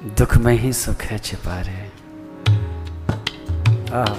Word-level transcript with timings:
दुख 0.00 0.36
में 0.36 0.54
ही 0.54 0.72
सुख 0.72 1.02
है 1.02 1.18
छिपा 1.18 1.60
रे 1.60 1.80
आह। 3.92 4.14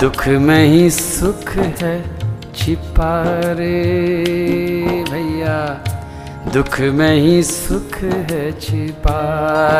दुख 0.00 0.28
में 0.28 0.66
ही 0.66 0.90
सुख 0.90 1.56
है 1.56 1.96
छिपा 2.54 3.24
रे 3.34 3.74
भैया। 5.10 5.58
दुख 6.54 6.78
में 6.98 7.16
ही 7.20 7.42
सुख 7.42 7.96
है 8.30 8.40
छिपा 8.60 9.20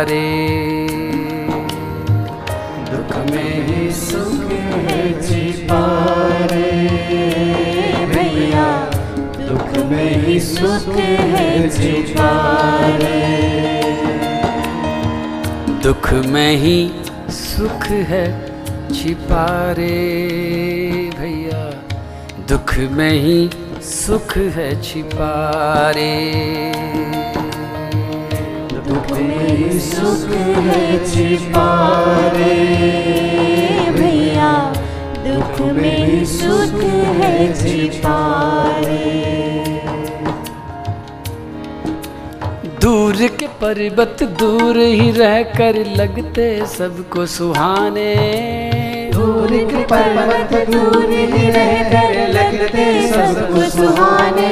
रे 0.08 0.24
दुख 2.90 3.12
में 3.30 3.66
ही 3.66 3.90
सुख 3.92 4.50
है 4.52 5.04
छिपा 5.22 5.82
रे 6.52 6.70
भैया, 8.12 8.66
दुख 9.48 9.76
में 9.90 10.24
ही 10.24 10.38
सुख 10.40 10.88
है 10.96 11.68
छिपा 11.76 12.30
रे 13.02 13.22
दुख 15.84 16.12
में 16.32 16.56
ही 16.64 16.78
सुख 17.30 17.86
है 18.10 18.24
छिपा 18.94 19.46
रे 19.78 19.94
भैया, 21.18 21.62
दुख 22.48 22.76
में 22.96 23.12
ही 23.22 23.48
सुख 23.86 24.36
है 24.54 24.70
छिपा 24.82 25.32
रे 25.96 26.14
दुख 28.86 29.10
में 29.10 29.56
ही 29.56 29.78
सुख 29.80 30.30
है 30.66 31.04
छिपा 31.06 31.68
रे 32.34 32.54
भैया 33.98 34.50
दुख 35.26 35.60
में 35.76 36.06
ही 36.06 36.24
सुख 36.26 36.82
है 37.20 37.52
छिपा 37.54 38.18
रे 38.78 39.14
दूर 42.82 43.26
के 43.38 43.46
पर्वत 43.62 44.22
दूर 44.40 44.78
ही 44.78 45.10
रह 45.10 45.42
कर 45.42 45.84
लगते 45.96 46.66
सबको 46.66 47.26
सुहाने। 47.26 48.14
दूर 49.26 49.50
के 49.70 49.82
पर्वत 49.84 50.52
दूर 50.70 51.10
ही 51.10 51.50
रहकर 51.50 52.12
लगते 52.28 52.84
सबको 53.08 53.62
सुहाने। 53.70 54.50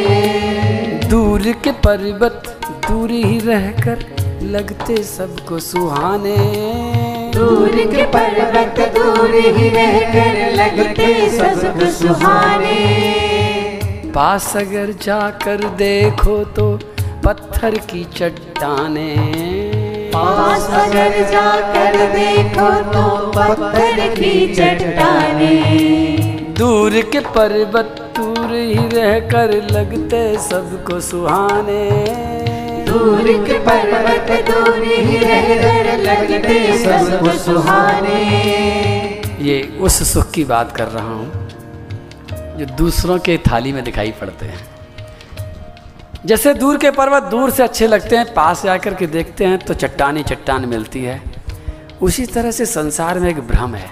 दूर 1.10 1.42
के 1.64 1.72
पर्वत 1.84 2.48
दूर 2.86 3.10
ही 3.10 3.38
रहकर 3.38 3.98
लगते 4.42 4.96
सबको 5.02 5.58
सुहाने। 5.58 6.36
दूर 7.34 7.76
के 7.92 8.06
पर्वत 8.16 8.80
दूर 8.96 9.34
ही 9.34 9.68
रहकर 9.68 10.52
लगते 10.54 11.30
सबको 11.30 11.90
सुहाने। 11.92 12.74
पास 14.10 14.56
अगर 14.56 14.92
जाकर 15.02 15.68
देखो 15.76 16.36
तो 16.56 16.66
पत्थर 17.24 17.78
की 17.90 18.04
चट्टाने। 18.16 19.10
पास 20.14 20.68
अगर 20.80 21.12
जाकर 21.30 21.96
देखो 22.10 22.70
तो 22.92 23.04
पत्थर 23.32 24.14
की 24.14 24.54
चट्टाने। 24.54 25.54
दूर 26.58 27.00
के 27.12 27.20
पर्वत 27.36 27.96
दूर 28.16 28.52
ही 28.54 28.88
रह 28.88 29.18
कर 29.30 29.52
लगते 29.70 30.22
सबको 30.40 31.00
सुहाने। 31.00 31.82
दूर 32.86 33.32
के 33.46 33.58
पर्वत 33.60 34.30
दूर 34.50 34.82
ही 34.84 35.16
रहकर 35.16 35.98
लगते 35.98 36.58
सबको 36.78 37.32
सुहाने। 37.38 38.20
ये 39.40 39.60
उस 39.80 40.02
सुख 40.12 40.30
की 40.30 40.44
बात 40.44 40.76
कर 40.76 40.88
रहा 40.88 41.14
हूँ 41.14 41.48
जो 42.58 42.66
दूसरों 42.76 43.18
के 43.18 43.36
थाली 43.50 43.72
में 43.72 43.82
दिखाई 43.84 44.12
पड़ते 44.20 44.46
हैं। 44.46 44.73
जैसे 46.24 46.52
दूर 46.54 46.76
के 46.78 46.90
पर्वत 46.90 47.22
दूर 47.22 47.50
से 47.50 47.62
अच्छे 47.62 47.86
लगते 47.86 48.16
हैं, 48.16 48.32
पास 48.34 48.64
आकर 48.66 48.94
के 48.94 49.06
देखते 49.06 49.44
हैं 49.44 49.58
तो 49.58 49.74
चट्टानी 49.74 50.22
चट्टान 50.22 50.64
मिलती 50.68 51.02
है। 51.02 51.20
उसी 52.02 52.24
तरह 52.26 52.50
से 52.50 52.66
संसार 52.66 53.18
में 53.18 53.28
एक 53.30 53.40
भ्रम 53.40 53.74
है। 53.74 53.90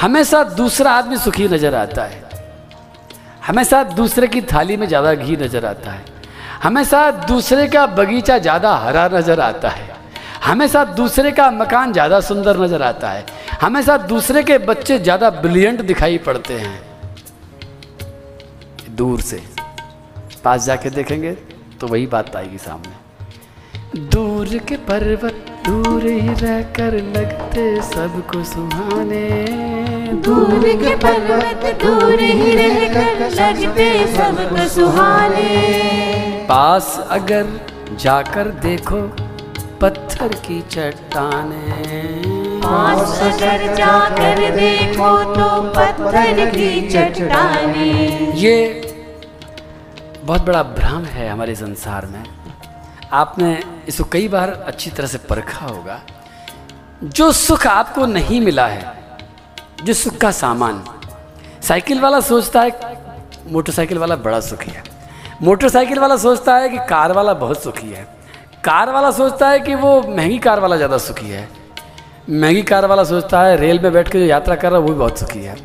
हमेशा 0.00 0.42
दूसरा 0.44 0.92
आदमी 0.92 1.16
सुखी 1.18 1.48
नज़र 1.48 1.74
आता 1.74 2.04
है। 2.04 2.22
हमेशा 3.46 3.82
दूसरे 3.84 4.26
की 4.26 4.40
थाली 4.42 4.76
में 4.76 4.86
ज़्यादा 4.88 5.14
घी 5.14 5.36
नज़र 5.36 5.66
आता 5.66 5.90
है। 5.90 6.04
हमेशा 6.62 7.10
दूसरे 7.28 7.66
का 7.68 7.86
बगीचा 7.88 8.38
ज़्यादा 8.38 8.74
हरा 8.76 9.08
नज़र 9.08 9.40
आता 9.40 9.68
है। 9.68 9.88
हमेशा 10.44 10.84
दूसरे 10.94 11.30
का 11.30 11.50
मकान 11.52 11.92
ज़्यादा 11.92 12.20
सुंदर 12.22 12.60
नज़र 12.60 12.82
आता 12.82 13.10
है। 13.10 13.24
हमेशा 13.60 13.96
दूसरे 14.08 14.42
के 14.42 14.58
बच्चे 14.60 14.98
ज़्यादा 14.98 15.30
ब्रिलियंट 15.30 15.82
दिखाई 15.82 16.18
पड़ते 16.18 16.54
हैं। 16.54 16.80
दूर 18.96 19.20
से। 19.20 19.42
पास 20.44 20.64
जाके 20.66 20.90
देखेंगे 20.90 21.32
तो 21.80 21.86
वही 21.86 22.06
बात 22.06 22.36
आएगी 22.36 22.58
सामने। 22.58 23.00
दूर 24.10 24.56
के 24.58 24.76
पर्वत 24.88 25.46
दूर 25.66 26.04
ही 26.04 26.34
रहकर 26.40 26.94
लगते 27.16 27.64
सबको 27.82 28.42
सुहाने। 28.44 29.26
दूर 30.24 30.68
के 30.82 30.94
पर्वत 30.96 31.64
दूर 31.82 32.20
ही 32.20 32.54
रहकर 32.56 33.30
लगते 33.30 33.88
सबको 34.14 34.68
सुहाने। 34.68 35.50
पास 36.48 36.96
अगर 37.10 37.46
जाकर 38.00 38.50
देखो 38.62 39.00
पत्थर 39.80 40.34
की 40.46 40.60
चट्टाने। 40.70 41.80
पास 42.64 43.20
अगर 43.22 43.74
जाकर 43.74 44.50
देखो 44.56 45.12
तो 45.34 45.62
पत्थर 45.72 46.46
की 46.50 46.88
चट्टाने। 46.88 47.90
ये 48.38 48.58
बहुत 50.24 50.42
बड़ा 50.42 50.62
भ्रम 50.62 51.04
है 51.04 51.28
हमारे 51.28 51.54
संसार 51.54 52.06
में। 52.06 52.24
आपने 53.12 53.62
इसको 53.88 54.04
कई 54.04 54.28
बार 54.28 54.50
अच्छी 54.66 54.90
तरह 54.90 55.06
से 55.06 55.18
परखा 55.18 55.66
होगा। 55.66 56.00
जो 57.04 57.32
सुख 57.32 57.66
आपको 57.66 58.06
नहीं 58.06 58.40
मिला 58.40 58.66
है, 58.66 58.94
जो 59.84 59.92
सुख 59.92 60.16
का 60.16 60.30
सामान, 60.30 60.82
साइकिल 61.62 62.00
वाला 62.00 62.20
सोचता 62.20 62.62
है, 62.62 62.70
मोटरसाइकिल 63.48 63.98
वाला 63.98 64.16
बड़ा 64.16 64.40
सुखी 64.40 64.70
है। 64.70 64.82
मोटरसाइकिल 65.42 65.98
वाला 65.98 66.16
सोचता 66.16 66.56
है 66.56 66.68
कि 66.68 66.78
कार 66.78 67.12
वाला 67.12 67.34
बहुत 67.34 67.62
सुखी 67.62 67.90
है। 67.90 68.06
कार 68.64 68.90
वाला 68.90 69.10
सोचता 69.10 69.48
है 69.48 69.60
कि 69.60 69.74
वो 69.74 70.00
महँगी 70.02 70.38
कार 70.38 70.60
वाला 70.60 70.76
ज़्यादा 70.76 70.98
सुखी 70.98 71.28
है। 71.28 71.48
महँगी 72.30 72.62
कार 72.62 72.86
वाला 72.86 73.04
सोचता 73.04 73.42
है, 73.42 73.56
रेल 73.56 73.80
में 73.80 73.92
बैठ 73.92 74.08
के 74.08 74.18
जो 74.18 74.24
यात्रा 74.24 74.56
कर 74.56 74.70
रहा 74.70 74.80
है, 74.80 74.86
वो 74.86 74.92
भी 74.92 74.98
बहुत 74.98 75.18
सुखी 75.18 75.42
है। 75.42 75.56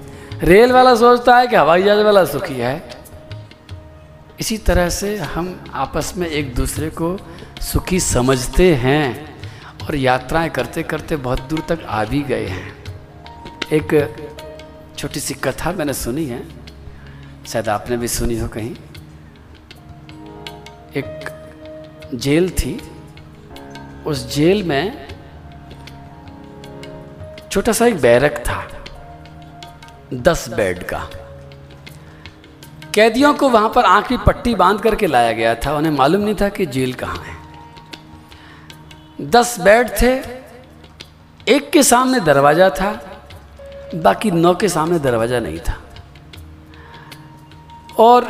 रेल 0.44 0.72
वाला 0.72 0.96
सोचता 0.96 1.38
है 1.38 1.47
कि 1.47 1.56
हवाई 1.56 1.84
जहाज़ 1.84 2.03
वाला 2.03 2.25
सुखी 2.25 2.53
है। 2.53 2.97
इसी 4.40 4.58
तरह 4.58 4.90
से 4.90 5.18
हम 5.18 5.48
आपस 5.74 6.14
में 6.18 6.28
एक 6.28 6.53
दूसरे 6.56 6.90
को 6.90 7.18
सुखी 7.62 8.00
समझते 8.00 8.75
हैं 8.75 9.38
और 9.86 9.96
यात्राएँ 9.96 10.50
करते 10.50 10.84
करते 10.84 11.16
बहुत 11.16 11.42
दूर 11.42 11.64
तक 11.70 11.86
आ 11.88 12.03
भी 12.06 12.22
गए 12.22 12.46
हैं। 12.46 12.74
एक 13.74 13.94
छोटी 14.97 15.20
सी 15.20 15.34
कथा 15.34 15.72
मैंने 15.72 15.94
सुनी 15.94 16.26
है, 16.26 16.44
शायद 17.47 17.70
आपने 17.70 17.97
भी 17.97 18.08
सुनी 18.08 18.40
हो 18.40 18.47
कहीं। 18.47 18.76
एक 20.96 21.30
जेल 22.16 22.50
थी, 22.50 22.80
उस 24.08 24.36
जेल 24.36 24.64
में 24.64 25.08
छोटा 27.52 27.72
सा 27.72 27.86
एक 27.86 28.02
बैरक 28.02 28.44
था, 28.47 28.68
दस 30.14 30.50
बेड 30.50 30.84
का। 30.84 31.08
कैदियों 32.96 33.34
को 33.34 33.50
वहाँ 33.50 33.70
पर 33.70 33.86
आँख 33.86 34.08
की 34.08 34.18
पट्टी 34.18 34.56
बाँध 34.56 34.80
करके 34.81 35.08
लाया 35.08 35.31
गया 35.31 35.56
था। 35.56 35.75
उन्हें 35.78 35.92
मालूम 35.92 36.22
नहीं 36.22 36.36
था 36.36 36.50
कि 36.50 36.66
जेल 36.66 36.94
कहाँ 36.94 37.18
है। 37.18 37.36
दस 39.22 39.59
बेड 39.59 39.90
थे, 40.02 40.14
एक 41.47 41.70
के 41.70 41.84
सामने 41.84 42.20
दरवाज़ा 42.20 42.70
था, 42.70 42.91
बाकी 43.96 44.32
नौ 44.32 44.53
के 44.56 44.70
सामने 44.70 45.00
दरवाज़ा 45.00 45.40
नहीं 45.40 45.59
था। 45.59 45.78
और 48.00 48.26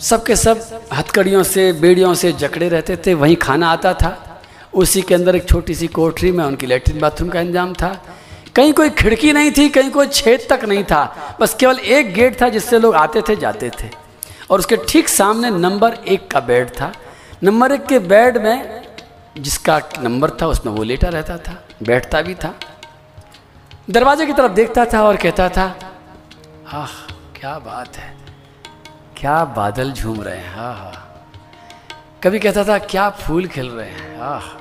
सबके 0.00 0.36
सब 0.36 0.60
हथकड़ियों 0.94 1.42
से, 1.42 1.72
बेड़ियों 1.72 2.14
से 2.14 2.32
जकड़े 2.32 2.68
रहते 2.68 2.96
थे। 2.96 3.14
वहीं 3.14 3.36
खाना 3.36 3.70
आता 3.70 3.92
था। 3.94 4.42
उसी 4.74 5.02
के 5.02 5.14
अंदर 5.14 5.36
एक 5.36 5.48
छोटी 5.48 5.74
सी 5.74 5.86
कोठरी 5.86 6.32
में 6.32 6.44
उनकी 6.44 6.66
लेटरिन 6.66 7.00
बाथरूम 7.00 7.30
का 7.30 7.40
इंतज़ाम 7.40 7.72
था। 7.74 7.88
कहीं 8.58 8.72
कोई 8.72 8.90
खिड़की 8.90 9.32
नहीं 9.32 9.50
थी, 9.56 9.68
कहीं 9.68 9.90
कोई 9.90 10.06
छेद 10.08 10.46
तक 10.50 10.64
नहीं 10.64 10.84
था। 10.84 11.36
बस 11.40 11.54
केवल 11.54 11.78
एक 11.78 12.12
गेट 12.14 12.40
था 12.42 12.48
जिससे 12.48 12.78
लोग 12.78 12.94
आते 12.94 13.20
थे, 13.22 13.36
जाते 13.36 13.70
थे। 13.80 13.90
और 14.50 14.58
उसके 14.58 14.76
ठीक 14.88 15.08
सामने 15.08 15.50
नंबर 15.50 15.94
एक 16.08 16.30
का 16.30 16.40
बेड 16.40 16.70
था। 16.70 16.92
नंबर 17.42 17.72
एक 17.72 17.86
के 17.86 17.98
बेड 17.98 18.38
में 18.38 18.82
जिसका 19.38 19.80
नंबर 20.00 20.30
था, 20.30 20.46
उसमें 20.46 20.72
वो 20.72 20.82
लेटा 20.82 21.08
रहता 21.08 21.36
था, 21.38 21.56
बैठता 21.82 22.22
भी 22.22 22.34
था। 22.34 22.54
दरवाजे 23.90 24.26
की 24.26 24.32
तरफ़ 24.32 24.52
देखता 24.52 24.84
था 24.84 25.02
और 25.02 25.16
कहता 25.16 25.48
था, 25.48 25.66
आह, 26.72 27.00
क्या 27.36 27.58
बात 27.60 27.96
है, 27.96 28.14
क्या 29.16 29.44
बादल 29.56 29.92
झूम 29.92 30.22
रहे 30.22 30.36
हैं 30.36 30.54
हाँ 30.56 30.74
हाँ 30.74 31.04
कभी 32.22 32.38
कहता 32.38 32.64
था, 32.64 32.78
क्या 32.78 33.10
फूल 33.10 33.46
खिल 33.46 33.68
रहे 33.68 33.90
हैं, 33.90 34.18
आह। 34.20 34.56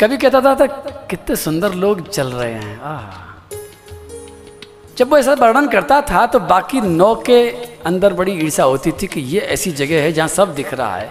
कभी 0.00 0.16
कहता 0.16 0.40
था, 0.40 0.54
था 0.54 0.66
कितने 1.10 1.36
सुंदर 1.36 1.74
लोग 1.74 2.08
चल 2.08 2.26
रहे 2.26 2.52
हैं। 2.52 2.80
आह। 2.80 3.24
जब 4.98 5.10
वो 5.10 5.18
ऐसा 5.18 5.34
वर्णन 5.34 5.68
करता 5.68 6.00
था 6.00 6.26
तो 6.26 6.40
बाकी 6.40 6.80
नौ 6.80 7.14
के 7.14 7.38
अंदर 7.86 8.14
बड़ी 8.14 8.32
ईर्षा 8.32 8.64
होती 8.64 8.92
थी 8.92 9.06
कि 9.06 9.20
ये 9.20 9.40
ऐसी 9.40 9.72
जगह 9.72 10.02
है 10.02 10.12
जहाँ 10.12 10.28
सब 10.28 10.54
दिख 10.54 10.74
रहा 10.74 10.96
है। 10.96 11.08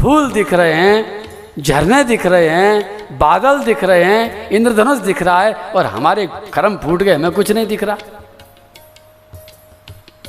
फूल 0.00 0.32
दिख 0.32 0.54
रहे 0.54 0.72
हैं 0.72 1.62
झरने 1.62 2.02
दिख 2.04 2.26
रहे 2.26 2.48
हैं 2.48 3.18
बादल 3.18 3.62
दिख 3.64 3.84
रहे 3.84 4.04
हैं 4.04 4.48
इंद्रधनुष 4.50 4.98
दिख 4.98 5.22
रहा 5.22 5.40
है 5.42 5.52
और 5.52 5.86
हमारे 5.86 6.28
कर्म 6.54 6.76
फूट 6.76 7.02
गए 7.02 7.14
हमें 7.14 7.30
कुछ 7.30 7.52
नहीं 7.52 7.66
दिख 7.66 7.84
रहा। 7.84 7.96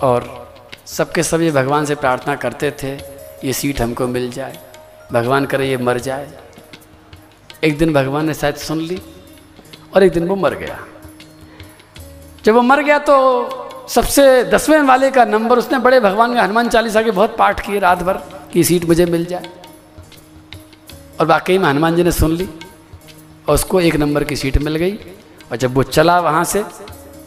और 0.03 0.47
सबके 0.85 1.23
सब 1.23 1.41
ये 1.41 1.51
भगवान 1.51 1.85
से 1.85 1.95
प्रार्थना 1.95 2.35
करते 2.35 2.71
थे 2.83 2.93
ये 3.47 3.53
सीट 3.53 3.81
हमको 3.81 4.07
मिल 4.07 4.31
जाए 4.31 4.57
भगवान 5.11 5.45
करे 5.45 5.69
ये 5.69 5.77
मर 5.77 5.99
जाए। 5.99 6.27
एक 7.63 7.77
दिन 7.77 7.93
भगवान 7.93 8.25
ने 8.25 8.33
शायद 8.33 8.55
सुन 8.55 8.79
ली 8.79 9.01
और 9.95 10.03
एक 10.03 10.11
दिन 10.11 10.27
वो 10.27 10.35
मर 10.35 10.53
गया। 10.53 10.77
जब 12.45 12.53
वो 12.53 12.61
मर 12.61 12.81
गया 12.83 12.97
तो 12.99 13.87
सबसे 13.89 14.43
दसवें 14.43 14.79
वाले 14.81 15.09
का 15.11 15.25
नंबर 15.25 15.57
उसने 15.57 15.77
बड़े 15.79 15.99
भगवान 15.99 16.33
के 16.33 16.39
हनुमान 16.39 16.69
चालीसा 16.69 17.01
के 17.01 17.11
बहुत 17.11 17.35
पाठ 17.37 17.65
किए 17.65 17.79
रात 17.79 18.03
भर 18.03 18.17
कि 18.53 18.63
सीट 18.63 18.85
मुझे 18.85 19.05
मिल 19.05 19.25
जाए। 19.25 19.49
और 21.19 21.25
वाकई 21.25 21.57
में 21.57 21.67
हनुमान 21.69 21.95
जी 21.95 22.03
ने 22.03 22.11
सुन 22.11 22.31
ली 22.31 22.49
और 23.47 23.55
उसको 23.55 23.81
एक 23.81 23.95
नंबर 23.95 24.23
की 24.23 24.35
सीट 24.35 24.57
मिल 24.57 24.75
गई। 24.75 24.93
और 25.51 25.57
जब 25.57 25.73
वो 25.75 25.83
चला 25.83 26.19
वहाँ 26.19 26.43
से 26.43 26.63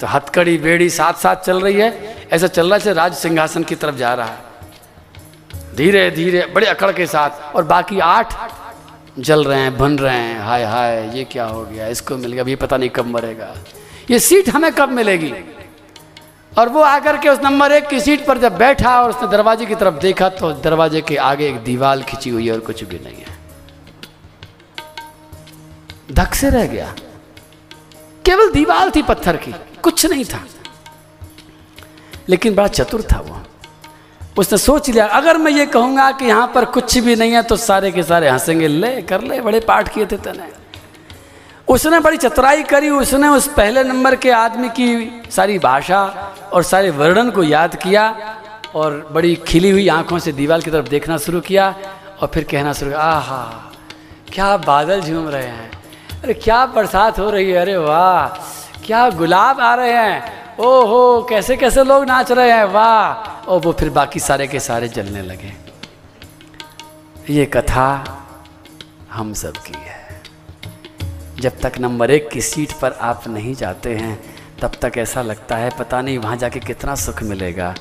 तो 0.00 0.06
हथकड़ी, 0.06 0.56
बेड़ी 0.58 0.90
साथ 0.90 1.14
साथ 1.14 1.36
चल 1.36 1.60
रही 1.60 1.74
है। 1.74 2.28
ऐसा 2.32 2.46
चल 2.48 2.70
रहा 2.70 2.78
है 2.84 2.94
राज 2.94 3.14
सिंहासन 3.14 3.62
की 3.62 3.74
तरफ़ 3.74 3.96
जा 3.96 4.12
रहा 4.14 4.26
है। 4.26 5.74
धीरे 5.76 6.10
धीरे 6.10 6.46
बड़े 6.46 6.66
अकड़ 6.66 6.92
के 6.92 7.06
साथ 7.06 7.54
और 7.56 7.64
बाकी 7.64 7.98
आठ 8.00 8.34
जल 9.18 9.44
रहे 9.44 9.60
हैं 9.60 9.78
बन 9.78 9.98
रहे 9.98 10.16
हैं, 10.16 10.40
हाय 10.40 10.64
हाय, 10.64 11.10
ये 11.14 11.24
क्या 11.24 11.44
हो 11.44 11.64
गया, 11.64 11.86
इसको 11.88 12.16
मिल 12.16 12.32
गया 12.32 12.42
अभी 12.42 12.56
पता 12.56 12.76
नहीं 12.76 12.90
कब 12.90 13.06
मरेगा। 13.06 13.54
ये 14.10 14.18
सीट 14.18 14.48
हमें 14.48 14.72
कब 14.72 14.88
मिलेगी? 14.88 15.32
और 16.58 16.68
वो 16.68 16.80
आकर 16.80 17.16
के 17.16 17.28
उस 17.28 17.38
नंबर 17.38 17.72
एक 17.72 17.88
की 17.88 18.00
सीट 18.00 18.26
पर 18.26 18.38
जब 18.38 18.56
बैठा 18.58 19.02
और 19.02 19.10
उसने 19.10 19.28
दरवाजे 19.28 19.66
की 19.66 19.74
तरफ़ 19.74 19.94
देखा 19.94 20.28
तो 20.28 20.52
दरवाजे 20.52 21.00
के 21.00 21.16
आगे 21.16 21.48
एक 21.48 21.58
दीवार 21.58 22.02
खिंची 22.02 22.30
हुई 22.30 22.46
है 22.46 22.52
और 22.52 22.60
कुछ 22.60 22.84
भी 22.84 22.96
नहीं 22.96 23.16
है। 23.16 23.38
धक 26.12 26.34
से 26.34 26.50
रह 26.50 26.66
गया। 26.66 26.94
केवल 28.24 28.50
दीवार 28.50 28.90
थी 28.96 29.02
पत्थर 29.02 29.36
की, 29.36 29.54
कुछ 29.82 30.06
नहीं 30.06 30.24
था। 30.24 30.44
लेकिन 32.28 32.54
बड़ा 32.54 32.68
चतुर 32.68 33.02
था 33.02 33.20
वो। 33.20 33.40
उसने 34.36 34.58
सोच 34.58 34.88
लिया, 34.90 35.06
अगर 35.06 35.36
मैं 35.38 35.52
ये 35.52 35.66
कहूँगा 35.66 36.10
कि 36.12 36.24
यहाँ 36.24 36.46
पर 36.54 36.64
कुछ 36.66 36.98
भी 36.98 37.14
नहीं 37.16 37.32
है 37.32 37.42
तो 37.42 37.56
सारे 37.56 37.90
के 37.90 38.02
सारे 38.02 38.28
हंसेंगे, 38.28 38.68
ले, 38.68 39.00
कर 39.02 39.20
ले, 39.20 39.40
बड़े 39.40 39.60
पाठ 39.60 39.88
किए 39.94 40.06
थे 40.06 40.16
तेने। 40.18 40.48
उसने 41.68 42.00
बड़ी 42.00 42.16
चतुराई 42.16 42.62
करी, 42.62 42.90
उसने 42.90 43.28
उस 43.28 43.46
पहले 43.48 43.82
नंबर 43.84 44.16
के 44.16 44.30
आदमी 44.30 44.68
की 44.70 45.22
सारी 45.30 45.58
भाषा 45.58 46.02
और 46.52 46.62
सारे 46.62 46.90
वर्णन 46.90 47.30
को 47.30 47.42
याद 47.42 47.74
किया 47.76 48.04
और 48.74 49.08
बड़ी 49.12 49.34
खिली 49.46 49.70
हुई 49.70 49.88
आँखों 49.88 50.18
से 50.18 50.32
दीवार 50.32 50.60
की 50.60 50.70
तरफ़ 50.70 50.88
देखना 50.88 51.16
शुरू 51.18 51.40
किया 51.40 51.74
और 52.20 52.30
फिर 52.34 52.44
कहना 52.44 52.72
शुरू 52.72 52.90
किया, 52.90 53.00
आहा, 53.00 53.72
क्या 54.32 54.56
बादल 54.56 55.00
झूम 55.00 55.28
रहे 55.28 55.42
हैं। 55.42 55.70
अरे, 56.22 56.34
क्या 56.34 56.64
बरसात 56.66 57.18
हो 57.18 57.30
रही 57.30 57.50
है, 57.50 57.60
अरे 57.60 57.76
वाह, 57.76 58.26
क्या 58.86 59.08
गुलाब 59.10 59.60
आ 59.60 59.74
रहे 59.74 59.92
हैं। 59.92 60.45
ओहो, 60.60 61.26
कैसे 61.30 61.56
कैसे 61.56 61.84
लोग 61.84 62.04
नाच 62.04 62.32
रहे 62.32 62.52
हैं, 62.52 62.64
वाह। 62.64 63.14
और 63.48 63.60
वो 63.60 63.72
फिर 63.72 63.90
बाकी 63.90 64.20
सारे 64.20 64.46
के 64.46 64.60
सारे 64.60 64.88
जलने 64.88 65.22
लगे। 65.22 65.52
ये 67.30 67.46
कथा 67.46 68.04
हम 69.12 69.32
सब 69.32 69.52
की 69.52 69.74
है। 69.74 70.22
जब 71.40 71.60
तक 71.60 71.72
नंबर 71.80 72.10
एक 72.10 72.28
की 72.28 72.40
सीट 72.40 72.72
पर 72.72 72.92
आप 72.92 73.28
नहीं 73.28 73.54
जाते 73.54 73.94
हैं, 73.94 74.34
तब 74.62 74.72
तक 74.82 74.92
ऐसा 74.98 75.22
लगता 75.22 75.56
है, 75.56 75.70
पता 75.78 76.00
नहीं 76.00 76.18
वहाँ 76.18 76.36
जाके 76.36 76.60
कितना 76.60 76.94
सुख 76.94 77.22
मिलेगा। 77.22 77.74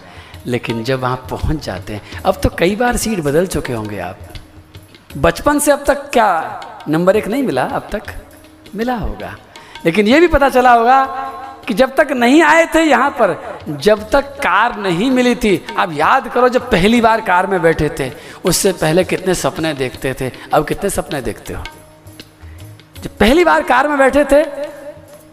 लेकिन 0.46 0.84
जब 0.84 1.00
वहाँ 1.00 1.28
पहुँच 1.30 1.66
जाते 1.66 1.94
हैं, 1.94 2.02
अब 2.26 2.42
तो 2.42 2.50
कई 2.50 2.76
बार 2.76 2.98
सीट 2.98 3.20
बदल 3.20 3.48
चुके 3.48 3.74
होंगे 3.74 4.00
आप। 4.00 4.20
बचपन 5.18 5.60
से 5.60 5.72
अब 5.72 5.84
तक 5.88 6.10
क्या 6.12 6.62
नंबर 6.88 7.16
एक 7.16 7.28
नहीं 7.28 7.44
मिला? 7.44 7.64
अब 7.64 7.88
तक 7.92 8.02
मिला 8.76 8.96
होगा। 8.96 9.38
लेकिन 9.86 10.08
ये 10.08 10.20
भी 10.20 10.28
पता 10.28 10.50
चला 10.50 10.74
होगा 10.74 11.06
कि 11.68 11.74
जब 11.74 11.96
तक 11.96 12.12
नहीं 12.12 12.42
आए 12.44 12.66
थे 12.66 12.82
यहाँ 12.82 13.10
पर, 13.12 13.36
जब 13.70 14.10
तक 14.10 14.36
कार 14.42 14.78
नहीं 14.78 15.10
मिली 15.12 15.36
थी। 15.36 15.56
अब 15.78 15.94
याद 15.94 16.28
करो 16.28 16.50
जब 16.50 16.70
पहली 16.72 17.02
बार 17.02 17.22
कार 17.22 17.48
में 17.48 17.62
बैठे 17.62 17.90
थे, 18.00 18.12
उससे 18.46 18.72
पहले 18.74 19.04
कितने 19.04 19.36
सपने 19.36 19.74
देखते 19.74 20.14
थे, 20.14 20.32
अब 20.54 20.68
कितने 20.68 20.90
सपने 20.90 21.22
देखते 21.22 21.54
हो? 21.54 21.64
जब 23.04 23.18
पहली 23.20 23.44
बार 23.46 23.64
कार 23.64 23.88
में 23.88 23.98
बैठे 23.98 24.24
थे 24.26 24.44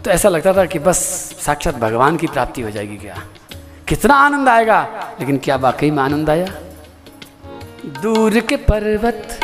तो 0.03 0.11
ऐसा 0.11 0.29
लगता 0.29 0.53
था 0.53 0.65
कि 0.65 0.79
बस 0.79 0.99
साक्षात 1.41 1.77
भगवान 1.77 2.17
की 2.17 2.27
प्राप्ति 2.27 2.63
हो 2.63 2.71
जाएगी 2.71 2.97
क्या? 2.97 3.23
कितना 3.89 4.15
आनंद 4.17 4.49
आएगा, 4.49 4.81
लेकिन 5.21 5.39
क्या 5.39 5.57
वाकई 5.57 5.91
में 5.91 6.03
आनंद 6.03 6.31
आया? 6.31 6.47
दूर 8.03 8.39
के 8.41 8.57
पर्वत। 8.65 9.39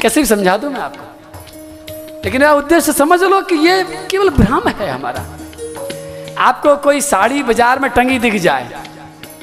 कैसे 0.00 0.20
भी 0.20 0.26
समझा 0.26 0.56
दू 0.56 0.70
मैं 0.70 0.80
आपको? 0.80 1.11
लेकिन 2.24 2.42
यह 2.42 2.50
उद्देश्य 2.52 2.92
समझ 2.92 3.22
लो 3.22 3.40
कि 3.42 3.54
ये 3.66 3.82
केवल 4.10 4.28
भ्रम 4.30 4.68
है 4.70 4.90
हमारा। 4.90 5.24
आपको 6.40 6.76
कोई 6.84 7.00
साड़ी 7.02 7.42
बाज़ार 7.42 7.78
में 7.78 7.90
टंगी 7.90 8.18
दिख 8.18 8.34
जाए 8.42 8.82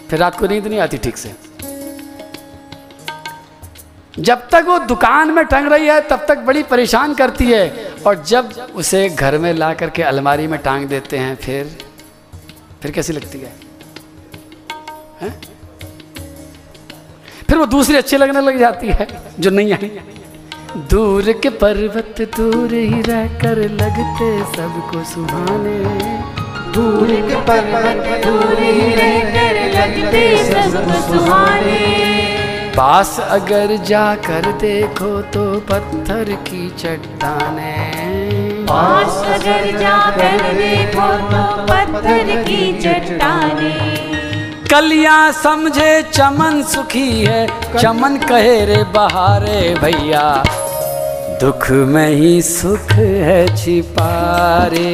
फिर 0.09 0.19
रात 0.19 0.37
को 0.39 0.47
नींद 0.47 0.67
नहीं 0.67 0.79
आती 0.79 0.97
ठीक 0.97 1.17
से। 1.17 1.33
जब 4.19 4.47
तक 4.49 4.63
वो 4.67 4.77
दुकान 4.85 5.31
में 5.31 5.43
टंग 5.45 5.67
रही 5.71 5.87
है 5.87 5.99
तब 6.07 6.25
तक 6.27 6.37
बड़ी 6.47 6.63
परेशान 6.65 7.13
करती 7.15 7.45
है। 7.45 7.93
और 8.07 8.23
जब 8.23 8.49
उसे 8.75 9.07
घर 9.09 9.37
में 9.37 9.53
ला 9.53 9.73
करके 9.73 10.03
अलमारी 10.03 10.47
में 10.47 10.59
टांग 10.61 10.87
देते 10.87 11.17
हैं 11.17 11.35
फिर 11.35 11.77
फिर 12.81 12.91
कैसी 12.91 13.13
लगती 13.13 13.39
है, 13.39 13.51
है? 15.21 15.29
फिर 17.49 17.57
वो 17.57 17.65
दूसरी 17.67 17.95
अच्छी 17.97 18.17
लगने 18.17 18.41
लग 18.41 18.59
जाती 18.59 18.87
है 18.89 19.07
जो 19.39 19.49
नहीं 19.49 19.73
आई 19.73 19.89
दूर 20.69 21.31
के 21.33 21.49
पर्वत 21.49 22.19
दूर 22.35 22.73
ही 22.73 23.01
रहकर 23.01 23.57
लगते 23.71 24.27
सबको 24.47 25.03
सुहाने। 25.03 25.77
दूर 26.73 27.07
के 27.29 27.39
पर्वत 27.47 28.25
दूर 28.25 28.59
ही 28.59 28.93
रहकर 28.95 29.57
लगते 29.73 30.21
सबको 30.43 30.99
सुहाने। 31.07 31.79
पास 32.77 33.19
अगर 33.19 33.75
जाकर 33.83 34.51
देखो 34.61 35.09
तो 35.31 35.45
पत्थर 35.71 36.31
की 36.47 36.69
चट्टाने। 36.77 37.73
पास 38.65 39.23
अगर 39.29 39.79
जाकर 39.79 40.53
देखो 40.53 41.09
तो 41.31 41.41
पत्थर 41.63 42.43
की 42.43 42.61
चट्टाने। 42.81 43.73
कलियाँ 44.69 45.31
समझे 45.31 46.01
चमन 46.11 46.61
सुखी 46.63 47.09
है 47.25 47.47
चमन 47.77 48.17
कहे 48.29 48.65
रे 48.65 48.83
बहारे 48.95 49.75
भैया। 49.75 50.25
दुख 51.41 51.69
में 51.71 52.09
ही 52.15 52.41
सुख 52.41 52.91
है 52.93 53.35
छिपारे 53.57 54.89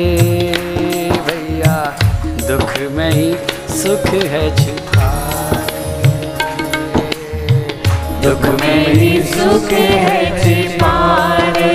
भैया। 1.27 1.77
दुख 2.49 2.73
में 2.91 3.11
ही 3.11 3.29
सुख 3.75 4.05
है 4.33 4.43
छिपा 4.57 5.07
दुख 8.25 8.45
में 8.61 8.93
ही 8.93 9.09
सुख 9.23 9.71
है 9.71 10.19
छिपारे 10.43 11.71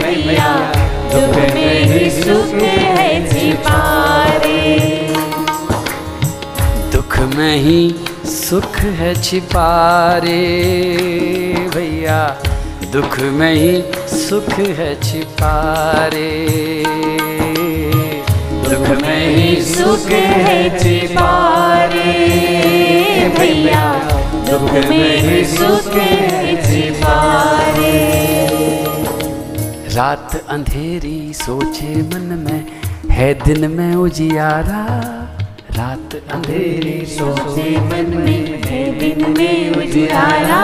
भैया। 0.00 0.48
दुख 1.12 1.36
में 1.54 1.84
ही 1.92 2.10
सुख 2.22 2.54
है 2.62 3.10
छिपारे। 3.28 4.62
दुख 6.92 7.18
में 7.36 7.56
ही 7.58 7.78
सुख 8.30 8.80
है 8.98 9.14
छिपारे 9.22 10.40
भैया। 11.74 12.20
दुख 12.94 13.18
में 13.20 13.54
ही 13.54 13.84
सुख 14.08 14.48
है 14.48 15.00
छिपारे। 15.02 16.28
दुख 18.70 19.02
में 19.02 19.36
ही 19.36 19.62
सुख 19.62 20.06
है 20.10 20.78
छिपारे। 20.78 22.02
भैया, 23.38 24.00
दुख 24.50 24.72
में 24.88 25.16
ही 25.16 25.44
सुख 25.44 25.94
है 25.94 26.56
छिपारे। 26.62 27.96
रात 29.94 30.42
अंधेरी 30.48 31.32
सोचे 31.32 31.96
मन 31.96 32.44
में, 32.48 32.66
है 33.10 33.34
दिन 33.34 33.70
में 33.70 33.94
उजियारा। 33.94 34.84
रात 35.76 36.14
अंधेरी 36.30 37.06
सोचे 37.06 37.70
मन 37.80 38.10
में 38.16 38.62
है 38.62 38.98
दिन 38.98 39.30
में 39.38 39.76
उजियारा 39.76 40.58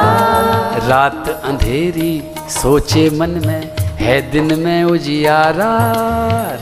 रात 0.89 1.29
अंधेरी 1.45 2.23
सोचे 2.49 3.11
मन 3.11 3.31
में 3.47 3.77
है 3.97 4.21
दिन 4.31 4.59
में 4.59 4.85
उजियारा 4.85 5.71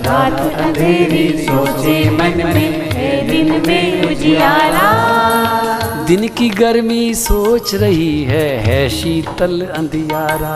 रात 0.06 0.40
अंधेरी 0.54 1.28
सोचे 1.38 2.10
मन 2.10 2.42
में 2.46 2.90
है 2.92 3.10
दिन 3.28 3.50
में 3.66 4.10
उजियारा 4.10 4.88
दिन 6.06 6.28
की 6.28 6.48
गर्मी 6.48 7.14
सोच 7.14 7.74
रही 7.74 8.24
है 8.24 8.46
है 8.58 8.88
शीतल 8.88 9.60
अंधियारा। 9.60 10.54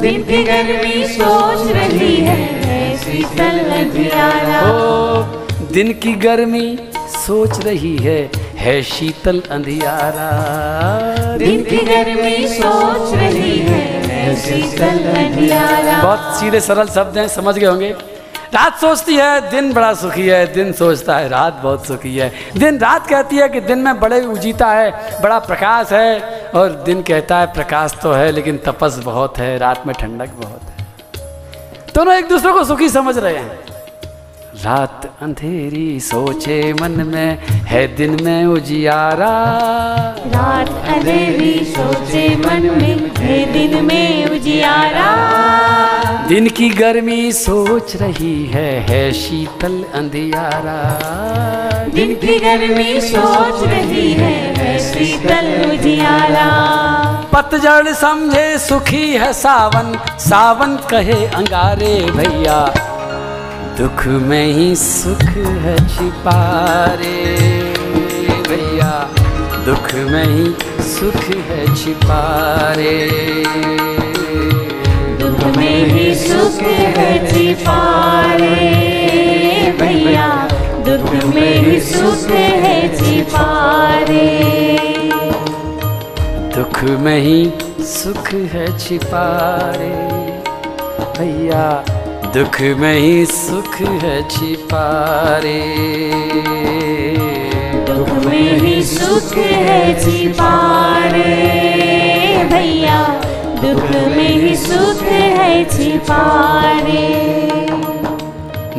दिन 0.00 0.22
की 0.22 0.44
गर्मी 0.44 1.04
सोच 1.08 1.66
रही 1.72 2.16
है 2.16 2.96
शीतल 2.96 3.58
अंधियारा। 3.58 5.47
दिन 5.72 5.92
की 5.92 6.12
गर्मी 6.14 6.78
सोच 6.96 7.58
रही 7.64 7.96
है 7.96 8.18
है 8.56 8.80
शीतल 8.82 9.40
अंधियारा। 9.50 10.28
दिन 11.36 11.62
की 11.64 11.76
गर्मी 11.78 12.46
सोच 12.48 13.12
रही 13.14 13.58
है 13.58 14.34
शीतल 14.36 14.98
अंधियारा। 15.14 16.02
बहुत 16.02 16.40
सीधे 16.40 16.60
सरल 16.60 16.88
शब्द 16.88 17.18
हैं 17.18 17.26
समझ 17.28 17.54
गए 17.58 17.66
होंगे। 17.66 17.90
रात 18.54 18.78
सोचती 18.80 19.16
है 19.16 19.50
दिन 19.50 19.72
बड़ा 19.72 19.92
सुखी 19.94 20.26
है 20.26 20.44
दिन 20.54 20.72
सोचता 20.72 21.16
है 21.16 21.28
रात 21.28 21.60
बहुत 21.62 21.86
सुखी 21.86 22.16
है। 22.16 22.32
दिन 22.56 22.78
रात 22.78 23.06
कहती 23.06 23.36
है 23.36 23.48
कि 23.48 23.60
दिन 23.60 23.78
में 23.78 24.00
बड़े 24.00 24.24
उजीता 24.26 24.70
है 24.72 25.20
बड़ा 25.22 25.38
प्रकाश 25.38 25.92
है 25.92 26.50
और 26.54 26.82
दिन 26.86 27.02
कहता 27.02 27.38
है 27.38 27.46
प्रकाश 27.54 27.98
तो 28.02 28.12
है 28.12 28.32
लेकिन 28.32 28.58
तपस 28.66 29.00
बहुत 29.04 29.38
है 29.38 29.56
रात 29.58 29.86
में 29.86 29.94
ठंडक 30.00 30.30
बहुत 30.36 30.60
है। 30.62 30.86
दोनों 31.94 32.14
एक 32.14 32.28
दूसरे 32.28 32.52
को 32.52 32.64
सुखी 32.64 32.88
समझ 32.88 33.18
रहे 33.18 33.36
हैं। 33.36 33.67
रात 34.64 35.04
अंधेरी 35.22 36.00
सोचे 36.00 36.72
मन 36.72 36.90
में 36.90 37.38
है 37.66 37.86
दिन 37.96 38.24
में 38.24 38.46
उजियारा। 38.46 39.28
रात 40.26 40.68
अंधेरी 40.68 41.64
सोचे 41.64 42.28
मन 42.36 42.62
में 42.78 43.10
है 43.18 43.52
दिन 43.52 43.84
में 43.84 44.30
उजियारा। 44.30 45.06
दिन 46.28 46.48
की 46.48 46.68
गर्मी 46.70 47.32
सोच 47.32 47.96
रही 47.96 48.46
है 48.46 48.80
है 48.80 49.12
शीतल 49.12 49.84
अंधियारा। 49.94 50.78
दिन 51.94 52.14
की 52.14 52.38
गर्मी 52.38 53.00
सोच 53.00 53.62
रही 53.68 54.12
है 54.12 54.78
शीतल 54.78 55.70
उजियारा। 55.70 56.48
पतझड़ 57.32 57.92
समझे 57.94 58.58
सुखी 58.58 59.06
है 59.12 59.32
सावन 59.32 59.98
सावन 60.18 60.76
कहे 60.90 61.26
अंगारे 61.26 61.96
भैया। 62.10 62.87
दुख 63.78 64.06
में 64.06 64.52
ही 64.52 64.74
सुख 64.76 65.22
है 65.64 65.74
छिपा 65.88 66.38
रे 67.00 67.18
भैया। 68.48 68.92
दुख 69.66 69.92
में 69.94 70.24
ही 70.24 70.46
सुख 70.84 71.20
है 71.48 71.66
छिपा 71.76 72.22
रे 72.76 72.96
दुख 75.20 75.44
में 75.56 75.84
ही 75.92 76.14
सुख 76.14 76.62
है 76.96 77.12
छिपारे 77.28 78.50
भैया। 79.80 80.26
दुख 80.88 81.12
में 81.34 81.54
ही 81.64 81.80
सुख 81.80 82.30
है 82.30 82.76
छिपारे। 82.96 84.26
दुख 86.56 86.82
में 87.04 87.18
ही 87.20 87.52
सुख 87.92 88.32
है 88.54 88.66
छिपा 88.78 89.28
रे 89.76 89.92
भैया। 91.18 91.64
दुख 92.34 92.60
में 92.78 92.98
ही 92.98 93.24
सुख 93.26 93.74
है 94.02 94.16
छिपा 94.28 94.86
रे 95.38 95.60
दुख 97.86 98.08
में 98.24 98.58
ही 98.60 98.82
सुख 98.82 99.32
है 99.36 99.78
छिपारे 100.00 101.24
भैया। 102.50 102.98
दुख 103.62 103.82
में 103.90 104.28
ही 104.34 104.56
सुख 104.56 105.02
है 105.02 105.64
छिपारे। 105.64 107.06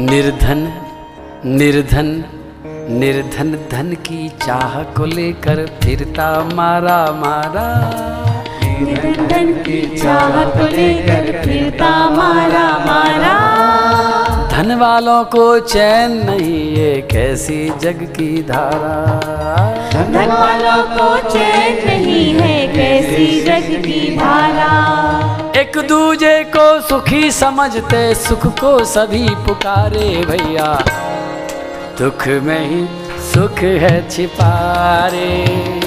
निर्धन 0.06 0.68
निर्धन 1.46 2.24
निर्धन 2.92 3.58
धन 3.72 3.94
की 4.06 4.30
चाह 4.46 4.82
को 4.94 5.06
लेकर 5.06 5.66
फिरता 5.84 6.30
मारा 6.54 7.02
मारा। 7.16 7.68
धन 8.86 9.54
की 9.54 9.98
चाह 9.98 10.44
को 10.44 10.68
लेकर 10.68 11.42
फिरता 11.46 12.10
मारा 12.10 12.68
मारा। 12.86 13.36
धन 14.48 14.76
वालों 14.76 15.24
को 15.24 15.60
चैन 15.60 16.12
नहीं 16.12 16.76
ये 16.76 17.08
कैसी 17.12 17.70
जग 17.70 18.04
की 18.18 18.44
धारा। 18.44 19.06
धन 19.94 20.16
वालों 20.16 20.84
को 20.84 21.30
चैन 21.30 21.88
नहीं 21.88 22.34
है 22.34 22.68
कैसी 22.68 23.42
जग 23.42 23.82
की 23.82 24.18
धारा। 24.18 24.72
एक 25.56 25.78
दूजे 25.78 26.44
को 26.44 26.82
सुखी 26.82 27.32
समझते 27.32 28.16
सुख 28.16 28.48
को 28.60 28.86
सभी 28.86 29.30
पुकारे 29.30 30.26
भैया। 30.26 30.84
दुख 32.00 32.28
में 32.28 32.70
ही 32.70 32.88
सुख 33.34 33.60
है 33.60 34.10
छिपारे। 34.10 35.79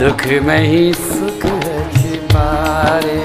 दुख 0.00 0.22
में 0.42 0.60
ही 0.60 0.92
सुख 0.94 1.44
है 1.44 1.78
छिपारे। 1.94 3.16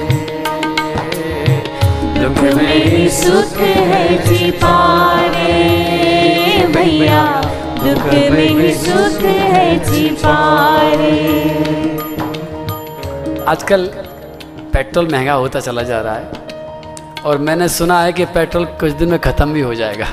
दुख 2.14 2.40
में 2.56 2.74
ही 2.84 3.08
सुख 3.10 3.56
है 3.58 4.00
छिपारे। 4.26 5.54
भैया 6.74 7.22
दुख 7.76 8.04
में 8.32 8.48
ही 8.58 8.74
सुख 8.74 9.22
है 9.22 9.62
छिपारे। 9.86 11.14
आजकल 13.44 13.88
पेट्रोल 14.74 15.08
महँगा 15.12 15.32
होता 15.34 15.60
चला 15.60 15.82
जा 15.82 16.00
रहा 16.00 16.14
है 16.14 17.22
और 17.22 17.38
मैंने 17.38 17.68
सुना 17.70 18.00
है 18.02 18.12
कि 18.12 18.24
पेट्रोल 18.36 18.64
कुछ 18.80 18.92
दिन 18.92 19.08
में 19.10 19.18
ख़त्म 19.20 19.52
भी 19.52 19.60
हो 19.60 19.74
जाएगा। 19.74 20.08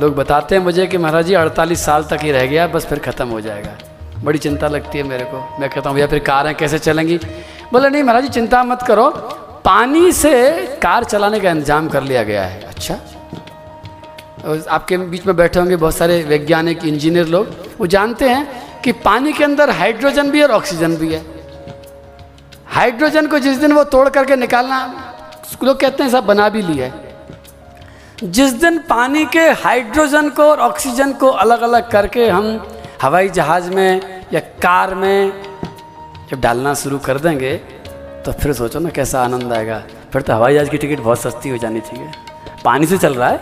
लोग 0.00 0.14
बताते 0.16 0.54
हैं 0.54 0.62
मुझे 0.62 0.86
कि 0.86 0.98
महाराज 0.98 1.26
जी 1.26 1.34
अड़तालीस 1.36 1.84
साल 1.86 2.04
तक 2.10 2.22
ही 2.22 2.32
रह 2.32 2.46
गया 2.46 2.66
बस 2.68 2.86
फिर 2.86 2.98
ख़त्म 3.00 3.28
हो 3.28 3.40
जाएगा। 3.40 3.76
बड़ी 4.22 4.38
चिंता 4.38 4.68
लगती 4.68 4.98
है 4.98 5.04
मेरे 5.04 5.24
को। 5.24 5.60
मैं 5.60 5.70
कहता 5.70 5.88
हूँ, 5.88 5.94
भैया, 5.94 6.06
फिर 6.06 6.18
कारें 6.18 6.54
कैसे 6.54 6.78
चलेंगी? 6.78 7.18
बोले, 7.72 7.88
नहीं 7.88 8.02
महाराज 8.02 8.22
जी, 8.22 8.28
चिंता 8.28 8.62
मत 8.64 8.82
करो। 8.82 9.10
पानी 9.64 10.12
से 10.12 10.50
कार 10.82 11.04
चलाने 11.04 11.40
का 11.40 11.50
इंतज़ाम 11.50 11.88
कर 11.88 12.02
लिया 12.02 12.22
गया 12.22 12.44
है। 12.44 12.62
अच्छा? 12.62 12.94
आपके 14.70 14.96
बीच 14.96 15.26
में 15.26 15.36
बैठे 15.36 15.58
होंगे 15.58 15.76
बहुत 15.76 15.96
सारे 15.96 16.22
वैज्ञानिक, 16.22 16.84
इंजीनियर 16.84 17.26
लोग। 17.26 17.54
वो 17.80 17.86
जानते 17.86 18.28
हैं 18.28 18.80
कि 18.82 18.92
पानी 18.92 19.32
के 19.32 19.44
अंदर 19.44 19.70
हाइड्रोजन 19.70 20.30
भी 20.30 20.42
और 20.42 20.50
ऑक्सीजन 20.50 20.96
भी 20.96 21.12
है। 21.14 21.24
हाइड्रोजन 22.66 23.26
को 23.26 23.38
जिस 23.38 23.56
दिन 23.56 23.72
वो 23.72 23.84
तोड़ 23.84 24.08
करके 24.08 24.36
निकालना, 24.36 24.78
लोग 25.64 25.80
कहते 25.80 26.02
हैं, 26.02 26.10
सब 26.10 26.26
बना 26.26 26.48
भी 26.48 26.62
लिया 26.62 26.86
है। 26.86 26.92
जिस 28.24 28.52
दिन 28.52 28.78
पानी 28.78 29.24
के 29.24 29.40
हाइड्रोजन 29.40 30.28
को 30.28 30.42
और 30.42 30.58
ऑक्सीजन 30.58 31.12
को 31.12 31.26
अलग 31.26 31.60
अलग 31.60 31.90
करके 31.90 32.28
हम 32.28 32.56
हवाई 33.02 33.28
जहाज़ 33.28 33.70
में 33.70 34.24
या 34.32 34.40
कार 34.40 34.94
में 34.94 35.32
जब 36.30 36.40
डालना 36.40 36.74
शुरू 36.74 36.98
कर 36.98 37.18
देंगे 37.18 37.56
तो 38.24 38.32
फिर 38.32 38.52
सोचो 38.52 38.78
ना 38.78 38.90
कैसा 38.90 39.22
आनंद 39.22 39.52
आएगा। 39.52 39.82
फिर 40.12 40.22
तो 40.22 40.34
हवाई 40.34 40.54
जहाज़ 40.54 40.68
की 40.68 40.78
टिकट 40.78 41.00
बहुत 41.00 41.20
सस्ती 41.20 41.48
हो 41.48 41.58
जानी 41.58 41.80
चाहिए। 41.80 42.10
पानी 42.64 42.86
से 42.86 42.98
चल 42.98 43.14
रहा 43.14 43.28
है? 43.28 43.38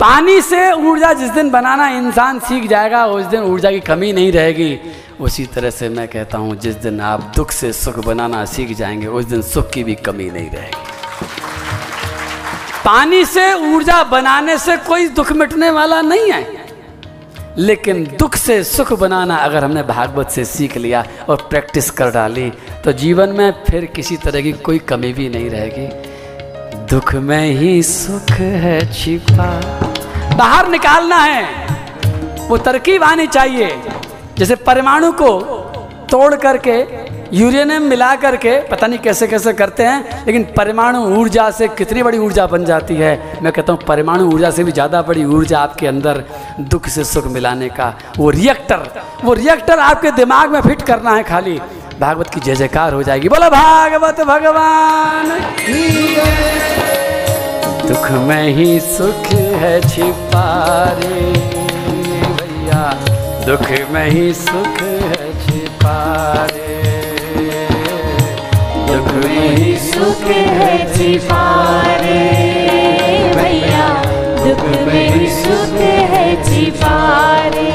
पानी 0.00 0.40
से 0.40 0.72
ऊर्जा 0.72 1.12
जिस 1.12 1.30
दिन 1.30 1.50
बनाना 1.50 1.88
इंसान 1.88 2.38
सीख 2.38 2.68
जाएगा, 2.68 3.06
उस 3.06 3.24
दिन 3.24 3.42
ऊर्जा 3.42 3.70
की 3.70 3.80
कमी 3.80 4.12
नहीं 4.12 4.32
रहेगी। 4.32 4.80
उसी 5.20 5.46
तरह 5.46 5.70
से 5.70 5.88
मैं 5.88 6.08
कहता 6.08 6.38
हूँ, 6.38 6.56
जिस 6.56 6.74
दिन 6.74 7.00
आप 7.00 7.32
दुख 7.36 7.50
से 7.50 7.72
सुख 7.72 7.98
बनाना 7.98 8.44
सीख 8.44 8.76
जाएँगे, 8.76 9.06
उस 9.06 9.24
दिन 9.24 9.42
सुख 9.42 9.70
की 9.70 9.84
भी 9.84 9.94
कमी 9.94 10.30
नहीं 10.30 10.50
रहेगी। 10.50 10.86
पानी 12.84 13.24
से 13.24 13.52
ऊर्जा 13.74 14.02
बनाने 14.04 14.58
से 14.58 14.76
कोई 14.76 15.08
दुख 15.08 15.32
मिटने 15.32 15.70
वाला 15.70 16.00
नहीं 16.02 16.30
है। 16.30 16.59
लेकिन 17.60 18.04
दुख 18.18 18.36
से 18.36 18.64
सुख 18.64 18.92
बनाना 18.92 19.36
अगर 19.36 19.64
हमने 19.64 19.82
भागवत 19.82 20.30
से 20.30 20.44
सीख 20.44 20.76
लिया 20.76 21.04
और 21.28 21.36
प्रैक्टिस 21.50 21.90
कर 21.90 22.10
डाली 22.10 22.52
तो 22.84 22.92
जीवन 22.92 23.28
में 23.28 23.50
फिर 23.70 23.84
किसी 23.84 24.16
तरह 24.16 24.40
की 24.40 24.52
कोई 24.52 24.78
कमी 24.78 25.12
भी 25.12 25.28
नहीं 25.28 25.50
रहेगी। 25.50 25.86
दुख 26.86 27.14
में 27.14 27.50
ही 27.50 27.82
सुख 27.82 28.30
है 28.30 28.92
छिपा। 28.92 29.50
बाहर 30.36 30.68
निकालना 30.68 31.16
है। 31.16 31.44
वो 32.48 32.58
तरकीब 32.58 33.02
आनी 33.02 33.26
चाहिए। 33.26 33.82
जैसे 34.38 34.54
परमाणु 34.56 35.12
को 35.12 35.40
तोड़ 36.10 36.34
करके 36.34 36.82
यूरेनियम 37.32 37.82
मिला 37.82 38.14
करके, 38.16 38.56
पता 38.68 38.86
नहीं 38.86 38.98
कैसे 38.98 39.26
कैसे 39.26 39.52
करते 39.52 39.82
हैं, 39.82 40.24
लेकिन 40.26 40.44
परमाणु 40.56 41.02
ऊर्जा 41.16 41.50
से 41.50 41.68
कितनी 41.70 42.02
बड़ी 42.02 42.18
ऊर्जा 42.18 42.46
बन 42.46 42.64
जाती 42.64 42.94
है? 42.96 43.42
मैं 43.42 43.52
कहता 43.52 43.72
हूँ, 43.72 43.80
परमाणु 43.88 44.24
ऊर्जा 44.32 44.50
से 44.50 44.64
भी 44.64 44.72
ज़्यादा 44.72 45.02
बड़ी 45.02 45.24
ऊर्जा 45.26 45.60
आपके 45.60 45.86
अंदर 45.86 46.24
दुख 46.62 46.88
से 46.88 47.04
सुख 47.04 47.26
मिलाने 47.26 47.68
का, 47.68 47.94
वो 48.18 48.30
रिएक्टर 48.30 48.88
वो 49.24 49.32
रिएक्टर 49.34 49.78
आपके 49.80 50.10
दिमाग 50.10 50.50
में 50.50 50.60
फिट 50.60 50.82
करना 50.82 51.14
है 51.14 51.22
खाली। 51.22 51.58
भागवत 52.00 52.28
की 52.34 52.40
जय 52.40 52.54
जयकार 52.54 52.92
हो 52.94 53.02
जाएगी। 53.02 53.28
बोलो, 53.28 53.48
भागवत 53.50 54.20
भगवान 54.22 55.28
दुख 57.88 58.10
में 58.28 58.48
ही 58.56 58.80
सुख 58.80 59.26
है 59.62 59.80
छिपा 59.88 60.44
रे 60.98 61.32
भैया। 62.38 62.82
दुख 63.46 63.70
में 63.92 64.08
ही 64.10 64.32
सुख 64.34 64.80
है 64.82 65.32
छिपा 65.42 65.96
रे 66.46 66.48
दुख 66.50 66.59
में 69.12 69.56
ही 69.56 69.76
सुख 69.78 70.22
है 70.58 70.72
छिपारे 70.94 72.18
भैया 73.36 73.88
दुख 74.44 74.64
में 74.86 75.28
सुख 75.42 75.76
है 76.12 76.26
छिपारे 76.44 77.72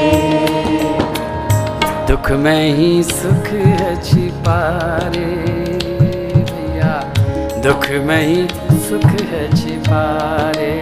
दुख 2.08 2.30
में 2.44 2.72
ही 2.76 3.02
सुख 3.02 3.48
है 3.48 3.94
छिपा 4.02 4.60
रे 5.14 5.26
भैया 6.50 6.94
दुख 7.66 7.88
में 8.06 8.22
ही 8.26 8.46
सुख 8.88 9.06
है 9.30 9.44
छिपा 9.56 10.04
रे 10.56 10.74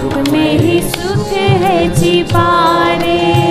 दुख 0.00 0.16
में 0.32 0.58
ही 0.58 0.80
सुख 0.82 1.32
है 1.62 1.76
छिपारे। 1.94 3.16
भैया 3.16 3.47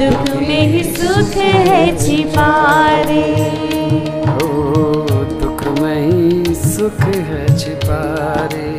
दुख 0.00 0.28
में 0.36 0.66
ही 0.66 0.82
सुख 0.94 1.34
है 1.36 1.80
छिपारे। 1.98 3.24
ओ 4.34 4.44
दुख 5.40 5.64
में 5.78 6.00
ही 6.02 6.54
सुख 6.54 7.00
है 7.00 7.58
छिपा 7.58 7.98
रे 8.52 8.70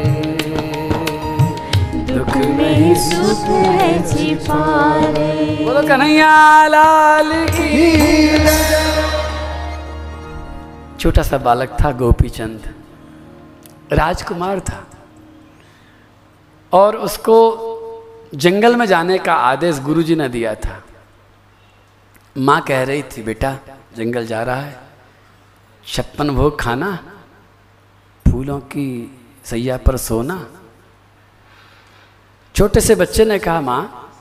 दुख 2.10 2.36
में 2.38 2.74
ही 2.76 2.96
सुख 2.96 3.44
है 3.50 3.92
छिपारे। 4.08 5.30
बोलो 5.66 5.88
कन्हैया 5.88 6.68
लाल 6.68 7.32
की 7.50 8.40
छोटा 11.00 11.22
सा 11.22 11.38
बालक 11.38 11.78
था 11.84 11.92
गोपीचंद। 11.92 12.74
राजकुमार 13.94 14.60
था। 14.60 14.86
और 16.74 16.96
उसको 16.96 17.38
जंगल 18.36 18.76
में 18.76 18.86
जाने 18.86 19.18
का 19.18 19.34
आदेश 19.34 19.80
गुरुजी 19.80 20.16
ने 20.16 20.30
दिया 20.30 20.56
था। 20.56 20.84
माँ 22.38 22.62
कह 22.62 22.84
रही 22.84 23.04
थी, 23.04 23.24
बेटा, 23.24 23.58
जंगल 23.98 24.26
जा 24.26 24.44
रहा 24.44 24.56
है। 24.56 24.80
छप्पन 25.88 26.30
भोग 26.30 26.60
खाना, 26.60 27.04
फूलों 28.32 28.60
की 28.60 29.20
सैया 29.44 29.78
पर 29.78 29.98
सोना। 29.98 30.48
छोटे 32.56 32.82
से 32.82 32.96
बच्चे 32.96 33.26
ने 33.26 33.40
कहा, 33.40 33.62
माँ, 33.62 34.14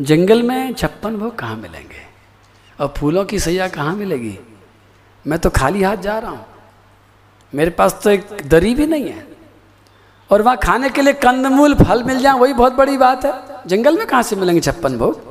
जंगल 0.00 0.42
में 0.42 0.74
छप्पन 0.74 1.16
भोग 1.16 1.38
कहाँ 1.38 1.56
मिलेंगे? 1.56 2.06
और 2.80 2.94
फूलों 2.96 3.24
की 3.24 3.38
सैया 3.38 3.68
कहाँ 3.68 3.96
मिलेगी? 3.96 4.38
मैं 5.26 5.38
तो 5.38 5.50
खाली 5.50 5.82
हाथ 5.82 5.96
जा 5.96 6.18
रहा 6.18 6.30
हूँ। 6.30 6.46
मेरे 7.54 7.70
पास 7.70 8.00
तो 8.04 8.10
एक 8.10 8.28
दरी 8.46 8.74
भी 8.74 8.86
नहीं 8.86 9.08
है। 9.08 9.26
और 10.30 10.42
वहाँ 10.42 10.56
खाने 10.56 10.90
के 10.90 11.02
लिए 11.02 11.12
कंदमूल, 11.12 11.74
फल 11.74 12.02
मिल 12.02 12.18
जाए, 12.18 12.34
वही 12.34 12.52
बहुत 12.52 12.72
बड़ी 12.72 12.96
बात 12.96 13.24
है। 13.24 13.60
जंगल 13.66 13.98
में 13.98 14.06
कहाँ 14.06 14.22
से 14.22 14.36
मिलेंगे 14.36 14.60
छप्पन 14.60 14.98
भोग? 14.98 15.29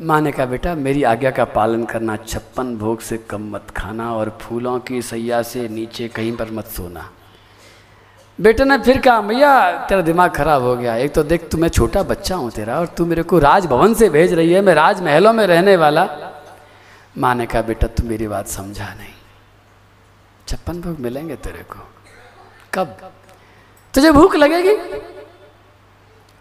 माँ 0.00 0.20
ने 0.20 0.32
कहा, 0.32 0.46
बेटा, 0.46 0.74
मेरी 0.74 1.02
आज्ञा 1.02 1.30
का 1.30 1.44
पालन 1.44 1.84
करना, 1.84 2.16
छप्पन 2.16 2.76
भोग 2.76 3.00
से 3.00 3.18
कम 3.18 3.50
मत 3.50 3.70
खाना 3.76 4.14
और 4.14 4.38
फूलों 4.40 4.80
की 4.80 5.02
सैया 5.02 5.42
से 5.42 5.68
नीचे 5.68 6.08
कहीं 6.08 6.36
पर 6.36 6.50
मत 6.50 6.66
सोना। 6.66 7.10
बेटे 8.40 8.64
ने 8.64 8.78
फिर 8.78 9.00
कहा 9.00 9.20
भैया 9.20 9.70
तेरा 9.86 10.00
दिमाग 10.00 10.30
खराब 10.30 10.62
हो 10.62 10.76
गया। 10.76 10.96
एक 10.96 11.14
तो 11.14 11.22
देख, 11.22 11.48
तू, 11.48 11.58
मैं 11.58 11.68
छोटा 11.68 12.02
बच्चा 12.02 12.36
हूँ 12.36 12.50
तेरा 12.50 12.80
और 12.80 12.86
तू 12.86 13.06
मेरे 13.06 13.22
को 13.22 13.38
राजभवन 13.38 13.94
से 13.94 14.08
भेज 14.08 14.32
रही 14.32 14.52
है। 14.52 14.60
मैं 14.60 14.74
राजमहलों 14.74 15.32
में 15.32 15.46
रहने 15.46 15.76
वाला। 15.76 16.08
माँ 17.18 17.34
ने 17.34 17.46
कहा, 17.46 17.62
बेटा, 17.62 17.86
तू 17.86 18.08
मेरी 18.08 18.28
बात 18.28 18.46
समझा 18.46 18.94
नहीं। 18.94 19.14
छप्पन 20.48 20.80
भोग 20.80 21.00
मिलेंगे 21.00 21.36
तेरे 21.36 21.62
को। 21.62 21.88
कब? 22.74 23.12
तुझे 23.94 24.12
भूख 24.12 24.36
लगेगी? 24.36 25.00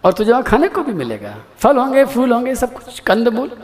और 0.08 0.14
तुझे 0.14 0.32
वहाँ 0.32 0.44
खाने 0.44 0.68
को 0.68 0.84
भी 0.84 0.94
मिलेगा। 0.94 1.38
फल 1.60 1.78
होंगे, 1.78 2.06
फूल 2.06 2.32
होंगे, 2.32 2.56
सब 2.56 2.74
कुछ 2.74 3.00
कंद 3.00 3.28
मूल 3.28 3.58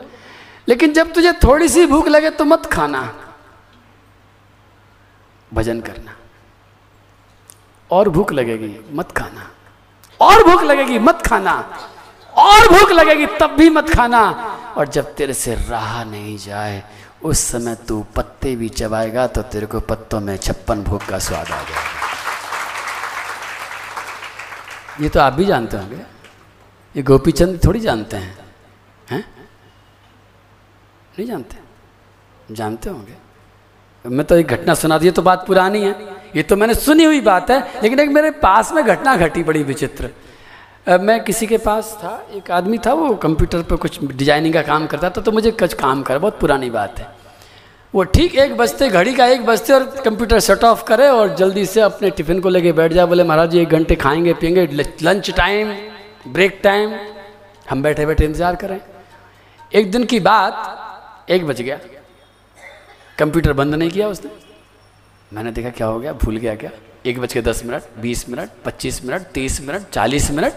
लेकिन 0.68 0.92
जब 0.92 1.12
तुझे 1.12 1.32
थोड़ी 1.32 1.68
सी 1.68 1.86
भूख 1.86 2.08
लगे 2.08 2.30
तो 2.30 2.44
मत 2.44 2.66
खाना। 2.66 3.14
भजन 5.54 5.80
करना। 5.80 6.16
और 7.90 8.08
भूख 8.08 8.32
लगेगी, 8.32 8.80
मत 8.92 9.12
खाना। 9.12 9.50
और 10.20 10.44
भूख 10.44 10.62
लगेगी, 10.62 10.98
मत 10.98 11.22
खाना। 11.26 11.78
और 12.36 12.68
भूख 12.68 12.90
लगेगी, 12.90 13.26
तब 13.26 13.46
भी 13.46 13.70
मत 13.70 13.90
खाना। 13.90 14.30
और 14.76 14.88
जब 14.88 15.14
तेरे 15.14 15.34
से 15.34 15.54
रहा 15.54 16.04
नहीं 16.04 16.38
जाए, 16.38 16.84
उस 17.22 17.38
समय 17.38 17.74
तू 17.74 18.06
पत्ते 18.16 18.56
भी 18.56 18.68
चबाएगा 18.68 19.26
तो 19.26 19.42
तेरे 19.42 19.66
को 19.66 19.80
पत्तों 19.80 20.20
में 20.20 20.36
छप्पन 20.36 20.82
भूख 20.82 21.06
का 21.06 21.18
स्वाद 21.18 21.46
आ 21.46 21.62
जाएगा। 21.62 21.94
ये 25.00 25.08
तो 25.08 25.20
आप 25.20 25.32
भी 25.32 25.44
जानते 25.44 25.76
होंगे। 25.76 26.13
ये 26.94 27.02
गोपीचंद 27.02 27.58
थोड़ी 27.64 27.80
जानते 27.80 28.16
हैं 28.16 28.36
हैं? 29.10 29.24
नहीं 31.14 31.26
जानते? 31.26 31.56
जानते 32.50 32.90
होंगे। 32.90 33.14
मैं 34.04 34.26
तो 34.26 34.36
एक 34.36 34.46
घटना 34.46 34.74
सुना 34.74 34.98
दी 34.98 35.10
तो 35.10 35.22
बात 35.22 35.46
पुरानी 35.46 35.82
है। 35.82 35.94
ये 36.36 36.42
तो 36.42 36.56
मैंने 36.56 36.74
सुनी 36.74 37.04
हुई 37.04 37.20
बात 37.20 37.50
है, 37.50 37.58
लेकिन 37.82 38.00
एक 38.00 38.08
मेरे 38.10 38.30
पास 38.42 38.72
में 38.72 38.84
घटना 38.84 39.16
घटी 39.16 39.42
बड़ी 39.42 39.62
विचित्र। 39.62 40.10
मैं 41.00 41.22
किसी 41.24 41.46
के 41.46 41.58
पास 41.58 41.92
था, 42.02 42.26
एक 42.34 42.50
आदमी 42.50 42.78
था, 42.78 42.92
वो 42.92 43.14
कंप्यूटर 43.16 43.62
पर 43.62 43.76
कुछ 43.76 44.04
डिज़ाइनिंग 44.04 44.54
का 44.54 44.62
काम 44.62 44.86
करता 44.86 45.10
था 45.10 45.20
तो 45.20 45.32
मुझे 45.32 45.50
कुछ 45.52 45.74
काम 45.74 46.02
कर, 46.02 46.18
बहुत 46.18 46.38
पुरानी 46.40 46.70
बात 46.70 46.98
है। 46.98 47.08
वो 47.94 48.02
ठीक 48.04 48.34
एक 48.36 48.56
बजते, 48.56 48.88
घड़ी 48.90 49.14
का 49.14 49.26
एक 49.26 49.44
बजते 49.46 49.72
और 49.72 49.84
कंप्यूटर 50.04 50.40
शट 50.40 50.64
ऑफ़ 50.64 50.84
करे 50.84 51.08
और 51.08 51.34
जल्दी 51.36 51.64
से 51.66 51.80
अपने 51.80 52.10
टिफ़िन 52.10 52.40
को 52.40 52.48
लेके 52.48 52.72
बैठ 52.72 52.92
जाए 52.92 53.06
बोले, 53.06 53.24
महाराज 53.24 53.50
जी, 53.50 53.58
एक 53.58 53.68
घंटे 53.70 53.96
खाएँगे, 53.96 54.34
पियेंगे, 54.34 54.66
लंच 55.02 55.30
टाइम 55.30 55.72
ब्रेक 56.28 56.60
टाइम, 56.62 56.94
हम 57.70 57.82
बैठे 57.82 58.06
बैठे 58.06 58.24
इंतज़ार 58.24 58.56
करें। 58.56 58.80
एक 59.72 59.90
दिन 59.90 60.04
की 60.04 60.20
बात, 60.20 61.26
एक 61.30 61.46
बज 61.46 61.60
गया। 61.62 61.78
कंप्यूटर 63.18 63.52
बंद 63.52 63.74
नहीं 63.74 63.90
किया 63.90 64.08
उसने। 64.08 64.30
मैंने 65.32 65.50
देखा 65.52 65.70
क्या 65.70 65.86
हो 65.86 65.98
गया, 66.00 66.12
भूल 66.12 66.36
गया 66.36 66.54
क्या? 66.54 66.70
एक 67.06 67.20
बज 67.20 67.32
के 67.32 67.42
दस 67.42 67.64
मिनट, 67.64 67.82
बीस 68.00 68.28
मिनट, 68.28 68.50
पच्चीस 68.64 69.04
मिनट, 69.04 69.22
तीस 69.22 69.60
मिनट, 69.60 69.88
चालीस 69.88 70.30
मिनट। 70.30 70.52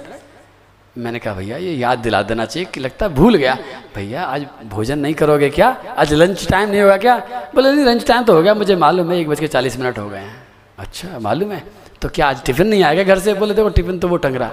मैंने 0.97 1.19
कहा, 1.19 1.33
भैया, 1.33 1.57
ये 1.57 1.73
याद 1.73 1.99
दिला 1.99 2.21
देना 2.21 2.45
चाहिए, 2.45 2.65
कि 2.65 2.79
लगता 2.79 3.07
भूल 3.07 3.35
गया। 3.35 3.57
भैया, 3.95 4.23
आज 4.23 4.45
भोजन 4.65 4.99
नहीं 4.99 5.13
करोगे 5.13 5.49
क्या? 5.49 5.69
आज 5.97 6.13
लंच 6.13 6.47
टाइम 6.47 6.69
नहीं 6.69 6.81
होगा 6.81 6.97
क्या? 6.97 7.17
बोले, 7.55 7.71
नहीं 7.71 7.85
लंच 7.85 8.07
टाइम 8.07 8.23
तो 8.23 8.33
हो 8.33 8.41
गया, 8.41 8.53
मुझे 8.53 8.75
मालूम 8.75 9.11
है, 9.11 9.19
एक 9.19 9.29
बज 9.29 9.39
के 9.39 9.47
चालीस 9.47 9.77
मिनट 9.79 9.99
हो 9.99 10.09
गए 10.09 10.19
हैं। 10.19 10.35
अच्छा 10.77 11.19
मालूम 11.19 11.51
है? 11.51 11.63
तो 12.01 12.09
क्या 12.09 12.27
आज 12.27 12.43
टिफ़िन 12.43 12.67
नहीं 12.67 12.83
आएगा 12.83 13.03
घर 13.03 13.19
से? 13.19 13.33
बोले, 13.33 13.53
देखो 13.53 13.69
टिफ़िन 13.69 13.99
तो 13.99 14.07
वो 14.07 14.17
टंग 14.17 14.35
रहा 14.35 14.51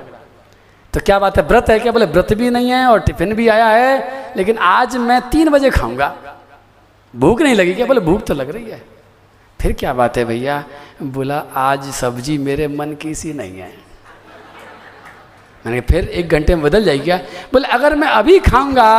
तो 0.94 1.00
क्या 1.00 1.18
बात 1.18 1.37
है? 1.37 1.42
व्रत 1.42 1.70
है 1.70 1.78
क्या? 1.78 1.92
बोले, 1.92 2.07
व्रत 2.07 2.33
भी 2.33 2.50
नहीं 2.50 2.70
है 2.70 2.87
और 2.87 3.00
टिफ़िन 3.00 3.35
भी 3.35 3.48
आया 3.48 3.66
है, 3.66 4.33
लेकिन 4.37 4.59
आज 4.59 4.96
मैं 4.96 5.20
तीन 5.30 5.48
बजे 5.50 5.70
खाऊँगा। 5.70 6.14
भूख 7.14 7.40
नहीं 7.40 7.54
लगी 7.54 7.74
क्या? 7.74 7.87
बोले, 7.87 8.00
भूख 8.00 8.22
तो 8.22 8.35
लग 8.35 8.50
रही 8.50 8.70
है। 8.70 8.83
फिर 9.61 9.72
क्या 9.72 9.92
बात 9.94 10.16
है 10.16 10.24
भैया? 10.24 10.62
बोला, 11.02 11.38
आज 11.54 11.90
सब्ज़ी 11.90 12.37
मेरे 12.38 12.68
मन 12.68 12.94
की 12.94 13.14
सी 13.14 13.33
नहीं 13.33 13.59
है। 13.59 13.72
मैंने 15.66 15.80
फिर 15.80 16.09
एक 16.09 16.28
घंटे 16.28 16.54
में 16.54 16.64
बदल 16.64 16.85
जाएगी 16.85 17.04
क्या? 17.04 17.16
बोले, 17.52 17.68
अगर 17.68 17.94
मैं 17.94 18.09
अभी 18.09 18.38
खाऊँगा 18.38 18.90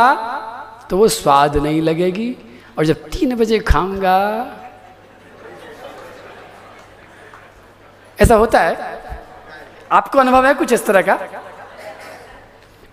तो 0.90 0.98
वो 0.98 1.08
स्वाद 1.08 1.56
नहीं 1.56 1.80
लगेगी 1.82 2.36
और 2.78 2.84
जब 2.84 3.08
तीन 3.10 3.34
बजे 3.36 3.58
खाऊँगा 3.58 4.18
ऐसा 8.18 8.34
होता 8.34 8.60
है? 8.60 9.00
आपको 9.92 10.18
अनुभव 10.18 10.46
है 10.46 10.54
कुछ 10.54 10.72
इस 10.72 10.86
तरह 10.86 11.02
का? 11.02 11.42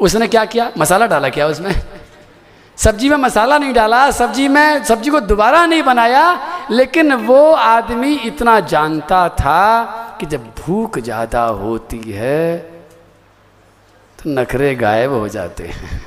उसने 0.04 0.28
क्या 0.28 0.46
किया? 0.46 0.72
मसाला 0.78 1.06
डाला 1.08 1.30
क्या 1.30 1.48
उसमें 1.48 1.74
सब्ज़ी 2.78 3.10
में 3.10 3.18
मसाला 3.18 3.58
नहीं 3.58 3.74
डाला, 3.74 4.10
सब्ज़ी 4.12 4.48
में, 4.48 4.84
सब्ज़ी 4.84 5.10
को 5.10 5.20
दोबारा 5.22 5.66
नहीं 5.66 5.84
बनाया, 5.84 6.24
लेकिन 6.72 7.14
वो 7.26 7.52
आदमी 7.54 8.14
इतना 8.26 8.60
जानता 8.62 9.28
था 9.32 10.18
कि 10.20 10.26
जब 10.26 10.48
भूख 10.58 11.00
ज़्यादा 11.00 11.44
होती 11.44 12.00
है 12.08 12.58
तो 14.20 14.30
नखरे 14.32 14.74
गायब 14.76 15.12
हो 15.12 15.28
जाते 15.30 15.68
हैं। 15.68 16.02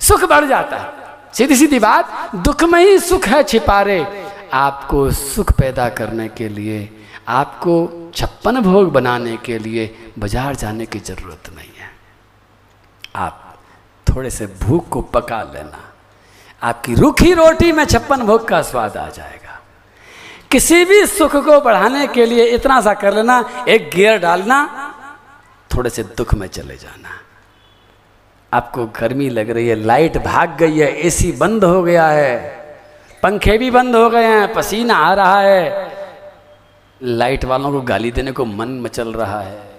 सुख 0.00 0.24
बढ़ 0.24 0.44
जाता 0.44 0.76
है। 0.76 1.32
सीधी 1.34 1.56
सीधी 1.56 1.78
बात, 1.80 2.34
दुख 2.36 2.64
में 2.64 2.80
ही 2.80 2.98
सुख 3.00 3.26
है 3.28 3.42
छिपारे। 3.44 4.06
आपको 4.54 5.10
सुख 5.12 5.52
पैदा 5.58 5.88
करने 5.90 6.28
के 6.30 6.48
लिए, 6.48 6.88
आपको 7.28 8.10
छप्पन 8.14 8.60
भोग 8.62 8.92
बनाने 8.92 9.36
के 9.44 9.58
लिए 9.58 9.94
बाज़ार 10.18 10.54
जाने 10.56 10.86
की 10.86 10.98
ज़रूरत 11.00 11.50
नहीं। 11.56 11.72
आप 13.16 13.58
थोड़े 14.06 14.30
से 14.30 14.46
भूख 14.46 14.88
को 14.88 15.00
पका 15.00 15.42
लेना। 15.42 15.80
आपकी 16.62 16.94
रूखी 16.94 17.34
रोटी 17.34 17.72
में 17.72 17.84
छप्पन 17.84 18.22
भोग 18.22 18.48
का 18.48 18.62
स्वाद 18.62 18.96
आ 18.96 19.08
जाएगा। 19.08 19.60
किसी 20.50 20.84
भी 20.84 21.06
सुख 21.06 21.36
को 21.36 21.60
बढ़ाने 21.60 22.06
के 22.06 22.26
लिए 22.26 22.44
इतना 22.44 22.80
सा 22.80 22.94
कर 22.94 23.14
लेना, 23.14 23.64
एक 23.68 23.90
गियर 23.94 24.18
डालना, 24.18 24.58
थोड़े 25.76 25.90
से 25.90 26.02
दुख 26.02 26.34
में 26.34 26.46
चले 26.48 26.76
जाना। 26.76 27.20
आपको 28.52 28.86
गर्मी 28.86 29.28
लग 29.28 29.50
रही 29.50 29.68
है, 29.68 29.74
लाइट 29.74 30.16
भाग 30.18 30.56
गई 30.56 30.78
है, 30.78 30.90
एसी 31.06 31.32
बंद 31.32 31.64
हो 31.64 31.82
गया 31.82 32.06
है, 32.06 32.38
पंखे 33.22 33.58
भी 33.58 33.70
बंद 33.70 33.96
हो 33.96 34.10
गए 34.10 34.24
हैं, 34.24 34.54
पसीना 34.54 34.96
आ 34.96 35.14
रहा 35.14 35.40
है। 35.40 35.92
लाइट 37.02 37.44
वालों 37.44 37.72
को 37.72 37.80
गाली 37.80 38.12
देने 38.12 38.32
को 38.32 38.44
मन 38.44 38.80
मचल 38.80 39.12
रहा 39.12 39.40
है। 39.40 39.73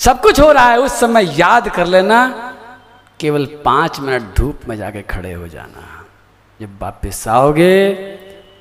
सब 0.00 0.20
कुछ 0.20 0.40
हो 0.40 0.50
रहा 0.52 0.68
है, 0.70 0.78
उस 0.78 0.92
समय 1.00 1.34
याद 1.38 1.68
कर 1.68 1.86
लेना, 1.86 2.26
केवल 3.20 3.44
पाँच 3.64 3.98
मिनट 4.00 4.34
धूप 4.36 4.60
में 4.68 4.76
जाके 4.76 5.02
खड़े 5.02 5.32
हो 5.32 5.48
जाना। 5.48 6.04
जब 6.60 6.78
वापस 6.82 7.24
आओगे 7.28 7.92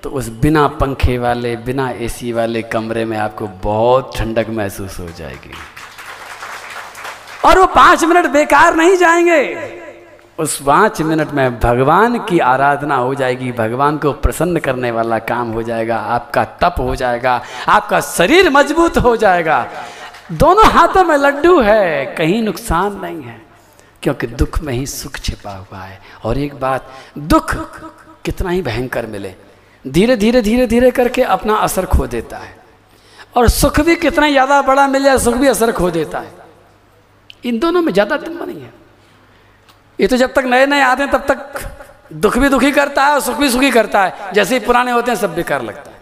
तो 0.04 0.10
उस 0.10 0.28
बिना 0.42 0.68
पंखे 0.68 1.18
वाले, 1.18 1.56
बिना 1.56 1.90
एसी 1.90 2.32
वाले 2.34 2.62
कमरे 2.62 3.06
में 3.06 3.18
आपको 3.18 3.48
बहुत 3.64 4.18
ठंडक 4.18 4.50
महसूस 4.50 5.00
हो 5.00 5.08
जाएगी। 5.18 5.54
और 7.46 7.60
वो 7.60 7.66
पाँच 7.66 8.04
मिनट 8.04 8.28
बेकार 8.28 8.76
नहीं 8.76 8.98
जाएँगे। 8.98 9.80
उस 10.40 10.62
पाँच 10.62 11.02
मिनट 11.02 11.32
में 11.32 11.60
भगवान 11.60 12.20
की 12.20 12.40
आराधना 12.40 12.96
हो 12.96 13.16
जाएगी, 13.16 13.52
भगवान 13.52 13.98
को 13.98 14.12
प्रसन्न 14.14 14.60
करने 14.60 14.92
वाला 14.92 15.20
काम 15.20 15.52
हो 15.52 15.64
जाएगा, 15.64 15.98
आपका 15.98 16.44
तप 16.62 16.76
हो 16.80 16.96
जाएगा, 16.96 17.42
आपका 17.68 18.00
शरीर 18.02 18.50
मज़बूत 18.50 18.98
हो 18.98 19.16
जाएगा। 19.18 19.66
दोनों 20.30 20.66
हाथों 20.66 21.04
में 21.04 21.16
लड्डू 21.18 21.60
है, 21.62 22.06
कहीं 22.16 22.42
नुकसान 22.44 23.00
नहीं 23.00 23.22
है, 23.22 23.42
क्योंकि 24.04 24.28
दुख 24.30 24.60
में 24.62 24.74
ही 24.74 24.86
सुख 24.88 25.18
छिपा 25.18 25.52
हुआ 25.52 25.80
है। 25.80 26.00
और 26.24 26.38
एक 26.38 26.60
बात, 26.60 26.90
दुख 27.18 27.56
कितना 28.26 28.50
ही 28.50 28.62
भयंकर 28.62 29.06
मिले, 29.08 29.34
धीरे 29.86 30.16
धीरे 30.18 30.42
धीरे 30.42 30.68
धीरे 30.68 30.92
करके 30.92 31.24
अपना 31.24 31.56
असर 31.58 31.86
खो 31.86 32.08
देता 32.08 32.38
है। 32.38 32.58
और 33.36 33.48
सुख 33.50 33.80
भी 33.80 33.96
कितना 33.98 34.30
ज़्यादा 34.30 34.62
बड़ा 34.62 34.88
मिल 34.88 35.04
जाए 35.04 35.18
सुख 35.20 35.36
भी 35.36 35.48
असर 35.48 35.72
खो 35.72 35.90
देता 35.92 36.20
है। 36.20 36.32
इन 37.46 37.60
दोनों 37.60 37.82
में 37.82 37.92
ज़्यादा 37.94 38.18
तुम 38.18 38.44
नहीं 38.44 38.62
है। 38.62 38.74
ये 40.00 40.08
तो 40.08 40.18
जब 40.18 40.34
तक 40.34 40.44
नए 40.46 40.66
नए 40.66 40.82
आते 40.82 41.04
हैं, 41.04 41.12
तब 41.12 41.26
तक 41.28 41.62
दुख 42.14 42.38
भी 42.38 42.50
दुखी 42.50 42.72
करता 42.72 43.06
है 43.06 43.14
और 43.14 43.20
सुख 43.22 43.38
भी 43.38 43.50
सुखी 43.50 43.72
करता 43.72 44.04
है। 44.06 44.34
जैसे 44.34 44.58
ही 44.58 44.66
पुराने 44.66 44.92
होते 44.92 45.12
हैं, 45.12 45.18
सब 45.18 45.36
बेकार 45.36 45.62
लगता 45.62 45.92
है। 45.92 45.98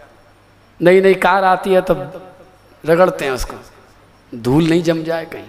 नई 0.80 1.00
नई 1.00 1.14
कार 1.16 1.44
आती 1.44 1.70
है, 1.70 1.80
तब 1.82 2.30
रगड़ते 2.84 3.24
हैं 3.24 3.32
उसको। 3.32 3.56
धूल 4.34 4.68
नहीं 4.68 4.82
जम 4.82 5.02
जाए 5.02 5.24
कहीं। 5.24 5.48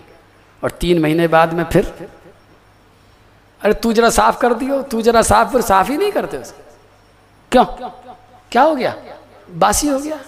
और 0.63 0.72
तीन 0.72 1.02
महीने 1.02 1.28
बाद 1.28 1.54
में 1.54 1.63
फिर, 1.63 2.10
अरे 3.62 3.74
तू 3.74 3.94
जरा 3.94 4.10
साफ़ 4.10 4.39
कर 4.39 4.54
दियो, 4.54 4.82
तू 4.82 5.02
जरा 5.02 5.22
साफ़, 5.22 5.52
फिर 5.52 5.62
साफ़ 5.62 5.92
ही 5.92 5.98
नहीं 5.98 6.12
करते 6.12 6.38
उसको 6.38 6.63
क्यों? 7.52 7.65
क्या 8.52 8.62
हो 8.62 8.76
गया? 8.76 8.96
बासी 9.52 9.88
हो 9.88 10.00
गया। 10.00 10.20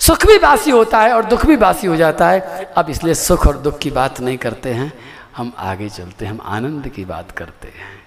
सुख 0.00 0.26
भी 0.26 0.38
बासी 0.38 0.70
होता 0.70 1.00
है 1.00 1.12
और 1.12 1.24
दुख 1.24 1.46
भी 1.46 1.56
बासी 1.56 1.86
हो 1.86 1.96
जाता 1.96 2.30
है। 2.30 2.40
अब 2.76 2.90
इसलिए 2.90 3.14
सुख 3.14 3.46
और 3.46 3.58
दुख 3.58 3.78
की 3.78 3.90
बात 3.90 4.20
नहीं 4.20 4.38
करते 4.38 4.72
हैं। 4.72 4.92
हम 5.36 5.52
आगे 5.58 5.88
चलते 5.88 6.24
हैं, 6.24 6.32
हम 6.32 6.40
आनंद 6.40 6.88
की 6.88 7.04
बात 7.04 7.30
करते 7.30 7.68
हैं। 7.68 8.02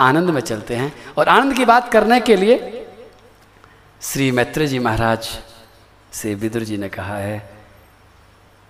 आनंद 0.00 0.30
में 0.30 0.40
चलते 0.40 0.76
हैं। 0.76 0.92
और 1.18 1.28
आनंद 1.28 1.54
की 1.54 1.64
बात 1.64 1.92
करने 1.92 2.20
के 2.20 2.36
लिए 2.36 2.86
श्री 4.02 4.30
मैत्री 4.30 4.66
जी 4.66 4.78
महाराज 4.78 5.38
से 6.12 6.34
विदुर 6.34 6.62
जी 6.62 6.76
ने 6.76 6.88
कहा 6.88 7.16
है 7.16 7.57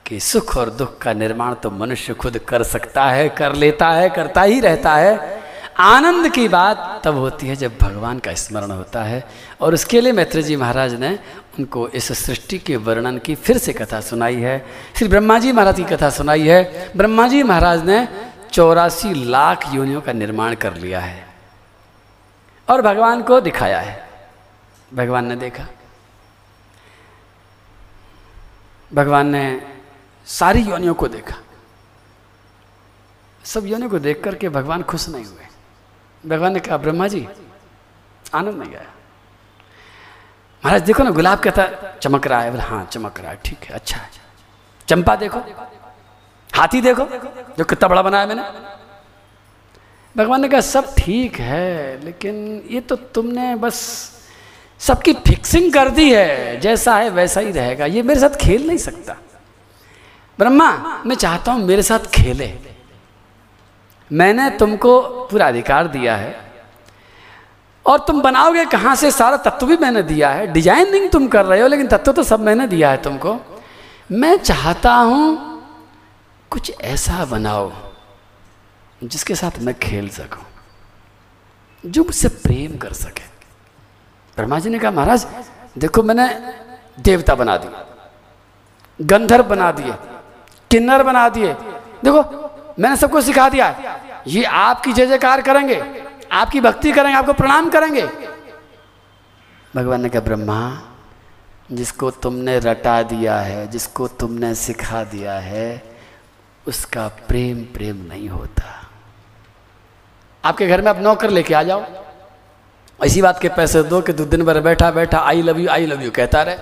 कि 0.08 0.20
सुख 0.20 0.56
और 0.56 0.70
दुख 0.70 0.98
का 0.98 1.12
निर्माण 1.12 1.54
तो 1.54 1.70
मनुष्य 1.70 2.14
खुद 2.14 2.38
कर 2.38 2.62
सकता 2.62 3.04
है, 3.10 3.28
कर 3.28 3.54
लेता 3.54 3.90
है, 3.90 4.08
करता 4.10 4.42
ही 4.42 4.60
रहता 4.60 4.94
है। 4.94 5.42
आनंद 5.78 6.28
की 6.28 6.48
बात 6.48 7.00
तब 7.04 7.14
होती 7.14 7.48
है 7.48 7.56
जब 7.56 7.76
भगवान 7.78 8.18
का 8.18 8.34
स्मरण 8.34 8.70
होता 8.70 9.02
है। 9.02 9.28
और 9.60 9.74
उसके 9.74 10.00
लिए 10.00 10.12
मैत्री 10.12 10.42
जी 10.42 10.56
महाराज 10.56 10.94
ने 10.94 11.18
उनको 11.58 11.88
इस 11.88 12.12
सृष्टि 12.26 12.58
के 12.58 12.76
वर्णन 12.76 13.18
की 13.18 13.34
फिर 13.34 13.58
से 13.58 13.72
कथा 13.72 14.00
सुनाई 14.00 14.36
है। 14.36 14.66
श्री 14.96 15.08
ब्रह्मा 15.08 15.38
जी 15.38 15.52
महाराज 15.52 15.76
की 15.76 15.84
कथा 15.84 16.10
सुनाई 16.10 16.48
है। 16.48 16.90
ब्रह्मा 16.96 17.28
जी 17.28 17.42
महाराज 17.42 17.84
ने 17.84 18.08
चौरासी 18.52 19.14
लाख 19.14 19.74
योनियों 19.74 20.00
का 20.00 20.12
निर्माण 20.12 20.54
कर 20.54 20.74
लिया 20.74 21.00
है 21.00 21.26
और 22.68 22.82
भगवान 22.82 23.22
को 23.22 23.40
दिखाया 23.40 23.80
है। 23.80 24.08
भगवान 24.94 25.26
ने 25.26 25.36
देखा। 25.36 25.66
भगवान 28.94 29.26
ने 29.26 29.77
सारी 30.28 30.62
योनियों 30.62 30.94
को 30.94 31.08
देखा। 31.08 31.36
सब 33.44 33.66
योनियों 33.66 33.90
को 33.90 33.98
देख 33.98 34.22
करके 34.24 34.48
भगवान 34.48 34.82
खुश 34.82 35.08
नहीं 35.08 35.24
हुए। 35.24 35.46
भगवान 36.26 36.52
ने 36.52 36.60
कहा, 36.60 36.76
ब्रह्मा 36.76 37.08
जी, 37.08 37.26
आनंद 38.34 38.58
नहीं 38.58 38.74
आया। 38.74 38.90
महाराज, 40.62 40.82
देखो 40.82 41.02
ना, 41.02 41.10
गुलाब 41.10 41.38
कहता 41.38 41.66
चमक 42.02 42.26
रहा 42.26 42.40
है। 42.40 42.50
बोले 42.50 42.62
हाँ 42.62 42.84
चमक 42.84 43.20
रहा 43.20 43.30
है, 43.30 43.38
ठीक 43.44 43.64
है 43.64 43.74
अच्छा 43.74 44.00
चंपा 44.88 45.16
देखो, 45.16 45.38
हाथी 46.50 46.80
देखो, 46.80 47.04
जो 47.58 47.64
कितना 47.64 47.88
बड़ा 47.88 48.02
बनाया 48.02 48.26
मैंने। 48.26 48.42
भगवान 50.16 50.40
ने 50.40 50.48
कहा, 50.48 50.60
सब 50.60 50.94
ठीक 50.98 51.38
है, 51.40 52.04
लेकिन 52.04 52.62
ये 52.70 52.80
तो 52.80 52.96
तुमने 52.96 53.54
बस 53.56 53.76
सबकी 54.80 55.12
फिक्सिंग 55.12 55.72
कर 55.72 55.88
दी 55.88 56.12
है। 56.14 56.60
जैसा 56.60 56.96
है, 56.96 57.10
वैसा 57.10 57.40
ही 57.40 57.50
रहेगा। 57.50 57.86
ये 57.86 58.02
मेरे 58.02 58.20
साथ 58.20 58.36
खेल 58.36 58.66
नहीं 58.66 58.78
सकता। 58.78 59.16
ब्रह्मा, 60.38 61.02
मैं 61.06 61.16
चाहता 61.16 61.52
हूँ 61.52 61.64
मेरे 61.64 61.82
साथ 61.82 62.10
खेले। 62.14 62.52
मैंने 64.10 64.48
तुमको 64.50 65.00
पूरा 65.30 65.48
अधिकार 65.48 65.88
दिया 65.88 66.16
है। 66.16 66.36
और 67.86 67.98
तुम 67.98 68.20
बनाओगे 68.22 68.64
कहाँ 68.64 68.94
से? 68.96 69.10
सारा 69.10 69.36
तत्व 69.36 69.66
भी 69.66 69.76
मैंने 69.76 70.02
दिया 70.02 70.30
है। 70.30 70.46
डिज़ाइनिंग 70.46 71.10
तुम 71.10 71.26
कर 71.28 71.44
रहे 71.44 71.60
हो, 71.60 71.66
लेकिन 71.68 71.88
तत्व 71.88 72.12
तो 72.12 72.22
सब 72.22 72.40
मैंने 72.40 72.66
दिया 72.66 72.90
है 72.90 73.02
तुमको। 73.02 73.36
मैं 74.12 74.36
चाहता 74.36 74.92
हूँ 74.92 75.62
कुछ 76.50 76.72
ऐसा 76.72 77.24
बनाओ, 77.24 77.72
जिसके 79.00 79.34
साथ 79.34 79.58
मैं 79.58 79.74
खेल 79.78 80.08
सकूँ, 80.08 80.44
जो 81.84 82.04
मुझसे 82.04 82.28
प्रेम 82.28 82.76
कर 82.78 82.92
सके। 82.92 83.26
ब्रह्मा 84.36 84.58
जी 84.58 84.70
ने 84.70 84.78
कहा, 84.78 84.90
महाराज, 84.90 85.26
देखो, 85.78 86.02
मैंने 86.02 86.28
देवता 87.00 87.34
बना 87.34 87.56
दिया 87.56 87.84
गंधर्व 89.00 89.44
बना 89.44 89.70
दिए 89.72 89.92
किन्नर 90.70 91.02
बना 91.02 91.28
दिए। 91.28 91.52
देखो, 92.04 92.22
मैंने 92.78 92.96
सबको 92.96 93.20
सिखा 93.20 93.48
दिया। 93.48 93.68
ये 94.26 94.44
आपकी 94.44 94.92
जय 94.92 95.06
जयकार 95.06 95.40
करेंगे, 95.42 95.82
आपकी 96.32 96.60
भक्ति 96.60 96.92
करेंगे, 96.92 97.16
आपको 97.18 97.32
प्रणाम 97.32 97.70
करेंगे। 97.70 98.06
भगवान 99.76 100.00
ने 100.00 100.08
कहा, 100.08 100.20
ब्रह्मा, 100.20 100.82
जिसको 101.72 102.10
तुमने 102.10 102.58
रटा 102.58 103.02
दिया 103.02 103.38
है, 103.38 103.66
जिसको 103.68 104.08
तुमने 104.08 104.54
सिखा 104.54 105.04
दिया 105.04 105.32
है, 105.32 105.82
उसका 106.66 107.08
प्रेम 107.08 107.62
प्रेम 107.74 107.96
नहीं 108.08 108.28
होता। 108.28 108.64
आपके 110.44 110.66
घर 110.66 110.82
में 110.82 110.88
आप 110.90 110.98
नौकर 110.98 111.30
लेके 111.30 111.54
आ 111.54 111.62
जाओ। 111.62 111.84
ऐसी 113.04 113.22
बात 113.22 113.40
के 113.40 113.48
पैसे 113.48 113.82
दो 113.82 114.00
कि 114.00 114.12
तू 114.12 114.24
दिन 114.24 114.44
भर 114.44 114.60
बैठा 114.60 114.90
बैठा 114.90 115.18
I 115.18 115.42
love 115.42 115.58
you 115.58 115.68
I 115.68 115.86
love 115.86 116.02
you 116.02 116.10
कहता 116.10 116.42
रहे। 116.42 116.56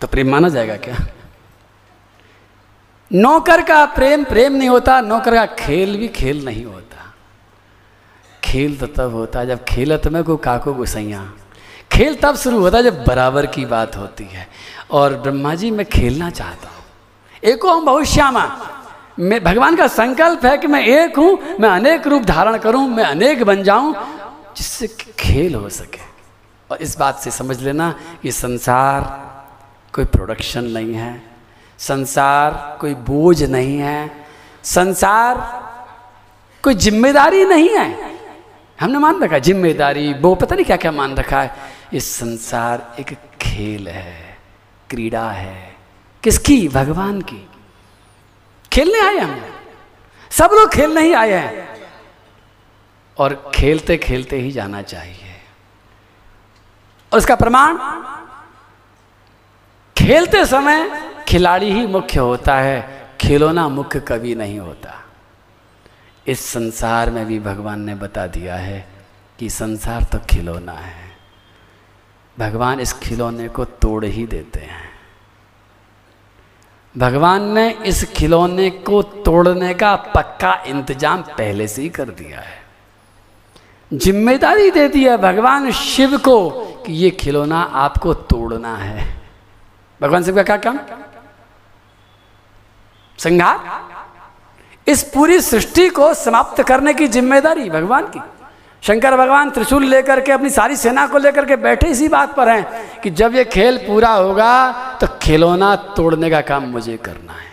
तो 0.00 0.06
प्रेम 0.06 0.30
माना 0.30 0.48
जाएगा 0.48 0.76
क्या? 0.76 0.96
नौकर 3.12 3.62
का 3.62 3.84
प्रेम 3.84 4.24
प्रेम 4.24 4.52
नहीं 4.52 4.68
होता, 4.68 5.00
नौकर 5.00 5.34
का 5.34 5.46
खेल 5.46 5.96
भी 5.96 6.08
खेल 6.08 6.44
नहीं 6.44 6.64
होता। 6.64 7.14
खेल 8.44 8.76
तो 8.76 8.86
तब 8.86 9.14
होता 9.14 9.44
जब 9.44 9.64
खेलत 9.64 10.06
में 10.06 10.24
को 10.24 10.36
काको 10.36 10.74
गुसैया। 10.74 11.32
खेल 11.92 12.14
तब 12.14 12.36
शुरू 12.36 12.60
होता 12.60 12.82
जब 12.82 13.04
बराबर 13.04 13.46
की 13.46 13.64
बात 13.64 13.96
होती 13.96 14.24
है। 14.24 14.48
और 14.90 15.14
ब्रह्मा 15.14 15.54
जी, 15.54 15.70
मैं 15.70 15.86
खेलना 15.86 16.30
चाहता 16.30 16.68
हूँ। 16.68 16.84
एको 17.42 17.70
हम 17.70 17.84
बहुत 17.84 18.04
श्यामा 18.04 18.72
मैं, 19.18 19.44
भगवान 19.44 19.76
का 19.76 19.86
संकल्प 19.86 20.44
है 20.44 20.58
कि 20.58 20.66
मैं 20.66 20.86
एक 20.86 21.16
हूँ, 21.16 21.38
मैं 21.60 21.68
अनेक 21.68 22.06
रूप 22.06 22.22
धारण 22.22 22.58
करूँ, 22.58 22.88
मैं 22.88 23.04
अनेक 23.04 23.42
बन 23.44 23.62
जाऊँ, 23.62 23.94
जिससे 24.56 24.86
खेल 25.18 25.54
हो 25.54 25.68
सके। 25.68 26.00
और 26.70 26.78
इस 26.78 26.98
बात 26.98 27.18
से 27.18 27.30
समझ 27.30 27.62
लेना 27.62 27.94
कि 28.22 28.32
संसार 28.32 29.02
कोई 29.94 30.04
प्रोडक्शन 30.04 30.64
नहीं 30.64 30.94
है। 30.94 31.35
संसार 31.78 32.78
कोई 32.80 32.94
बोझ 32.94 33.42
नहीं 33.42 33.78
है। 33.78 34.26
संसार 34.64 35.38
कोई 36.64 36.74
ज़िम्मेदारी 36.74 37.44
नहीं 37.44 37.68
है। 37.68 38.16
हमने 38.80 38.98
मान 38.98 39.22
रखा 39.22 39.38
ज़िम्मेदारी, 39.38 40.12
वो 40.12 40.34
पता 40.34 40.54
नहीं 40.54 40.64
क्या 40.64 40.76
क्या 40.76 40.92
मान 40.92 41.14
रखा 41.14 41.42
है। 41.42 41.54
ये 41.94 42.00
संसार 42.00 42.96
एक 43.00 43.12
खेल 43.40 43.88
है, 43.88 44.38
क्रीड़ा 44.90 45.30
है। 45.30 45.76
किसकी? 46.22 46.68
भगवान 46.68 47.20
की। 47.20 47.48
खेलने 48.72 49.00
आए 49.00 49.18
हम। 49.18 49.40
सब 50.30 50.50
लोग 50.52 50.72
खेलने 50.72 51.00
ही 51.00 51.12
आए 51.12 51.32
हैं। 51.32 51.68
और 53.16 53.52
खेलते 53.54 53.96
खेलते 53.96 54.36
ही 54.36 54.50
जाना 54.50 54.82
चाहिए। 54.82 55.34
और 57.12 57.18
उसका 57.18 57.34
प्रमाण? 57.34 57.78
खेलते 59.96 60.44
समय 60.46 60.90
खिलाड़ी 61.28 61.70
ही 61.72 61.86
मुख्य 61.86 62.20
होता 62.20 62.54
है, 62.54 63.16
खिलौना 63.20 63.68
मुख्य 63.68 64.00
कभी 64.00 64.34
नहीं 64.34 64.58
होता। 64.58 65.02
इस 66.26 66.40
संसार 66.42 67.10
में 67.10 67.24
भी 67.26 67.38
भगवान 67.40 67.80
ने 67.80 67.94
बता 67.94 68.26
दिया 68.26 68.56
है 68.56 68.86
कि 69.38 69.48
संसार 69.50 70.02
तो 70.02 70.18
खिलौना 70.30 70.72
है। 70.72 71.04
भगवान 72.36 72.80
इस 72.80 72.92
खिलौने 72.92 73.48
को 73.48 73.64
तोड़ 73.64 74.04
ही 74.04 74.26
देते 74.26 74.60
हैं। 74.60 74.84
भगवान 76.94 77.48
ने 77.52 77.70
इस 77.86 78.04
खिलौने 78.12 78.70
को 78.70 79.02
तोड़ने 79.02 79.74
का 79.74 79.94
पक्का 79.96 80.54
इंतज़ाम 80.66 81.22
पहले 81.22 81.68
से 81.68 81.82
ही 81.82 81.88
कर 81.88 82.10
दिया 82.10 82.40
है। 82.40 82.64
ज़िम्मेदारी 83.90 84.70
दे 84.70 84.88
दी 84.88 85.04
है 85.04 85.16
भगवान 85.16 85.70
शिव 85.72 86.16
को 86.18 86.48
कि 86.86 86.92
ये 86.92 87.10
खिलौना 87.10 87.60
आपको 87.60 88.14
तोड़ना 88.14 88.76
है। 88.76 89.15
भगवान 90.00 90.24
शिव 90.24 90.36
का 90.36 90.42
क्या 90.44 90.56
काम? 90.58 90.78
संघार 93.18 93.84
इस 94.86 95.02
पूरी 95.14 95.40
सृष्टि 95.40 95.88
को 95.90 96.12
समाप्त 96.14 96.62
करने 96.62 96.94
की 96.94 97.06
ज़िम्मेदारी 97.08 97.68
भगवान 97.70 98.06
की। 98.06 98.20
शंकर 98.82 99.16
भगवान 99.16 99.50
त्रिशूल 99.50 99.84
लेकर 99.84 100.20
के 100.20 100.32
अपनी 100.32 100.50
सारी 100.50 100.76
सेना 100.76 101.06
को 101.06 101.18
लेकर 101.18 101.46
के 101.46 101.56
बैठे 101.58 101.88
इसी 101.88 102.08
बात 102.08 102.34
पर 102.36 102.48
हैं 102.48 103.00
कि 103.00 103.10
जब 103.10 103.34
ये 103.34 103.44
खेल 103.46 103.78
पूरा 103.78 104.10
होगा 104.10 104.72
तो 105.00 105.06
खिलौना 105.22 105.74
तोड़ने 105.96 106.30
का 106.30 106.40
काम 106.42 106.66
मुझे 106.70 106.96
करना 106.98 107.32
है। 107.32 107.50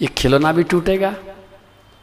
ये 0.00 0.08
खिलौना 0.08 0.52
भी 0.52 0.62
टूटेगा, 0.64 1.14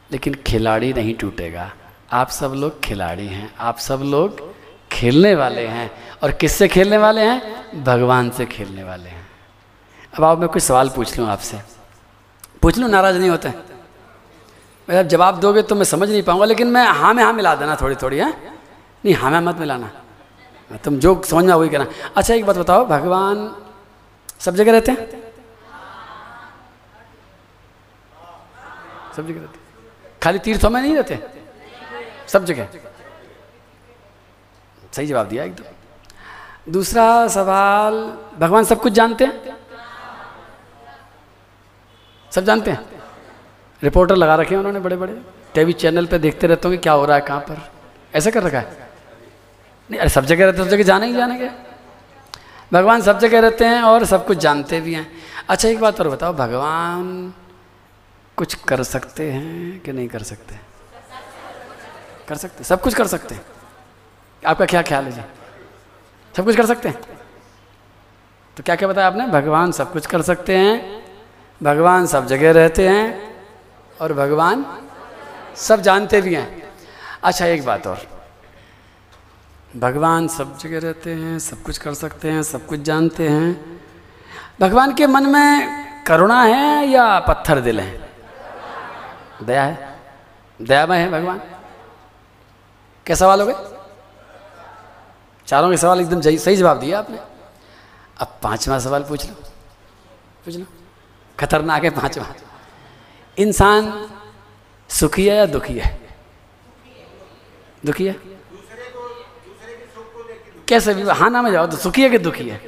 लेकिन 0.10 0.34
खिलाड़ी 0.48 0.94
नहीं 0.94 1.14
टूटेगा। 1.16 1.72
आप 2.14 2.30
सब 2.30 2.54
लोग 2.56 2.82
खिलाड़ी 2.84 3.28
हैं, 3.28 3.54
आप 3.60 3.78
सब 3.80 4.02
लोग 4.06 4.53
खेलने 4.94 5.34
वाले 5.36 5.66
हैं। 5.68 5.92
और 6.24 6.32
किससे 6.32 6.68
खेलने 6.68 6.98
वाले 6.98 7.22
हैं? 7.22 7.84
भगवान 7.84 8.30
से 8.30 8.46
खेलने 8.46 8.84
वाले 8.84 9.10
हैं। 9.10 9.28
अब 10.18 10.24
आप 10.24 10.40
मैं 10.40 10.50
कुछ 10.50 10.64
सवाल 10.64 10.90
पूछ 10.90 11.18
लूँ 11.20 11.28
आपसे। 11.28 11.62
पूछ 12.62 12.78
लूँ? 12.78 12.90
नाराज़ 12.90 13.18
नहीं 13.18 13.30
होते? 13.30 13.50
मैं 14.88 14.96
जब 14.96 15.08
जवाब 15.08 15.40
दोगे 15.40 15.62
तो 15.62 15.76
मैं 15.76 15.84
समझ 15.84 16.10
नहीं 16.10 16.24
पाऊँगा, 16.24 16.46
लेकिन 16.46 16.68
मैं 16.68 16.86
हाँ 16.88 17.14
में 17.14 17.24
हाँ 17.24 17.34
मिला 17.34 17.56
देना 17.56 17.76
थोड़ी 17.82 17.96
थोड़ी 17.96 18.18
है? 18.18 18.30
नहीं 19.04 19.14
हाँ 19.16 19.32
में 19.32 19.40
मत 19.40 19.58
मिलाना। 19.58 19.92
तुम 20.84 21.00
जो 21.00 21.22
समझना 21.24 21.56
वही 21.56 21.70
कहना 21.70 21.86
अच्छा 22.16 22.34
एक 22.34 22.46
बात 22.46 22.58
बताओ, 22.58 22.86
भगवान 22.86 23.56
सब 24.40 24.56
जगह 24.56 24.72
रहते 24.72 24.92
हैं? 24.92 24.98
सब 29.16 29.28
जगह 29.28 29.40
रहते 29.40 29.60
खाली 30.22 30.40
तीर्थों 30.40 30.70
में 30.70 30.82
नहीं 30.82 30.96
रहते? 30.96 31.20
सब 32.28 32.46
जगह? 32.46 32.68
सही 34.94 35.08
जवाब 35.08 35.28
दिया 35.28 35.44
एकदम। 35.44 36.72
दूसरा 36.72 37.28
सवाल, 37.28 37.94
भगवान 38.40 38.64
सब 38.64 38.82
कुछ 38.82 38.94
जानते 38.94 39.26
हैं? 39.26 39.58
सब 42.32 42.42
जानते 42.42 42.72
हैं? 42.72 42.80
रिपोर्टर 43.84 44.16
लगा 44.16 44.36
रखे 44.36 44.50
हैं 44.50 44.58
उन्होंने 44.58 44.80
बड़े 44.80 44.96
बड़े। 44.96 45.22
टीवी 45.54 45.74
चैनल 45.74 46.06
पे 46.06 46.20
देखते 46.20 46.48
रहते 46.48 46.68
होंगे, 46.68 46.78
क्या 46.78 46.94
हो 46.94 47.06
रहा 47.06 47.18
है 47.18 47.22
कहाँ 47.22 47.40
पर? 47.40 47.72
ऐसा 48.16 48.32
कर 48.32 48.44
रखा 48.44 48.60
है? 48.60 48.90
नहीं, 49.92 50.00
अरे 50.00 50.10
सब 50.10 50.26
जगह 50.26 50.46
रहते 50.46 50.58
सब 50.58 50.70
जगह 50.70 50.84
जाने 50.84 51.08
ही 51.08 51.14
जाने 51.14 51.40
के। 51.40 51.50
भगवान 52.74 53.02
सब 53.02 53.20
जगह 53.20 53.40
रहते 53.40 53.66
हैं 53.66 53.82
और 53.82 54.06
सब 54.06 54.26
कुछ 54.26 54.38
जानते 54.38 54.82
भी 54.82 54.94
हैं। 54.94 55.12
अच्छा 55.50 55.70
एक 55.70 55.80
बात 55.80 56.02
और 56.02 56.10
बताओ, 56.10 56.34
भगवान 56.34 57.34
कुछ 58.38 58.54
कर 58.54 58.84
सकते 58.84 59.32
हैं 59.32 59.80
कि 59.80 59.94
नहीं 59.94 60.08
कर 60.08 60.24
सकते? 60.24 60.60
कर 62.28 62.36
सकते, 62.36 62.64
सब 62.64 62.82
कुछ 62.82 62.94
कर 62.94 63.08
सकते 63.08 63.36
हैं। 63.36 63.46
आपका 64.44 64.66
क्या 64.66 64.82
ख्याल 64.82 65.06
है 65.06 65.12
जी? 65.12 65.22
सब 66.38 66.46
कुछ 66.46 66.56
कर 66.56 66.66
सकते 66.66 66.90
हैं? 66.90 67.02
तो 68.58 68.64
क्या 68.64 68.76
क्या 68.76 68.88
बताया 68.88 69.08
आपने? 69.08 69.28
भगवान 69.28 69.72
सब 69.72 69.94
कुछ 69.94 70.06
कर 70.06 70.22
सकते 70.22 70.58
हैं, 70.58 71.06
भगवान 71.64 72.06
सब 72.06 72.26
जगह 72.26 72.52
रहते 72.52 72.88
हैं, 72.88 73.36
और 74.02 74.14
भगवान 74.14 74.66
सब 75.56 75.82
जानते 75.82 76.22
भी 76.22 76.36
हैं। 76.36 76.74
अच्छा 77.24 77.46
एक 77.46 77.66
बात 77.66 77.88
और। 77.88 77.98
भगवान 79.78 80.28
सब 80.28 80.58
जगह 80.58 80.80
रहते 80.80 81.14
हैं, 81.14 81.40
सब 81.40 81.64
कुछ 81.64 81.78
कर 81.78 81.94
सकते 81.94 82.32
हैं, 82.32 82.44
सब 82.44 82.66
कुछ 82.66 82.80
जानते 82.80 83.30
हैं। 83.30 83.82
भगवान 84.62 84.94
के 84.94 85.08
मन 85.08 85.26
में 85.26 85.84
करुणा 86.04 86.44
है 86.44 86.88
या 86.88 87.20
पत्थर 87.20 87.60
दिल 87.60 87.80
है? 87.80 88.10
दया 89.44 89.64
है? 89.64 90.00
दयामय 90.62 90.98
है 90.98 91.12
भगवान? 91.12 91.42
क्या 93.06 93.16
सवाल 93.16 93.42
हो 93.42 93.48
गए? 93.48 93.73
चारों 95.48 95.70
के 95.70 95.78
सवाल 95.78 96.02
एकदम 96.02 96.22
सही 96.22 96.56
जवाब 96.56 96.80
दिया 96.80 97.00
आपने। 97.00 97.18
अब 98.18 98.40
पांचवा 98.44 98.80
सवाल 98.80 99.04
पूछ 99.04 99.26
लो। 99.26 99.34
पूछ 100.46 100.56
लो। 100.56 100.66
खतरनाक 101.40 101.84
है 101.84 101.90
पांचवा। 101.90 102.26
इंसान 103.38 104.10
सुखी 104.90 105.28
है 105.28 105.36
या 105.36 105.46
दुखी 105.46 105.74
है? 105.74 106.00
दुखी 107.86 108.06
है? 108.06 108.16
कैसे 110.68 110.94
भी 110.94 111.02
हाँ 111.04 111.30
ना, 111.30 111.42
में 111.42 111.52
जाओ 111.52 111.68
तो 111.68 111.78
सुखी 111.78 112.02
है 112.02 112.10
कि 112.10 112.18
दुखी 112.18 112.50
है? 112.50 112.62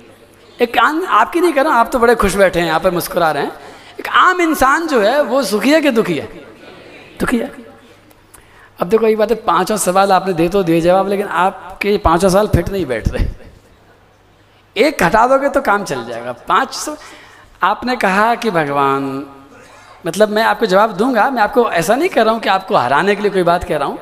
एक 0.62 0.78
आम 0.78 1.06
आपकी 1.08 1.40
नहीं 1.40 1.54
कर 1.54 1.66
रहा 1.66 1.74
आप 1.74 1.90
तो 1.94 2.00
बड़े 2.00 2.16
खुश 2.16 2.36
बैठे 2.36 2.60
हैं, 2.60 2.68
यहाँ 2.68 2.80
पर 2.80 2.92
मुस्कुरा 2.92 3.32
रहे 3.32 3.44
हैं। 3.44 3.52
एक 4.00 4.08
आम 4.08 4.42
इंसान 4.42 4.88
जो 4.88 5.02
है, 5.02 5.22
वो 5.22 5.44
सुखी 5.44 5.72
है 5.72 5.82
कि 5.82 5.92
दुखी 5.92 6.18
है? 6.18 6.26
दुखी 7.20 7.38
है। 7.40 7.52
अब 8.80 8.90
देखो, 8.90 9.08
एक 9.08 9.18
बात 9.18 9.30
है, 9.30 9.36
पाँचों 9.36 9.78
सवाल 9.78 10.12
आपने 10.12 10.34
दे 10.34 10.50
तो 10.50 10.64
दिए 10.64 10.82
जवाब, 10.82 11.08
लेकिन 11.08 11.28
आपके 11.86 11.98
पाँचों 12.02 12.30
साल 12.30 12.48
फिट 12.48 12.70
नहीं 12.70 12.86
बैठ 12.86 13.08
रहे। 13.08 13.26
एक 14.76 15.04
हटा 15.04 15.26
दोगे 15.28 15.50
तो 15.50 15.62
काम 15.62 15.84
चल 15.86 16.04
जाएगा। 16.06 16.32
पाँच 16.48 16.74
सौ, 16.74 16.96
आपने 17.62 17.96
कहा 17.96 18.34
कि 18.36 18.52
भगवान 18.52 19.04
मतलब 20.06 20.30
मैं 20.30 20.44
आपको 20.44 20.66
जवाब 20.66 20.92
दूँगा, 20.98 21.30
मैं 21.30 21.42
आपको 21.42 21.70
ऐसा 21.72 21.96
नहीं 21.96 22.10
कर 22.10 22.24
रहा 22.26 22.34
हूँ 22.34 22.42
कि 22.42 22.50
आपको 22.50 22.76
हराने 22.76 23.16
के 23.16 23.22
लिए 23.22 23.32
कोई 23.32 23.44
बात 23.44 23.64
कह 23.64 23.78
रहा 23.78 23.88
हूँ। 23.88 24.00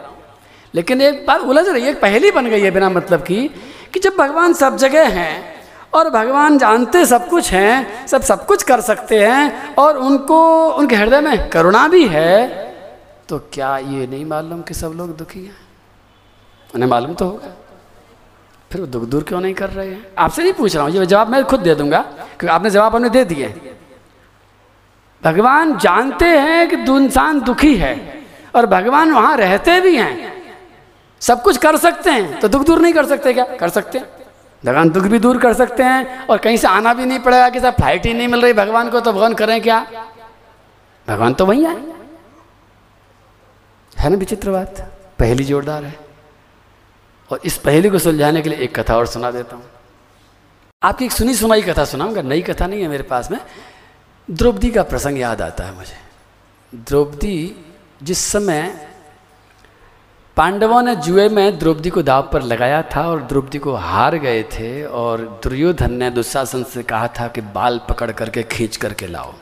लेकिन 0.73 1.01
एक 1.01 1.25
बात 1.27 1.41
उलझ 1.41 1.67
रही 1.67 1.83
है, 1.83 1.89
एक 1.89 1.99
पहली 2.01 2.31
बन 2.31 2.47
गई 2.49 2.61
है 2.61 2.71
बिना 2.71 2.89
मतलब 2.89 3.21
की, 3.21 3.47
कि 3.93 3.99
जब 3.99 4.15
भगवान 4.17 4.53
सब 4.53 4.77
जगह 4.77 5.07
हैं 5.09 5.35
और 5.93 6.09
भगवान 6.09 6.57
जानते 6.57 7.05
सब 7.05 7.27
कुछ 7.29 7.51
हैं, 7.53 8.07
सब 8.07 8.21
सब 8.21 8.45
कुछ 8.45 8.63
कर 8.63 8.81
सकते 8.81 9.19
हैं 9.19 9.75
और 9.75 9.97
उनको, 9.99 10.69
उनके 10.69 10.95
हृदय 10.95 11.21
में 11.21 11.49
करुणा 11.49 11.87
भी 11.87 12.07
है 12.07 12.31
तो 13.29 13.39
क्या 13.53 13.77
ये 13.77 14.07
नहीं 14.07 14.25
मालूम 14.25 14.61
कि 14.61 14.73
सब 14.73 14.93
लोग 14.95 15.15
दुखी 15.17 15.39
हैं? 15.39 15.55
उन्हें 16.69 16.89
मालूम 16.89 17.13
तो 17.13 17.25
होगा। 17.25 17.55
फिर 18.73 18.81
वो 18.81 18.87
दुख 18.87 19.03
दूर 19.03 19.23
क्यों 19.23 19.39
नहीं 19.41 19.53
कर 19.53 19.69
रहे 19.69 19.87
हैं? 19.87 20.05
आपसे 20.17 20.43
नहीं 20.43 20.53
पूछ 20.53 20.75
रहा 20.75 20.85
हूँ, 20.85 20.91
ये 20.91 21.05
जवाब 21.05 21.29
मैं 21.29 21.43
खुद 21.45 21.59
दे 21.59 21.73
दूँगा, 21.75 21.99
क्योंकि 22.01 22.47
आपने 22.47 22.69
जवाब 22.69 22.95
हमने 22.95 23.09
दे 23.09 23.23
दिए। 23.25 23.47
भगवान 25.23 25.77
जानते 25.77 26.25
हैं 26.25 26.67
कि 26.69 26.75
इंसान 26.93 27.41
दुखी 27.41 27.75
है, 27.77 27.93
और 28.55 28.65
भगवान 28.65 29.11
वहाँ 29.11 29.35
रहते 29.37 29.79
भी 29.81 29.95
हैं। 29.97 30.31
सब 31.21 31.41
कुछ 31.41 31.57
कर 31.57 31.77
सकते 31.77 32.09
हैं 32.09 32.39
तो 32.39 32.47
दुख 32.47 32.65
दूर 32.65 32.79
नहीं 32.79 32.93
कर 32.93 33.05
सकते 33.05 33.33
क्या? 33.33 33.45
कर 33.57 33.69
सकते 33.69 33.97
हैं। 33.97 34.07
भगवान 34.63 34.89
दुख 34.89 35.03
भी 35.03 35.19
दूर 35.19 35.37
कर 35.37 35.53
सकते 35.53 35.83
हैं, 35.83 36.27
और 36.27 36.37
कहीं 36.37 36.57
से 36.57 36.67
आना 36.67 36.93
भी 36.93 37.05
नहीं 37.05 37.19
पड़ेगा, 37.19 37.49
कि 37.49 37.59
साहब 37.59 37.73
फ़्लाइट 37.73 38.05
ही 38.05 38.13
नहीं 38.13 38.27
मिल 38.27 38.41
रही 38.41 38.53
भगवान 38.53 38.89
को 38.89 38.99
तो 38.99 39.13
भगवान 39.13 39.33
करें 39.33 39.61
क्या? 39.61 39.79
भगवान 41.07 41.33
तो 41.33 41.45
वहीं 41.45 41.65
आए। 41.65 41.83
है 43.91 44.09
ना 44.09 44.15
विचित्र 44.17 44.51
बात? 44.51 44.79
पहली 45.19 45.43
जोरदार 45.43 45.83
है। 45.83 46.02
और 47.33 47.41
इस 47.45 47.57
पहली 47.57 47.89
को 47.89 47.99
सुलझाने 47.99 48.41
के 48.41 48.49
लिए 48.49 48.59
एक 48.59 48.79
कथा 48.79 48.97
और 48.97 49.07
सुना 49.07 49.31
देता 49.31 49.55
हूँ। 49.55 49.65
आपकी 50.81 51.05
एक 51.05 51.11
सुनी 51.11 51.33
सुनाई 51.35 51.61
कथा 51.61 51.85
सुनाऊँगा, 51.85 52.21
नई 52.21 52.41
कथा 52.41 52.67
नहीं 52.67 52.81
है 52.81 52.87
मेरे 52.87 53.03
पास 53.03 53.31
में। 53.31 53.39
द्रौपदी 54.29 54.69
का 54.71 54.83
प्रसंग 54.83 55.19
याद 55.19 55.41
आता 55.41 55.63
है 55.63 55.75
मुझे। 55.75 55.97
द्रौपदी 56.73 57.55
जिस 58.03 58.19
समय 58.25 58.89
पांडवों 60.37 60.81
ने 60.81 60.95
जुए 60.95 61.27
में 61.29 61.57
द्रौपदी 61.59 61.89
को 61.89 62.01
दाव 62.01 62.29
पर 62.33 62.41
लगाया 62.41 62.81
था 62.95 63.01
और 63.09 63.21
द्रौपदी 63.23 63.57
को 63.57 63.73
हार 63.75 64.15
गए 64.17 64.43
थे 64.53 64.83
और 64.85 65.21
दुर्योधन 65.43 65.93
ने 65.93 66.09
दुशासन 66.09 66.63
से 66.63 66.83
कहा 66.83 67.07
था 67.19 67.27
कि 67.27 67.41
बाल 67.41 67.79
पकड़ 67.89 68.11
करके 68.11 68.43
खींच 68.43 68.77
करके 68.77 69.07
लाओ। 69.07 69.33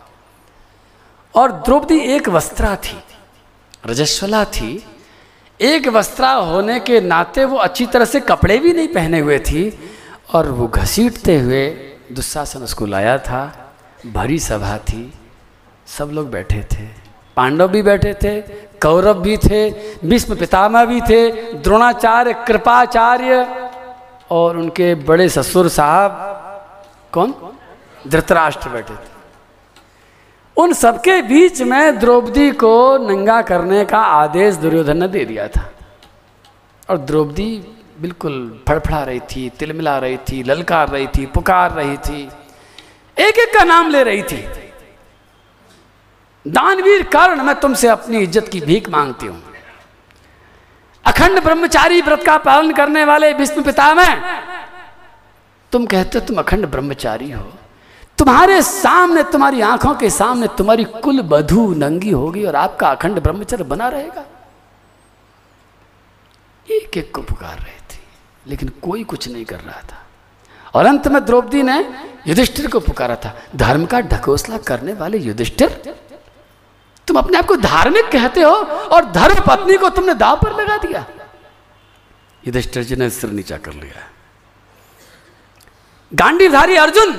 और 1.35 1.51
द्रौपदी 1.51 1.99
एक 2.15 2.29
वस्त्रा 2.29 2.75
थी, 2.75 2.97
रजस्वला 3.85 4.43
थी 4.45 4.71
एक 5.61 5.87
वस्त्रा 5.87 6.31
होने 6.31 6.79
के 6.79 6.99
नाते 7.01 7.45
वो 7.45 7.57
अच्छी 7.57 7.85
तरह 7.85 8.05
से 8.05 8.19
कपड़े 8.19 8.57
भी 8.57 8.73
नहीं 8.73 8.87
पहने 8.87 9.19
हुए 9.19 9.37
थी 9.39 9.63
और 10.33 10.49
वो 10.49 10.67
घसीटते 10.67 11.35
हुए 11.39 11.67
दुशासन 12.11 12.63
उसको 12.63 12.85
लाया 12.85 13.17
था, 13.17 13.41
भरी 14.07 14.39
सभा 14.39 14.77
थी, 14.77 15.13
सब 15.87 16.11
लोग 16.13 16.29
बैठे 16.31 16.61
थे। 16.71 16.87
पांडव 17.37 17.67
भी 17.67 17.81
बैठे 17.81 18.13
थे, 18.13 18.41
कौरव 18.81 19.21
भी 19.21 19.37
थे, 19.37 19.69
भीष्म 20.05 20.35
पितामह 20.35 20.85
भी 20.85 21.01
थे, 21.01 21.21
द्रोणाचार्य, 21.53 22.33
कृपाचार्य 22.47 23.45
और 24.31 24.57
उनके 24.57 24.93
बड़े 24.95 25.29
ससुर 25.29 25.69
साहब, 25.69 26.11
कौन? 27.11 27.33
धृतराष्ट्र 28.07 28.69
बैठे 28.69 28.93
थे। 28.93 29.10
उन 30.57 30.73
सबके 30.73 31.21
बीच 31.23 31.61
में 31.63 31.99
द्रौपदी 31.99 32.49
को 32.53 32.97
नंगा 33.07 33.41
करने 33.41 33.83
का 33.85 33.97
आदेश 33.97 34.55
दुर्योधन 34.55 34.97
ने 34.97 35.07
दे 35.07 35.25
दिया 35.25 35.47
था। 35.47 35.69
और 36.89 36.97
द्रौपदी 36.99 37.51
बिल्कुल 37.99 38.63
फड़फड़ा 38.67 39.03
रही 39.03 39.19
थी, 39.21 39.49
तिलमिला 39.49 39.97
रही 39.99 40.17
थी, 40.19 40.41
ललकार 40.43 40.89
रही 40.89 41.07
थी, 41.07 41.25
पुकार 41.27 41.71
रही 41.71 41.97
थी 41.99 42.21
एक 43.17 43.39
एक 43.39 43.53
का 43.53 43.63
नाम 43.63 43.89
ले 43.89 44.03
रही 44.03 44.23
थी। 44.23 44.43
दानवीर 46.45 47.03
कारण 47.13 47.41
मैं 47.41 47.55
तुमसे 47.59 47.87
अपनी 47.87 48.19
इज़्ज़त 48.19 48.47
की 48.47 48.59
भीख 48.61 48.89
मांगती 48.89 49.27
हूँ। 49.27 49.41
अखंड 51.05 51.39
ब्रह्मचारी 51.43 52.01
व्रत 52.01 52.23
का 52.25 52.37
पालन 52.39 52.71
करने 52.73 53.03
वाले 53.05 53.31
विष्णु 53.33 53.63
पिता 53.63 53.93
में 53.93 54.21
तुम 55.71 55.85
कहते 55.85 56.19
हो 56.19 56.25
तुम 56.25 56.37
अखंड 56.37 56.65
ब्रह्मचारी 56.67 57.29
हो। 57.31 57.43
तुम्हारे 58.17 58.61
सामने, 58.61 59.23
तुम्हारी 59.23 59.61
आँखों 59.61 59.93
के 59.95 60.09
सामने 60.09 60.47
तुम्हारी 60.57 60.83
कुल 60.83 61.21
बधु 61.21 61.73
नंगी 61.73 62.11
होगी 62.11 62.43
और 62.43 62.55
आपका 62.55 62.89
अखंड 62.89 63.19
ब्रह्मचर्य 63.19 63.63
बना 63.63 63.87
रहेगा। 63.87 64.25
एक 66.67 66.97
एक 66.97 67.13
को 67.15 67.21
पुकार 67.21 67.57
रहे 67.57 67.79
थे, 67.91 67.99
लेकिन 68.47 68.69
कोई 68.81 69.03
कुछ 69.03 69.27
नहीं 69.27 69.45
कर 69.45 69.59
रहा 69.59 69.81
था। 69.81 69.97
और 70.75 70.85
अंत 70.85 71.07
में 71.07 71.23
द्रौपदी 71.25 71.63
ने 71.63 71.79
युधिष्ठिर 72.27 72.67
को 72.67 72.79
पुकारा 72.79 73.15
था, 73.15 73.33
धर्म 73.55 73.85
का 73.85 73.99
ढकोसला 74.01 74.57
करने 74.57 74.93
वाले 74.93 75.17
युधिष्ठिर, 75.17 75.95
तुम 77.07 77.17
अपने 77.17 77.37
आप 77.37 77.45
को 77.45 77.55
धार्मिक 77.55 78.11
कहते 78.11 78.41
हो 78.41 78.51
और 78.51 79.11
धर्म 79.11 79.39
पत्नी 79.47 79.77
को 79.77 79.89
तुमने 79.89 80.13
दाव 80.13 80.39
पर 80.43 80.61
लगा 80.61 80.77
दिया। 80.77 81.05
युधिष्ठिर 82.43 82.83
जी 82.83 82.95
ने 82.95 83.09
सिर 83.09 83.29
नीचा 83.29 83.57
कर 83.57 83.73
लिया। 83.73 84.07
गांडीधारी 86.13 86.75
अर्जुन, 86.75 87.13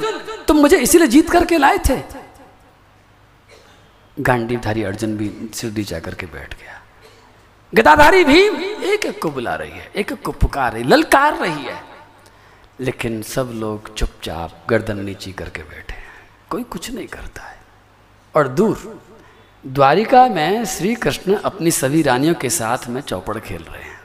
तुम 0.48 0.56
मुझे 0.56 0.78
इसीलिए 0.78 1.06
जीत 1.06 1.30
करके 1.30 1.58
लाए 1.58 1.78
थे। 1.78 2.02
गांडीधारी 4.20 4.82
अर्जुन 4.82 5.16
भी 5.16 5.50
सिर 5.54 5.70
जाकर 5.70 6.14
के 6.14 6.26
बैठ 6.26 6.54
गया। 6.54 6.82
गदाधारी 7.74 8.24
भीम 8.24 8.56
एक 8.82 9.06
एक 9.06 9.22
को 9.22 9.30
बुला 9.30 9.54
रही 9.54 9.70
है, 9.70 9.90
एक 9.96 10.12
एक 10.12 10.22
को 10.22 10.32
पुकार 10.32 10.72
रही, 10.72 10.84
ललकार 10.84 11.38
रही 11.38 11.64
है। 11.64 11.84
लेकिन 12.80 13.22
सब 13.22 13.50
लोग 13.54 13.94
चुपचाप 13.94 14.66
गर्दन 14.70 15.04
नीची 15.04 15.32
करके 15.32 15.62
बैठे 15.62 15.92
हैं। 15.92 16.30
कोई 16.50 16.62
कुछ 16.62 16.90
नहीं 16.90 17.06
करता 17.06 17.42
है। 17.42 17.60
और 18.36 18.48
दूर, 18.48 19.02
द्वारिका 19.66 20.26
में 20.26 20.64
श्री 20.64 20.94
कृष्ण 20.94 21.34
अपनी 21.34 21.70
सभी 21.70 22.02
रानियों 22.02 22.34
के 22.34 22.50
साथ 22.50 22.78
में 22.88 23.00
चौपड़ 23.00 23.38
खेल 23.38 23.62
रहे 23.62 23.82
हैं। 23.82 24.00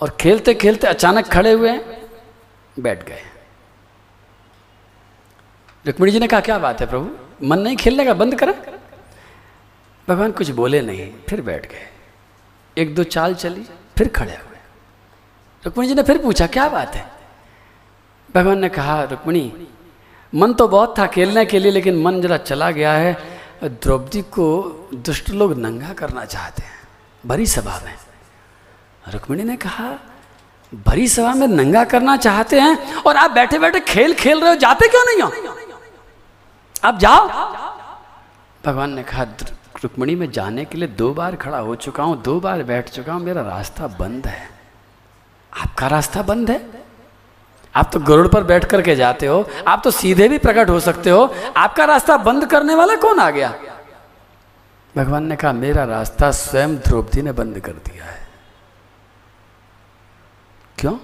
और 0.00 0.16
खेलते 0.20 0.54
खेलते 0.54 0.86
अचानक 0.86 1.26
खड़े 1.28 1.52
हुए, 1.52 1.72
बैठ 2.80 3.06
गए। 3.06 3.22
रुक्मिणी 5.84 6.12
जी 6.12 6.18
ने 6.18 6.26
कहा, 6.26 6.40
क्या 6.40 6.58
बात 6.58 6.80
है 6.80 6.86
प्रभु? 6.86 7.46
मन 7.46 7.58
नहीं 7.58 7.76
खेलने 7.76 8.04
का? 8.04 8.14
बंद 8.14 8.34
करें। 8.34 8.54
भगवान 10.08 10.32
कुछ 10.32 10.50
बोले 10.50 10.80
नहीं, 10.80 11.10
फिर 11.28 11.40
बैठ 11.40 11.66
गए। 11.70 11.88
एक 12.76 12.94
दो 12.94 13.04
चाल 13.04 13.34
चली, 13.34 13.66
फिर 13.98 14.08
खड़े 14.08 14.32
हुए। 14.32 14.58
रुक्मिणी 15.62 15.88
जी 15.88 15.94
ने 15.94 16.02
फिर 16.02 16.18
पूछा, 16.18 16.46
क्या 16.46 16.68
बात 16.68 16.94
है? 16.94 17.04
भगवान 18.34 18.58
ने 18.58 18.68
कहा 18.68 19.02
रुक्मिणी 19.02 19.68
मन 20.32 20.52
तो 20.52 20.68
बहुत 20.68 20.98
था 20.98 21.06
खेलने 21.06 21.44
के 21.44 21.58
लिए, 21.58 21.72
लेकिन 21.72 22.02
मन 22.02 22.20
जरा 22.20 22.36
चला 22.36 22.70
गया 22.70 22.92
है। 22.92 23.16
द्रौपदी 23.64 24.22
को 24.22 24.88
दुष्ट 24.96 25.30
लोग 25.30 25.58
नंगा 25.58 25.92
करना 25.92 26.24
चाहते 26.24 26.62
हैं, 26.62 26.80
भरी 27.26 27.46
सभा 27.46 27.80
में। 27.84 27.94
रुक्मिणी 29.08 29.42
ने 29.42 29.56
कहा, 29.56 29.94
भरी 30.72 31.08
सभा 31.08 31.34
में 31.34 31.46
नंगा 31.46 31.84
करना 31.84 32.16
चाहते 32.16 32.60
हैं? 32.60 32.94
और 32.94 33.16
आप 33.16 33.30
बैठे 33.30 33.58
बैठे 33.58 33.80
खेल 33.80 34.14
खेल 34.14 34.40
रहे 34.40 34.48
हो, 34.48 34.56
जाते 34.56 34.88
क्यों 34.88 35.04
नहीं 35.06 35.22
हो? 35.22 35.51
आप 36.82 36.98
जाओ। 36.98 37.28
भगवान 38.64 38.92
ने 38.92 39.02
कहा 39.02 39.22
रुक्मणी, 39.82 40.14
में 40.14 40.30
जाने 40.30 40.64
के 40.64 40.78
लिए 40.78 40.88
दो 40.88 41.12
बार 41.14 41.36
खड़ा 41.36 41.58
हो 41.58 41.74
चुका 41.74 42.02
हूँ, 42.02 42.22
दो 42.22 42.40
बार 42.40 42.62
बैठ 42.62 42.88
चुका 42.88 43.12
हूँ, 43.12 43.22
मेरा 43.22 43.42
रास्ता 43.42 43.86
बंद 43.86 44.26
है। 44.26 44.48
आपका 45.52 45.86
रास्ता 45.86 46.22
बंद 46.22 46.50
है? 46.50 46.60
आप 47.74 47.90
तो 47.92 48.00
गरुड़ 48.00 48.28
पर 48.28 48.44
बैठ 48.44 48.64
करके 48.64 48.96
जाते 48.96 49.26
हो, 49.26 49.44
आप 49.68 49.80
तो 49.84 49.90
सीधे 49.90 50.28
भी 50.28 50.38
प्रकट 50.38 50.70
हो 50.70 50.80
सकते 50.80 51.10
हो। 51.10 51.34
आपका 51.56 51.84
रास्ता 51.84 52.16
बंद 52.16 52.46
करने 52.46 52.74
वाला 52.74 52.96
कौन 52.96 53.20
आ 53.20 53.30
गया? 53.30 53.54
भगवान 54.96 55.26
ने 55.26 55.36
कहा, 55.36 55.52
मेरा 55.52 55.84
रास्ता 55.84 56.30
स्वयं 56.30 56.76
द्रौपदी 56.76 57.22
ने 57.22 57.32
बंद 57.32 57.60
कर 57.60 57.72
दिया 57.72 58.04
है। 58.04 58.28
क्यों? 60.78 60.96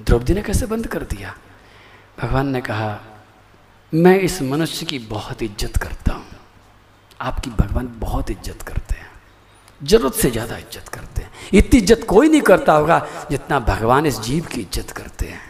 द्रौपदी 0.00 0.34
ने 0.34 0.42
कैसे 0.42 0.66
बंद 0.66 0.86
कर 0.86 1.02
दिया? 1.04 1.34
भगवान 2.22 2.48
ने 2.48 2.60
कहा 2.60 2.98
मैं 3.94 4.18
इस 4.20 4.40
मनुष्य 4.42 4.86
की 4.86 4.98
बहुत 4.98 5.42
इज़्ज़त 5.42 5.76
करता 5.76 6.12
हूँ। 6.12 6.24
आपकी 7.20 7.50
भगवान 7.50 7.88
बहुत 7.98 8.30
इज़्ज़त 8.30 8.62
करते 8.62 8.94
हैं। 8.94 9.10
ज़रूरत 9.80 10.14
से 10.14 10.30
ज़्यादा 10.30 10.56
इज़्ज़त 10.56 10.88
करते 10.88 11.22
हैं। 11.22 11.30
इतनी 11.54 11.80
इज़्ज़त 11.80 12.04
कोई 12.08 12.28
नहीं 12.28 12.40
करता 12.42 12.72
होगा 12.72 12.98
जितना 13.30 13.60
भगवान 13.60 14.06
इस 14.06 14.20
जीव 14.20 14.46
की 14.46 14.60
इज़्ज़त 14.60 14.90
करते 14.90 15.26
हैं। 15.26 15.40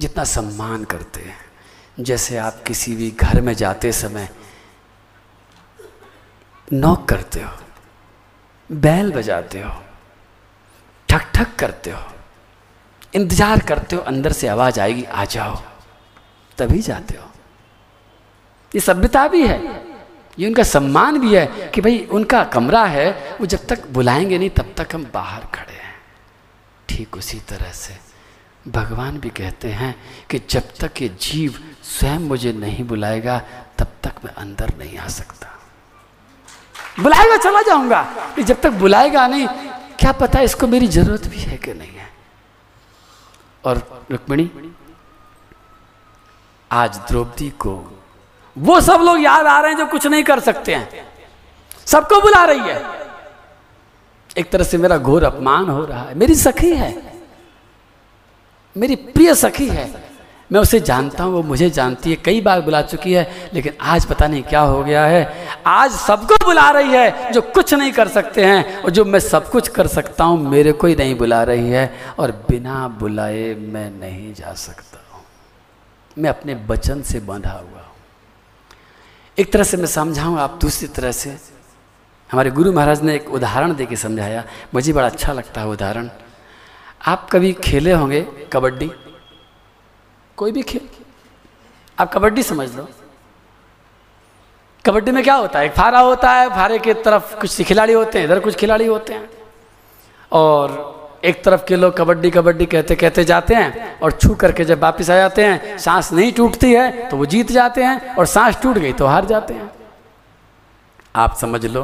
जितना 0.00 0.24
सम्मान 0.26 0.84
करते 0.84 1.20
हैं। 1.20 2.04
जैसे 2.04 2.36
आप 2.38 2.62
किसी 2.66 2.94
भी 2.96 3.10
घर 3.12 3.40
में 3.40 3.54
जाते 3.54 3.92
समय 3.94 4.28
नॉक 6.68 7.08
करते 7.08 7.42
हो, 7.42 7.52
बैल 8.70 9.12
बजाते 9.12 9.60
हो 9.60 9.72
ठक 11.08 11.30
ठक 11.34 11.54
करते 11.58 11.90
हो, 11.90 12.02
इंतज़ार 13.14 13.60
करते 13.60 13.96
हो, 13.96 14.02
अंदर 14.02 14.32
से 14.32 14.48
आवाज़ 14.48 14.80
आएगी, 14.80 15.04
आ 15.04 15.24
जाओ। 15.26 15.62
तभी 16.58 16.78
जाते 16.78 17.14
हो। 17.16 17.30
ये 18.74 18.80
सभ्यता 18.80 19.28
भी 19.28 19.46
है। 19.46 19.86
ये 20.38 20.46
उनका 20.46 20.62
सम्मान 20.62 21.18
भी 21.18 21.34
है 21.34 21.70
कि 21.74 21.80
भाई 21.80 22.08
उनका 22.10 22.44
कमरा 22.44 22.84
है, 22.84 23.36
वो 23.40 23.46
जब 23.46 23.66
तक 23.66 23.86
बुलाएँगे 23.86 24.38
नहीं, 24.38 24.50
तब 24.50 24.74
तक 24.76 24.88
हम 24.94 25.10
बाहर 25.14 25.40
खड़े 25.40 25.74
हैं। 25.74 25.94
ठीक 26.88 27.16
उसी 27.16 27.40
तरह 27.40 27.72
से। 27.72 27.98
भगवान 28.70 29.18
भी 29.18 29.30
कहते 29.30 29.68
हैं 29.68 29.96
कि 30.30 30.42
जब 30.50 30.62
तक 30.80 31.02
ये 31.02 31.08
जीव 31.08 31.74
स्वयं 31.82 32.18
मुझे 32.18 32.52
नहीं 32.52 32.84
बुलाएगा, 32.84 33.38
तब 33.78 33.86
तक 34.02 34.12
मैं 34.24 34.34
अंदर 34.34 34.72
नहीं 34.78 34.98
आ 34.98 35.08
सकता। 35.08 35.46
बुलाएगा, 37.00 37.36
चला 37.36 37.62
जाऊँगा। 37.62 38.14
जब 38.38 38.60
तक 38.60 38.70
बुलाएगा 38.70 39.28
नहीं, 39.28 39.46
क्या 39.98 40.12
पता 40.12 40.40
इसको 40.40 40.66
मेरी 40.66 40.88
ज़रूरत 40.88 41.26
भी 41.26 41.38
है 41.38 41.56
कि 41.56 41.74
नहीं 41.74 41.96
है। 41.96 42.10
और 43.64 44.06
रुक्मिणी 44.10 44.50
आज 46.72 46.96
द्रौपदी 46.96 47.50
को 47.50 47.92
वो 48.58 48.80
सब 48.80 49.00
लोग 49.00 49.20
याद 49.20 49.46
आ 49.46 49.60
रहे 49.60 49.70
हैं 49.70 49.78
जो 49.78 49.86
कुछ 49.86 50.06
नहीं 50.06 50.22
कर 50.22 50.40
सकते 50.40 50.74
हैं। 50.74 51.06
सबको 51.86 52.20
बुला 52.20 52.44
रही 52.44 52.58
है। 52.58 52.82
एक 54.36 54.50
तरह 54.50 54.64
से 54.64 54.78
मेरा 54.78 54.98
घोर 54.98 55.24
अपमान 55.24 55.68
हो 55.68 55.84
रहा 55.84 56.02
है। 56.02 56.14
मेरी 56.14 56.34
सखी 56.34 56.74
है। 56.74 57.12
मेरी 58.76 58.96
प्रिय 58.96 59.34
सखी 59.34 59.68
है। 59.68 60.16
मैं 60.52 60.60
उसे 60.60 60.80
जानता 60.80 61.24
हूँ, 61.24 61.32
वो 61.32 61.42
मुझे 61.42 61.70
जानती 61.70 62.10
है, 62.10 62.16
कई 62.16 62.40
बार 62.40 62.60
बुला 62.60 62.82
चुकी 62.82 63.12
है, 63.12 63.50
लेकिन 63.54 63.72
आज 63.80 64.04
पता 64.04 64.26
नहीं 64.26 64.42
क्या 64.42 64.60
हो 64.60 64.84
गया 64.84 65.04
है। 65.04 65.48
आज 65.66 65.90
सबको 65.90 66.44
बुला 66.44 66.70
रही 66.70 66.90
है 66.90 67.32
जो 67.32 67.42
कुछ 67.42 67.74
नहीं 67.74 67.92
कर 67.92 68.08
सकते 68.08 68.44
हैं, 68.44 68.82
और 68.82 68.90
जो 68.90 69.04
मैं 69.04 69.20
सब 69.20 69.50
कुछ 69.50 69.68
कर 69.68 69.86
सकता 69.86 70.24
हूँ, 70.24 70.50
मेरे 70.50 70.72
को 70.72 70.86
ही 70.86 70.96
नहीं 70.96 71.14
बुला 71.14 71.42
रही 71.42 71.70
है, 71.70 72.14
और 72.18 72.30
बिना 72.30 72.88
बुलाए 72.88 73.54
मैं 73.54 73.90
नहीं 73.90 74.34
जा 74.34 74.54
सकता। 74.54 75.05
मैं 76.18 76.30
अपने 76.30 76.54
वचन 76.54 77.02
से 77.02 77.20
बंधा 77.20 77.50
हुआ 77.50 77.80
हूँ। 77.80 77.96
एक 79.38 79.52
तरह 79.52 79.64
से 79.64 79.76
मैं 79.76 79.86
समझाऊं 79.86 80.38
आप 80.38 80.50
दूसरी 80.50 80.88
तरह 80.88 81.12
से। 81.12 81.38
हमारे 82.32 82.50
गुरु 82.50 82.72
महाराज 82.72 83.02
ने 83.02 83.14
एक 83.14 83.30
उदाहरण 83.30 83.74
दे 83.74 83.86
के 83.86 83.96
समझाया। 83.96 84.44
मुझे 84.74 84.92
बड़ा 84.92 85.06
अच्छा 85.06 85.32
लगता 85.32 85.60
है 85.60 85.66
उदाहरण। 85.66 86.08
आप 87.06 87.28
कभी 87.32 87.52
खेले 87.52 87.92
होंगे 87.92 88.48
कबड्डी? 88.52 88.90
कोई 90.36 90.52
भी 90.52 90.62
खेल? 90.62 90.88
आप 91.98 92.12
कबड्डी 92.12 92.42
समझ 92.42 92.76
लो। 92.76 92.88
कबड्डी 94.86 95.10
में 95.10 95.24
क्या 95.24 95.34
होता 95.34 95.58
है? 95.58 95.66
एक 95.66 95.72
फारा 95.72 95.98
होता 95.98 96.32
है, 96.32 96.48
फारे 96.48 96.78
की 96.78 96.94
तरफ़ 96.94 97.40
कुछ 97.40 97.62
खिलाड़ी 97.62 97.92
होते 97.92 98.18
हैं, 98.18 98.26
इधर 98.26 98.40
कुछ 98.40 98.54
खिलाड़ी 98.54 98.86
होते 98.86 99.14
हैं। 99.14 99.30
और 100.32 100.95
एक 101.26 101.42
तरफ़ 101.44 101.64
के 101.68 101.76
लोग 101.76 101.96
कबड्डी 101.98 102.30
कबड्डी 102.30 102.66
कहते 102.66 102.94
कहते 102.94 103.24
जाते 103.24 103.54
हैं 103.54 103.98
और 104.00 104.12
छू 104.12 104.34
करके 104.34 104.64
जब 104.64 104.80
वापस 104.80 105.10
आ 105.10 105.16
जाते 105.16 105.44
हैं, 105.44 105.78
सांस 105.78 106.12
नहीं 106.12 106.32
टूटती 106.32 106.72
है 106.72 107.08
तो 107.08 107.16
वो 107.16 107.26
जीत 107.26 107.52
जाते 107.52 107.82
हैं 107.82 108.14
और 108.14 108.26
सांस 108.26 108.60
टूट 108.62 108.78
गई 108.78 108.92
तो 108.92 109.06
हार 109.06 109.24
जाते 109.24 109.54
हैं। 109.54 109.70
आप 111.16 111.36
समझ 111.36 111.64
लो 111.66 111.82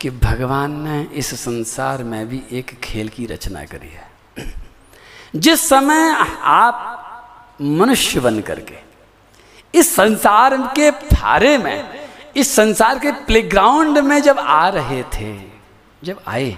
कि 0.00 0.10
भगवान 0.10 0.72
ने 0.80 1.00
इस 1.12 1.34
संसार 1.40 2.02
में 2.04 2.28
भी 2.28 2.42
एक 2.52 2.78
खेल 2.80 3.08
की 3.08 3.26
रचना 3.26 3.64
करी 3.64 3.88
है। 3.88 4.06
जिस 5.36 5.68
समय 5.68 6.14
आप 6.42 7.56
मनुष्य 7.60 8.20
बन 8.20 8.40
करके, 8.40 8.76
इस 9.74 9.94
संसार 9.94 10.56
के 10.76 10.90
फारे 10.90 11.56
में, 11.58 11.84
इस 12.36 12.54
संसार 12.56 12.98
के 12.98 13.12
प्लेग्राउंड 13.26 13.98
में 13.98 14.20
जब 14.22 14.38
आ 14.38 14.68
रहे 14.68 15.02
थे, 15.14 15.32
जब 16.04 16.20
आए 16.26 16.50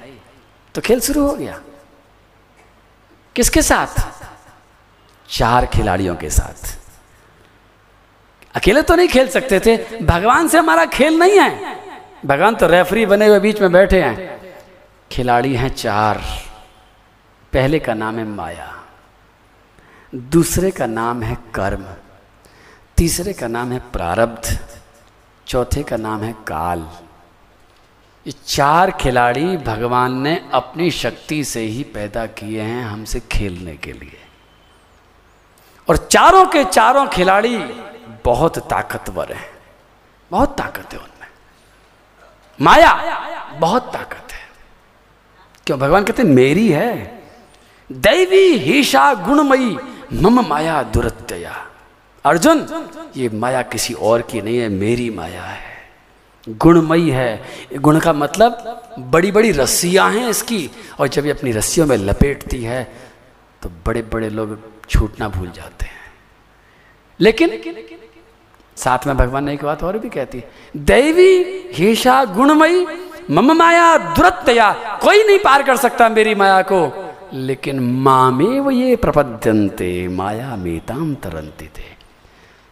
तो 0.74 0.80
खेल 0.80 1.00
शुरू 1.00 1.26
हो 1.26 1.34
गया। 1.34 1.60
किसके 3.36 3.62
साथ? 3.62 3.86
चार 5.28 5.66
खिलाड़ियों 5.66 6.16
के 6.16 6.30
साथ। 6.30 6.78
अकेले 8.54 8.82
तो 8.82 8.94
नहीं 8.94 9.08
खेल 9.08 9.28
सकते 9.28 9.60
थे। 9.60 9.98
भगवान 9.98 10.48
से 10.48 10.58
हमारा 10.58 10.86
खेल 10.86 11.18
नहीं 11.18 11.38
है। 11.38 11.80
भगवान 12.26 12.54
तो 12.54 12.66
रेफरी 12.66 13.06
बने 13.06 13.26
हुए 13.26 13.40
बीच 13.40 13.60
में 13.60 13.72
बैठे 13.72 14.02
हैं। 14.02 14.40
खिलाड़ी 15.12 15.54
हैं 15.54 15.68
चार। 15.68 16.18
पहले 17.52 17.78
का 17.78 17.94
नाम 17.94 18.18
है 18.18 18.24
माया। 18.24 18.84
दूसरे 20.14 20.70
का 20.70 20.86
नाम 20.86 21.22
है 21.22 21.38
कर्म। 21.54 21.86
तीसरे 22.96 23.32
का 23.32 23.46
नाम 23.46 23.72
है 23.72 23.78
प्रारब्ध। 23.78 24.66
चौथे 25.46 25.82
का 25.82 25.96
नाम 25.96 26.22
है 26.22 26.32
काल। 26.32 26.90
ये 28.26 28.34
चार 28.46 28.90
खिलाड़ी 28.90 29.56
भगवान 29.56 30.20
ने 30.20 30.50
अपनी 30.52 30.90
शक्ति 30.90 31.44
से 31.44 31.60
ही 31.60 31.82
पैदा 31.82 32.26
किए 32.26 32.62
हैं 32.62 32.84
हमसे 32.84 33.20
खेलने 33.20 33.76
के 33.76 33.92
लिए। 33.92 34.20
और 35.88 35.96
चारों 35.96 36.46
के 36.46 36.64
चारों 36.64 37.08
खिलाड़ी 37.08 37.58
बहुत 38.24 38.58
ताकतवर 38.58 39.32
हैं। 39.32 39.50
बहुत 40.30 40.58
ताकत 40.58 40.92
है 40.92 40.98
उनमें। 40.98 41.28
माया 42.60 42.92
बहुत 43.58 43.92
ताकत 43.92 44.32
है। 44.32 44.48
क्यों? 45.66 45.78
भगवान 45.78 46.04
कहते 46.04 46.22
मेरी 46.22 46.68
है। 46.68 47.22
दैवी 47.92 48.58
हिशा 48.58 49.14
गुणमयी, 49.14 49.78
मम 50.12 50.48
माया 50.48 50.82
दुरत्यया। 50.82 51.66
अर्जुन, 52.24 52.88
ये 53.16 53.28
माया 53.28 53.62
किसी 53.62 53.94
और 53.94 54.22
की 54.22 54.42
नहीं 54.42 54.58
है, 54.58 54.68
मेरी 54.68 55.10
माया 55.10 55.42
है। 55.42 55.69
गुणमयी 56.46 57.10
है। 57.10 57.42
गुण 57.76 57.98
का 58.00 58.12
मतलब 58.12 58.82
बड़ी 59.10 59.30
बड़ी 59.32 59.50
रस्सियाँ 59.52 60.10
हैं 60.12 60.28
इसकी, 60.28 60.70
और 61.00 61.08
जब 61.08 61.26
ये 61.26 61.32
अपनी 61.32 61.52
रस्सियों 61.52 61.86
में 61.86 61.96
लपेटती 61.96 62.62
है 62.64 62.82
तो 63.62 63.68
बड़े 63.86 64.02
बड़े 64.02 64.28
लोग 64.30 64.58
छूटना 64.88 65.28
भूल 65.28 65.50
जाते 65.50 65.86
हैं। 65.86 65.98
लेकिन 67.20 67.50
साथ 68.76 69.06
में 69.06 69.16
भगवान 69.16 69.44
ने 69.44 69.52
एक 69.54 69.64
बात 69.64 69.82
और 69.82 69.98
भी 69.98 70.08
कहती 70.08 70.38
है 70.38 70.50
दैवी 70.76 71.32
हिषा 71.74 72.24
गुणमयी, 72.24 72.86
मम 73.30 73.52
माया 73.52 73.96
दुरत्या 74.14 74.72
कोई 75.02 75.22
नहीं 75.26 75.38
पार 75.38 75.62
कर 75.62 75.76
सकता 75.76 76.08
मेरी 76.08 76.34
माया 76.34 76.60
को। 76.62 76.80
लेकिन 77.32 77.80
मामे 77.80 78.58
वो 78.60 78.70
ये 78.70 78.96
प्रपद्यंते 78.96 80.08
माया 80.08 80.56
मेताम 80.56 81.14
तरंती 81.14 81.66
थे। 81.68 81.99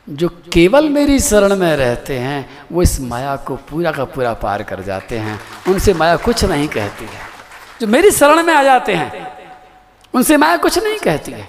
जो 0.08 0.28
केवल 0.28 0.88
मेरी 0.88 1.20
शरण 1.20 1.56
में 1.56 1.76
रहते 1.76 2.18
हैं, 2.18 2.48
वो 2.72 2.82
इस 2.82 3.00
माया 3.00 3.36
को 3.36 3.56
पूरा 3.56 3.92
का 3.92 4.04
पूरा 4.04 4.32
पार 4.34 4.62
कर 4.62 4.82
जाते 4.82 5.18
हैं। 5.18 5.40
उनसे 5.68 5.94
माया 5.94 6.16
कुछ 6.16 6.44
नहीं 6.44 6.68
कहती 6.68 7.04
है। 7.04 7.20
जो 7.80 7.86
मेरी 7.86 8.10
शरण 8.10 8.42
में 8.42 8.54
आ 8.54 8.62
जाते 8.62 8.94
हैं, 8.94 9.26
उनसे 10.14 10.36
माया 10.36 10.56
कुछ 10.56 10.78
नहीं 10.78 10.98
कहती 10.98 11.32
है। 11.32 11.48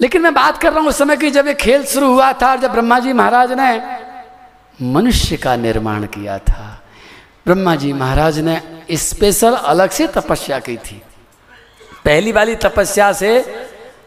लेकिन 0.00 0.22
मैं 0.22 0.34
बात 0.34 0.58
कर 0.58 0.72
रहा 0.72 0.80
हूँ 0.80 0.88
उस 0.88 0.98
समय 0.98 1.16
की 1.16 1.30
जब 1.30 1.46
ये 1.46 1.54
खेल 1.54 1.84
शुरू 1.84 2.12
हुआ 2.12 2.32
था, 2.32 2.56
जब 2.56 2.72
ब्रह्मा 2.72 2.98
जी 2.98 3.12
महाराज 3.12 3.52
ने 3.52 3.82
मनुष्य 4.82 5.36
का 5.36 5.56
निर्माण 5.56 6.06
किया 6.06 6.38
था। 6.38 6.82
ब्रह्मा 7.46 7.74
जी 7.76 7.92
महाराज 7.92 8.38
ने 8.38 8.60
स्पेशल 8.92 9.54
अलग 9.54 9.90
से 9.90 10.06
तपस्या 10.06 10.58
की 10.58 10.76
थी। 10.76 11.02
पहली 12.04 12.32
वाली 12.32 12.54
तपस्या 12.56 13.12
से 13.12 13.40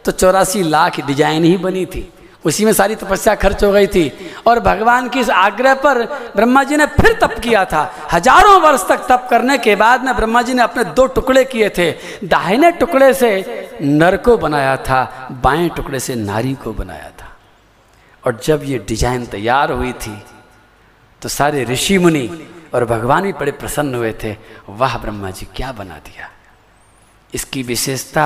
तो 0.05 0.11
चौरासी 0.11 0.63
लाख 0.63 0.99
डिज़ाइन 0.99 1.43
ही 1.43 1.57
बनी 1.57 1.85
थी। 1.85 2.11
उसी 2.43 2.65
में 2.65 2.71
सारी 2.73 2.95
तपस्या 2.95 3.33
खर्च 3.35 3.63
हो 3.63 3.71
गई 3.71 3.87
थी। 3.87 4.11
और 4.47 4.59
भगवान 4.59 5.07
की 5.09 5.19
इस 5.19 5.29
आग्रह 5.29 5.73
पर 5.75 6.03
ब्रह्मा 6.35 6.63
जी 6.63 6.77
ने 6.77 6.85
फिर 6.87 7.17
तप 7.21 7.39
किया 7.39 7.63
था। 7.65 7.81
हज़ारों 8.11 8.59
वर्ष 8.61 8.87
तक 8.89 9.05
तप 9.09 9.27
करने 9.29 9.57
के 9.57 9.75
बाद 9.75 10.03
में 10.03 10.15
ब्रह्मा 10.15 10.41
जी 10.41 10.53
ने 10.53 10.61
अपने 10.61 10.83
दो 10.85 11.05
टुकड़े 11.09 11.43
किए 11.45 11.69
थे। 11.69 11.91
दाहिने 12.25 12.71
टुकड़े 12.71 13.13
से 13.13 13.31
नर 13.81 14.17
को 14.17 14.37
बनाया 14.37 14.75
था, 14.77 15.29
बाएँ 15.33 15.69
टुकड़े 15.69 15.99
से 15.99 16.15
नारी 16.15 16.53
को 16.55 16.73
बनाया 16.73 17.09
था। 17.11 17.27
और 18.23 18.39
जब 18.43 18.63
ये 18.63 18.77
डिज़ाइन 18.87 19.25
तैयार 19.27 19.71
हुई 19.71 19.91
थी 19.95 20.21
तो 21.21 21.29
सारे 21.29 21.63
ऋषि 21.65 21.97
मुनि 21.97 22.29
और 22.73 22.85
भगवान 22.85 23.23
भी 23.23 23.33
बड़े 23.33 23.51
प्रसन्न 23.51 23.95
हुए 23.95 24.13
थे। 24.23 24.35
वाह 24.69 24.97
ब्रह्मा 24.97 25.31
जी 25.31 25.47
क्या 25.55 25.71
बना 25.71 25.97
दिया। 25.99 26.29
इसकी 27.33 27.63
विशेषता 27.63 28.25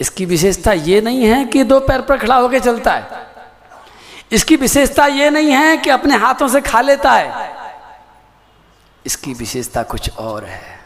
इसकी 0.00 0.24
विशेषता 0.24 0.72
ये 0.72 1.00
नहीं 1.00 1.24
है 1.24 1.44
कि 1.44 1.64
दो 1.64 1.80
पैर 1.80 2.00
पर 2.00 2.18
खड़ा 2.18 2.36
होकर 2.36 2.58
चलता 2.58 2.92
है। 2.92 3.26
इसकी 4.32 4.56
विशेषता 4.56 5.06
ये 5.06 5.30
नहीं 5.30 5.50
है 5.50 5.76
कि 5.76 5.90
अपने 5.90 6.16
हाथों 6.16 6.48
से 6.48 6.60
खा 6.60 6.80
लेता 6.80 7.12
है। 7.12 7.54
इसकी 9.06 9.32
विशेषता 9.34 9.82
कुछ 9.82 10.10
और 10.10 10.44
है। 10.44 10.80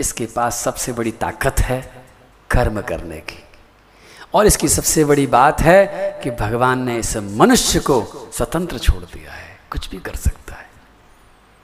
इसके 0.00 0.26
पास 0.26 0.62
सबसे 0.62 0.92
बड़ी 0.92 1.10
ताकत 1.10 1.60
है 1.60 2.04
कर्म 2.50 2.80
करने 2.80 3.16
की। 3.16 3.44
और 4.34 4.46
इसकी 4.46 4.68
सबसे 4.68 5.04
बड़ी 5.04 5.26
बात 5.26 5.60
है 5.60 5.86
कि 6.22 6.30
भगवान 6.30 6.82
ने 6.82 6.98
इस 6.98 7.16
मनुष्य 7.16 7.80
को 7.80 8.28
स्वतंत्र 8.32 8.78
छोड़ 8.78 9.02
दिया 9.04 9.32
है। 9.32 9.60
कुछ 9.70 9.90
भी 9.90 9.96
कर 9.96 10.14
सकता 10.16 10.47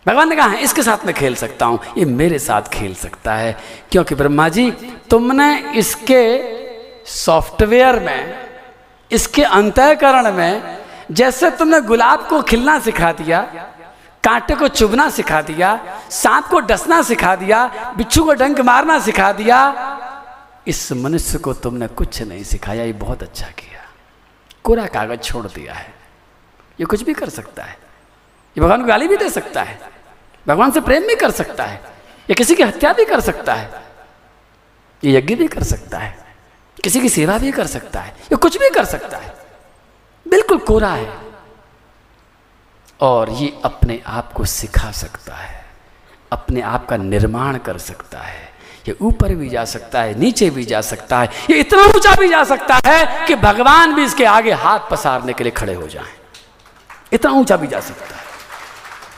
भगवान 0.06 0.28
ने 0.28 0.36
कहा, 0.36 0.54
इसके 0.54 0.82
साथ 0.82 1.06
मैं 1.06 1.14
खेल 1.14 1.34
सकता 1.34 1.66
हूँ। 1.66 1.80
ये 1.98 2.04
मेरे 2.04 2.38
साथ 2.38 2.62
खेल 2.62 2.94
सकता 2.94 3.34
है। 3.34 3.58
क्योंकि 3.90 4.14
ब्रह्मा 4.14 4.48
जी, 4.48 4.70
तुमने 5.10 5.72
इसके 5.72 6.54
सॉफ्टवेयर 7.06 8.00
में, 8.00 8.50
इसके 9.12 9.42
अंतःकरण 9.42 10.32
में, 10.32 10.78
जैसे 11.10 11.50
तुमने 11.50 11.80
गुलाब 11.80 12.26
को 12.28 12.42
खिलना 12.42 12.78
सिखा 12.78 13.12
दिया, 13.12 13.40
कांटे 14.24 14.54
को 14.54 14.68
चुभना 14.68 15.10
सिखा 15.10 15.42
दिया, 15.42 16.00
सांप 16.10 16.46
को 16.46 16.60
डसना 16.60 17.02
सिखा 17.02 17.36
दिया, 17.36 17.66
बिच्छू 17.96 18.24
को 18.24 18.32
डंक 18.32 18.60
मारना 18.60 18.98
सिखा 18.98 19.32
दिया, 19.32 19.74
इस 20.66 20.92
मनुष्य 20.92 21.38
को 21.38 21.52
तुमने 21.52 21.86
कुछ 21.86 22.22
नहीं 22.22 22.44
सिखाया, 22.44 22.84
ये 22.84 22.92
बहुत 22.92 23.22
अच्छा 23.22 23.46
किया। 23.46 23.80
कोरा 24.64 24.86
कागज़ 24.86 25.20
छोड़ 25.20 25.46
दिया 25.46 25.74
है। 25.74 25.94
ये 26.80 26.86
कुछ 26.86 27.02
भी 27.02 27.14
कर 27.14 27.28
सकता 27.28 27.62
है। 27.62 27.78
ये 28.58 28.60
भगवान 28.60 28.80
को 28.80 28.86
गाली 28.86 29.08
भी 29.08 29.16
दे 29.16 29.30
सकता 29.30 29.62
है। 29.62 29.93
भगवान 30.46 30.70
से 30.70 30.80
प्रेम 30.80 31.06
भी 31.06 31.14
कर 31.16 31.30
सकता 31.30 31.64
है, 31.64 31.80
या 32.28 32.34
किसी 32.34 32.54
की 32.54 32.62
हत्या 32.62 32.92
भी 32.92 33.04
कर 33.04 33.20
सकता 33.20 33.54
है, 33.54 33.82
ये 35.02 35.16
यज्ञ 35.18 35.34
भी 35.34 35.46
कर 35.48 35.62
सकता 35.62 35.98
है, 35.98 36.16
किसी 36.76 37.00
की 37.00 37.08
सेवा 37.08 37.38
भी 37.38 37.52
कर 37.52 37.66
सकता 37.66 38.00
है, 38.00 38.16
ये 38.22 38.36
कुछ 38.36 38.58
भी 38.58 38.70
कर 38.70 38.84
सकता 38.84 39.18
है। 39.18 39.34
बिल्कुल 40.26 40.58
कोरा 40.58 40.90
है। 40.90 41.12
और 43.00 43.30
ये 43.30 43.52
अपने 43.64 44.00
आप 44.06 44.32
को 44.32 44.44
सिखा 44.44 44.90
सकता 44.92 45.34
है, 45.34 45.64
अपने 46.32 46.60
आप 46.62 46.86
का 46.86 46.96
निर्माण 46.96 47.58
कर 47.58 47.78
सकता 47.78 48.18
है, 48.18 48.52
ये 48.88 48.96
ऊपर 49.02 49.34
भी 49.34 49.48
जा 49.48 49.64
सकता 49.64 50.02
है, 50.02 50.18
नीचे 50.18 50.50
भी 50.50 50.64
जा 50.64 50.80
सकता 50.80 51.20
है, 51.20 51.30
ये 51.50 51.60
इतना 51.60 51.82
ऊँचा 51.88 52.14
भी 52.14 52.28
जा 52.28 52.42
सकता 52.44 52.80
है 52.86 53.26
कि 53.26 53.34
भगवान 53.34 53.94
भी 53.94 54.04
इसके 54.04 54.24
आगे 54.24 54.52
हाथ 54.52 54.90
पसारने 54.90 55.32
के 55.32 55.44
लिए 55.44 55.52
खड़े 55.52 55.74
हो 55.74 55.86
जाएँ। 55.88 56.12
इतना 57.12 57.32
ऊँचा 57.32 57.56
भी 57.56 57.66
जा 57.66 57.80
सकता 57.80 58.16
है। 58.16 58.22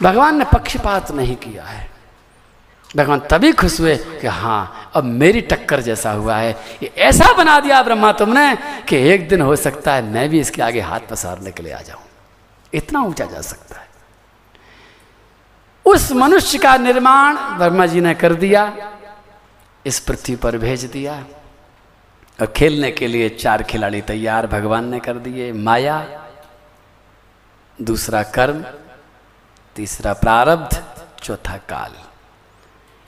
भगवान 0.03 0.39
ने 0.39 0.45
पक्षपात 0.45 1.11
नहीं 1.11 1.37
किया 1.37 1.65
है। 1.65 1.91
भगवान 2.97 3.21
तभी 3.31 3.53
खुश 3.53 3.81
हुए 3.81 3.97
कि 3.97 4.27
हाँ 4.27 4.91
अब 4.95 5.05
मेरी 5.05 5.41
टक्कर 5.41 5.81
जैसा 5.81 6.11
हुआ 6.13 6.37
है। 6.37 6.51
ये 6.83 6.93
ऐसा 6.99 7.33
बना 7.33 7.59
दिया 7.61 7.83
ब्रह्मा 7.83 8.13
तुमने 8.13 8.57
कि 8.89 8.97
एक 8.97 9.29
दिन 9.29 9.41
हो 9.41 9.57
सकता 9.57 9.95
है 9.95 10.03
मैं 10.03 10.29
भी 10.29 10.41
इसके 10.41 10.63
आगे 10.63 10.81
हाथ 10.81 11.01
पसारने 11.11 11.51
के 11.51 11.63
लिए 11.63 11.73
आ 11.73 11.81
जाऊँ। 11.81 12.03
इतना 12.73 13.01
ऊँचा 13.01 13.25
जा 13.25 13.41
सकता 13.41 13.81
है। 13.81 13.85
उस 15.85 16.13
मनुष्य 16.13 16.59
का 16.59 16.77
निर्माण 16.77 17.37
ब्रह्मा 17.59 17.87
जी 17.87 18.01
ने 18.01 18.15
कर 18.15 18.35
दिया, 18.35 18.73
इस 19.87 19.99
पृथ्वी 20.01 20.37
पर 20.37 20.57
भेज 20.59 20.85
दिया, 20.85 21.15
और 22.39 22.47
खेलने 22.47 22.91
के 22.91 23.07
लिए 23.07 23.29
चार 23.29 23.63
खिलाड़ी 23.63 24.01
तैयार 24.01 24.47
भगवान 24.47 24.89
ने 24.89 24.99
कर 25.01 25.19
दिए, 25.19 25.53
माया, 25.53 26.07
दूसरा 27.79 28.23
कर्म 28.23 28.65
तीसरा 29.77 30.13
प्रारब्ध, 30.13 30.85
चौथा 31.23 31.57
काल। 31.57 31.93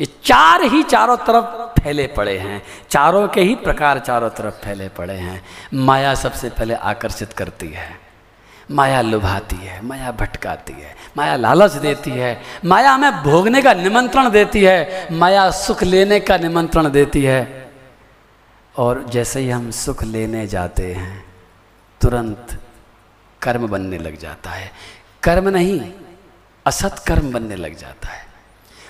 ये 0.01 0.07
चार 0.25 0.63
ही 0.63 0.83
चारों 0.83 1.17
तरफ़ 1.17 1.81
फैले 1.83 2.07
पड़े 2.07 2.39
हैं। 2.39 2.63
चारों 2.91 3.29
के 3.29 3.41
ही 3.41 3.55
प्रकार 3.55 3.99
चारों 3.99 4.31
तरफ़ 4.31 4.55
फैले 4.55 4.89
पड़े 4.89 5.15
हैं। 5.15 5.45
माया 5.75 6.15
सबसे 6.15 6.51
पहले 6.51 6.75
आकर्षित 6.75 7.33
करती 7.33 7.69
है। 7.69 8.01
माया 8.71 9.01
लुभाती 9.01 9.57
है, 9.57 9.87
माया 9.87 10.11
भटकाती 10.11 10.73
है, 10.73 10.97
माया 11.17 11.37
लालच 11.37 11.73
देती 11.73 12.11
है। 12.11 12.43
माया 12.65 12.91
हमें 12.91 13.13
भोगने 13.13 13.63
का 13.63 13.75
निमंत्रण 13.75 14.31
देती 14.31 14.65
है, 14.65 15.09
माया 15.13 15.51
सुख 15.51 15.83
लेने 15.83 16.21
का 16.21 16.37
निमंत्रण 16.37 16.91
देती 16.91 17.25
है। 17.25 17.73
और 18.77 19.03
जैसे 19.03 19.41
ही 19.41 19.51
हम 19.51 19.71
सुख 19.71 20.03
लेने 20.03 20.47
जाते 20.47 20.95
हैं, 20.95 21.25
तुरंत 22.01 22.61
कर्म 23.43 23.67
बनने 23.67 23.99
लग 23.99 24.19
जाता 24.19 24.51
है। 24.51 24.73
कर्म 25.23 25.49
नहीं 25.49 25.93
असत 26.69 27.05
कर्म 27.07 27.33
बनने 27.33 27.57
लग 27.57 27.77
जाता 27.77 28.09
है। 28.09 28.27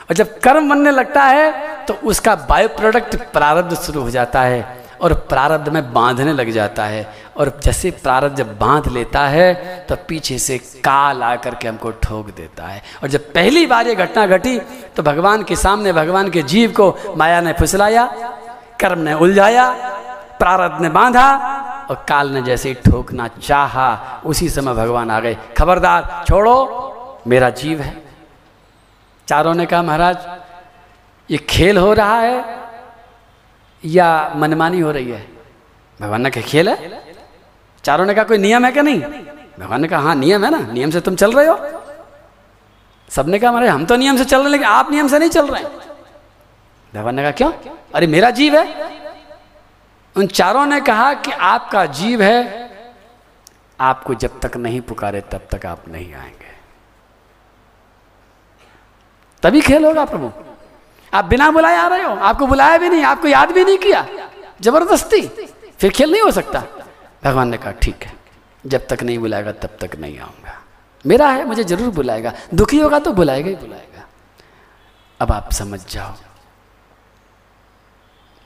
और 0.01 0.15
जब 0.15 0.39
कर्म 0.41 0.69
बनने 0.69 0.91
लगता 0.91 1.23
है 1.23 1.47
तो 1.87 1.95
उसका 2.05 2.35
बायो 2.49 2.69
प्रोडक्ट 2.69 3.17
प्रारब्ध 3.33 3.75
शुरू 3.77 4.03
हो 4.03 4.11
जाता 4.11 4.43
है 4.43 4.87
और 5.01 5.13
प्रारब्ध 5.29 5.69
में 5.69 5.93
बांधने 5.93 6.33
लग 6.33 6.51
जाता 6.51 6.85
है। 6.85 7.07
और 7.37 7.49
जैसे 7.65 7.91
प्रारब्ध 8.03 8.37
जब 8.37 8.57
बाँध 8.59 8.89
लेता 8.89 9.27
है 9.29 9.53
तो 9.89 9.97
पीछे 10.09 10.39
से 10.39 10.59
काल 10.85 11.23
आकर 11.23 11.55
के 11.55 11.69
हमको 11.69 11.91
ठोक 12.03 12.31
देता 12.37 12.67
है। 12.67 12.83
और 13.03 13.09
जब 13.09 13.33
पहली 13.33 13.67
बार 13.67 13.89
ये 13.89 13.95
घटना 13.95 14.27
घटी 14.27 14.59
तो 14.97 15.03
भगवान 15.03 15.43
के 15.43 15.57
सामने, 15.57 15.93
भगवान 15.93 16.31
के 16.31 16.43
जीव 16.45 16.73
को 16.73 17.15
माया 17.17 17.41
ने 17.41 17.53
फुसलाया, 17.53 18.07
कर्म 18.81 18.99
ने 18.99 19.15
उलझाया, 19.15 19.71
प्रारब्ध 20.39 20.83
ने 20.83 20.89
बांधा 20.91 21.29
और 21.91 22.05
काल 22.09 22.31
ने 22.31 22.43
जैसे 22.43 22.69
ही 22.69 22.75
ठोकना 22.85 23.29
चाहा, 23.43 24.21
उसी 24.27 24.49
समय 24.49 24.75
भगवान 24.75 25.11
आ 25.11 25.21
गए। 25.21 25.37
खबरदार, 25.59 26.25
छोड़ो। 26.29 26.95
मेरा 27.27 27.51
जीव 27.51 27.81
है। 27.81 28.03
चारों 29.29 29.55
ने 29.55 29.67
कहा, 29.67 29.83
महाराज, 29.83 30.19
ये 31.31 31.39
खेल 31.39 31.79
हो 31.79 31.93
रहा 31.93 32.21
है 32.21 32.59
या 33.85 34.33
मनमानी 34.37 34.81
हो 34.81 34.91
रही 34.91 35.11
है? 35.11 35.29
भगवान 36.03 36.23
ने 36.23 36.31
कहा, 36.31 36.43
खेल 36.43 36.69
है। 36.69 37.05
चारों 37.85 38.07
ने 38.07 38.15
कहा, 38.15 38.25
कोई 38.25 38.39
नियम 38.39 38.65
है 38.65 38.73
क्या 38.73 38.83
नहीं? 38.83 39.01
भगवान 39.61 39.83
ने 39.83 39.89
कहा 39.89 40.01
हाँ 40.01 40.15
नियम 40.15 40.45
है 40.45 40.51
ना, 40.51 40.73
नियम 40.73 40.91
से 40.91 41.01
तुम 41.01 41.17
चल 41.17 41.33
रहे 41.33 41.47
हो। 41.47 41.83
सबने 43.09 43.39
कहा, 43.39 43.53
महाराज, 43.53 43.69
हम 43.69 43.87
तो 43.87 43.97
नियम 43.97 44.17
से 44.17 44.25
चल 44.25 44.37
रहे 44.37 44.45
हैं, 44.45 44.53
लेकिन 44.53 44.67
आप 44.67 44.91
नियम 44.91 45.09
से 45.09 45.19
नहीं 45.19 45.31
चल 45.31 45.47
रहे 45.47 45.63
भगवान 46.95 47.15
ने 47.15 47.23
कहा, 47.23 47.31
क्यों? 47.31 47.53
अरे, 47.95 48.07
मेरा 48.07 48.31
जीव 48.31 48.57
है। 48.57 48.99
उन 50.17 50.27
चारों 50.27 50.67
ने 50.67 50.81
कहा 50.81 51.15
कि, 51.15 51.31
आपका 51.31 51.87
जीव 51.87 52.23
है। 52.23 52.71
आपको 53.81 54.15
जब 54.15 54.41
तक 54.41 54.57
नहीं 54.57 54.81
पुकारे, 54.81 55.21
तब 55.21 55.49
तक 55.55 55.67
आप 55.67 55.89
नहीं 55.89 56.15
आएँगे। 56.15 56.48
तभी 59.43 59.61
खेल 59.61 59.85
होगा 59.85 60.05
प्रभु। 60.05 60.31
आप 61.13 61.25
बिना 61.25 61.51
बुलाए 61.51 61.77
आ 61.77 61.87
रहे 61.89 62.03
हो, 62.03 62.15
आपको 62.15 62.47
बुलाया 62.47 62.79
भी 62.79 62.89
नहीं, 62.89 63.03
आपको 63.03 63.29
याद 63.29 63.53
भी 63.53 63.65
नहीं 63.65 63.79
किया। 63.79 64.07
ज़बरदस्ती, 64.61 65.23
फिर 65.79 65.91
खेल 65.91 66.11
नहीं 66.11 66.23
हो 66.23 66.31
सकता। 66.31 66.63
भगवान 67.25 67.49
ने 67.49 67.57
कहा, 67.57 67.73
ठीक 67.73 68.03
है, 68.03 68.13
जब 68.67 68.87
तक 68.87 69.03
नहीं 69.03 69.19
बुलाएगा, 69.19 69.53
तब 69.53 69.77
तक 69.81 69.97
नहीं 69.97 70.19
आऊँगा। 70.19 70.63
मेरा 71.07 71.29
है, 71.29 71.45
मुझे 71.45 71.65
ज़रूर 71.65 71.91
बुलाएगा। 71.91 72.33
दुखी 72.55 72.79
होगा 72.81 72.99
तो 72.99 73.13
बुलाएगा 73.13 73.49
ही 73.49 73.57
बुलाएगा। 73.57 74.07
अब 75.21 75.33
आप 75.33 75.53
समझ 75.53 75.81
जाओ। 75.91 76.15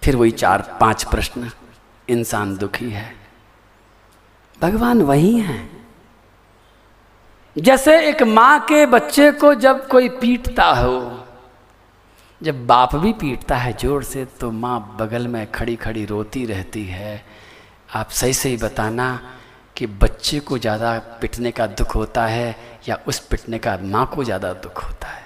फिर 0.03 0.17
वही 0.17 0.31
चार, 0.31 0.77
पाँच 0.81 1.05
प्रश्न, 1.05 1.51
इंसान 2.09 2.57
दुखी 2.57 2.91
है। 2.91 3.15
भगवान 4.61 5.03
वही 5.03 5.39
हैं। 5.39 5.82
जैसे 7.57 7.99
एक 8.09 8.23
माँ 8.23 8.59
के 8.61 8.85
बच्चे 8.87 9.31
को 9.33 9.55
जब 9.55 9.87
कोई 9.89 10.09
पीटता 10.11 10.65
हो, 10.65 11.25
जब 12.41 12.67
बाप 12.67 12.95
भी 12.97 13.13
पीटता 13.13 13.57
है 13.57 13.73
ज़ोर 13.73 14.03
से 14.03 14.25
तो 14.41 14.51
माँ 14.51 14.97
बगल 15.01 15.27
में 15.29 15.51
खड़ी 15.53 15.75
खड़ी 15.77 16.05
रोती 16.05 16.45
रहती 16.47 16.85
है। 16.85 17.23
आप 17.95 18.11
सही 18.11 18.33
सही 18.33 18.57
बताना 18.57 19.09
कि 19.77 19.87
बच्चे 19.87 20.41
को 20.41 20.59
ज़्यादा 20.59 20.99
पिटने 21.21 21.51
का 21.51 21.67
दुख 21.69 21.95
होता 21.95 22.25
है 22.27 22.57
या 22.89 22.99
उस 23.09 23.19
पिटने 23.27 23.59
का 23.59 23.77
माँ 23.83 24.07
को 24.15 24.25
ज़्यादा 24.25 24.53
दुख 24.55 24.85
होता 24.85 25.09
है? 25.09 25.25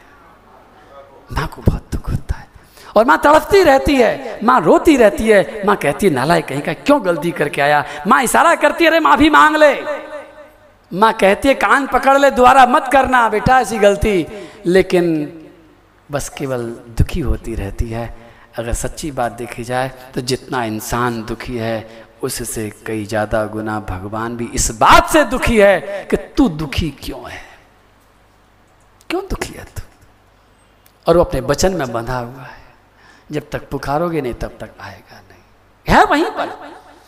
माँ 1.32 1.46
को 1.46 1.62
बहुत 1.62 1.88
दुख 1.92 2.10
होता 2.10 2.34
है। 2.34 2.48
और 2.96 3.04
माँ 3.04 3.18
तड़पती 3.24 3.62
रहती 3.62 3.94
है, 3.96 4.38
माँ 4.44 4.60
रोती 4.60 4.96
रहती 4.96 5.28
है। 5.28 5.62
माँ 5.66 5.76
कहती 5.76 6.06
है 6.06 6.12
नालाय 6.12 6.42
कहीं 6.42 6.60
का 6.62 6.72
क्यों 6.74 7.04
गलती 7.04 7.30
करके 7.30 7.60
आया? 7.62 7.84
माँ 8.06 8.22
इशारा 8.22 8.54
करती 8.54 8.84
है, 8.84 8.90
अरे 8.90 9.00
माँ 9.00 9.16
भी 9.18 9.30
मांग 9.30 9.56
ले। 9.56 9.74
माँ 10.90 11.12
कहती 11.12 11.48
है, 11.48 11.54
कान 11.54 11.86
पकड़ 11.86 12.16
ले, 12.18 12.30
दोबारा 12.30 12.66
मत 12.66 12.88
करना, 12.92 13.28
बेटा, 13.28 13.60
ऐसी 13.60 13.78
गलती। 13.78 14.26
लेकिन 14.66 15.06
बस 16.10 16.28
केवल 16.28 16.62
दुखी 16.98 17.20
होती 17.20 17.54
रहती 17.54 17.90
है। 17.90 18.06
अगर 18.58 18.72
सच्ची 18.72 19.10
बात 19.10 19.32
देखी 19.32 19.64
जाए 19.64 19.88
तो 20.14 20.20
जितना 20.20 20.64
इंसान 20.64 21.22
दुखी 21.24 21.56
है, 21.56 22.06
उससे 22.22 22.70
कई 22.86 23.04
ज़्यादा 23.06 23.44
गुना 23.46 23.78
भगवान 23.80 24.36
भी 24.36 24.46
इस 24.54 24.70
बात 24.78 25.08
से 25.10 25.24
दुखी 25.24 25.58
है 25.58 26.06
कि 26.10 26.16
तू 26.16 26.48
दुखी 26.48 26.90
क्यों 27.02 27.30
है? 27.30 27.40
क्यों 29.10 29.22
दुखी 29.30 29.52
है 29.54 29.64
तू? 29.64 29.82
और 31.06 31.16
वो 31.16 31.24
अपने 31.24 31.40
वचन 31.40 31.72
में 31.72 31.92
बंधा 31.92 32.18
हुआ 32.18 32.42
है। 32.42 32.64
जब 33.32 33.50
तक 33.52 33.68
पुकारोगे 33.68 34.20
नहीं, 34.20 34.34
तब 34.34 34.56
तक 34.60 34.70
आएगा 34.80 35.20
नहीं। 35.20 35.94
है 35.94 36.04
वहीं 36.04 36.30
पर। 36.30 36.48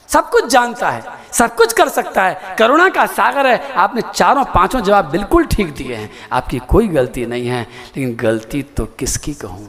सब 0.09 0.29
कुछ 0.31 0.47
जानता 0.47 0.91
है, 0.91 1.03
सब 1.33 1.55
कुछ 1.57 1.73
कर 1.73 1.89
सकता 1.89 2.25
है। 2.25 2.57
करुणा 2.59 2.89
का 2.89 3.07
सागर 3.09 3.47
है, 3.47 3.73
आपने 3.73 4.03
चारों 4.15 4.45
पाँचों 4.45 4.81
जवाब 4.81 5.11
बिल्कुल 5.11 5.47
ठीक 5.47 5.75
दिए 5.75 5.95
हैं। 5.95 6.11
आपकी 6.33 6.59
कोई 6.69 6.89
गलती 6.89 7.27
नहीं 7.27 7.49
है, 7.49 7.63
लेकिन 7.63 8.15
गलती 8.19 8.63
तो 8.77 8.87
किसकी 8.99 9.35
कहूँ? 9.37 9.69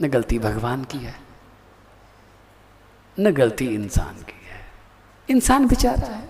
न 0.00 0.08
गलती 0.08 0.38
भगवान 0.38 0.84
की 0.84 0.98
है, 0.98 1.14
न 3.16 3.32
गलती 3.32 3.66
इंसान 3.66 4.22
की 4.22 4.46
है। 4.46 4.66
इंसान 5.28 5.66
बेचारा 5.66 6.06
है, 6.06 6.28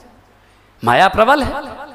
माया 0.82 1.08
प्रबल 1.08 1.42
है। 1.42 1.86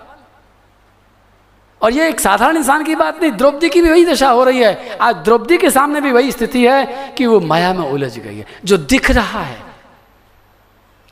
और 1.82 1.94
ये 1.94 2.08
एक 2.10 2.20
साधारण 2.20 2.58
इंसान 2.58 2.84
की 2.84 2.96
बात 2.96 3.22
नहीं, 3.22 3.32
द्रौपदी 3.32 3.70
की 3.70 3.82
भी 3.82 3.90
वही 3.90 4.06
दशा 4.06 4.30
हो 4.30 4.44
रही 4.44 4.60
है। 4.60 4.98
आज 4.98 5.16
द्रौपदी 5.16 5.58
के 5.58 5.70
सामने 5.72 6.02
भी 6.02 6.12
वही 6.12 6.32
स्थिति 6.32 6.66
है 6.66 7.14
कि 7.18 7.26
वो 7.26 7.40
माया 7.42 7.74
में 7.74 7.86
उलझ 7.86 8.18
गई 8.18 8.38
है। 8.38 8.46
जो 8.66 8.78
दिख 8.78 9.12
रहा 9.12 9.42
है 9.42 9.63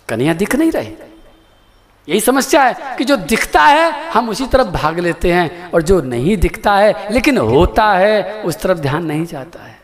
कन्या 0.10 0.34
दिख 0.34 0.56
नहीं 0.56 0.72
रहे। 0.72 1.12
यही 2.10 2.20
समस्या 2.20 2.64
है 2.64 2.98
कि 2.98 3.04
जो 3.04 3.16
दिखता 3.16 3.62
है, 3.62 4.12
हम 4.12 4.30
उसी 4.30 4.48
तरफ़ 4.48 4.68
भाग 4.68 5.00
लेते 5.00 5.34
हैं 5.34 5.72
और 5.72 5.82
जो 5.82 6.02
नहीं 6.02 6.38
दिखता 6.38 6.76
है, 6.76 7.14
लेकिन 7.14 7.38
होता 7.38 7.92
है, 7.92 8.44
उस 8.44 8.62
तरफ़ 8.62 8.78
ध्यान 8.78 9.06
नहीं 9.06 9.26
जाता 9.26 9.64
है। 9.64 9.82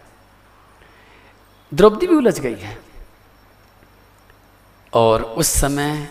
द्रौपदी 1.74 2.08
भी 2.08 2.16
उलझ 2.16 2.40
गई 2.40 2.56
है। 2.56 2.78
और 4.94 5.24
उस 5.24 5.48
समय 5.48 6.10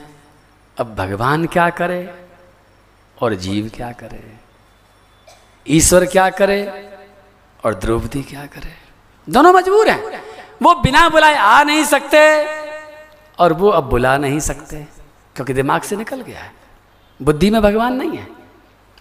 अब 0.79 0.95
भगवान 0.95 1.47
क्या 1.47 1.71
करे 1.71 2.29
और 3.21 3.35
जीव 3.35 3.71
क्या 3.75 3.93
करे? 3.93 4.35
ईश्वर 5.69 6.07
क्या 6.07 6.31
करे 6.31 6.91
और 7.65 7.75
द्रौपदी 7.75 8.23
क्या 8.23 8.47
करे? 8.47 8.75
दोनों 9.29 9.53
मजबूर 9.53 9.89
हैं। 9.89 10.23
वो 10.63 10.75
बिना 10.75 11.09
बुलाए 11.09 11.37
आ 11.37 11.63
नहीं 11.63 11.85
सकते। 11.85 12.45
और 13.39 13.53
वो 13.53 13.69
अब 13.69 13.85
बुला 13.85 14.17
नहीं 14.19 14.41
सकते, 14.41 14.87
क्योंकि 15.37 15.55
दिमाग 15.55 15.81
से 15.81 15.97
निकल 15.97 16.21
गया 16.21 16.41
है। 16.41 16.53
बुद्धि 17.23 17.51
में 17.51 17.63
भगवान 17.63 17.95
नहीं 17.95 18.19
है। 18.19 18.27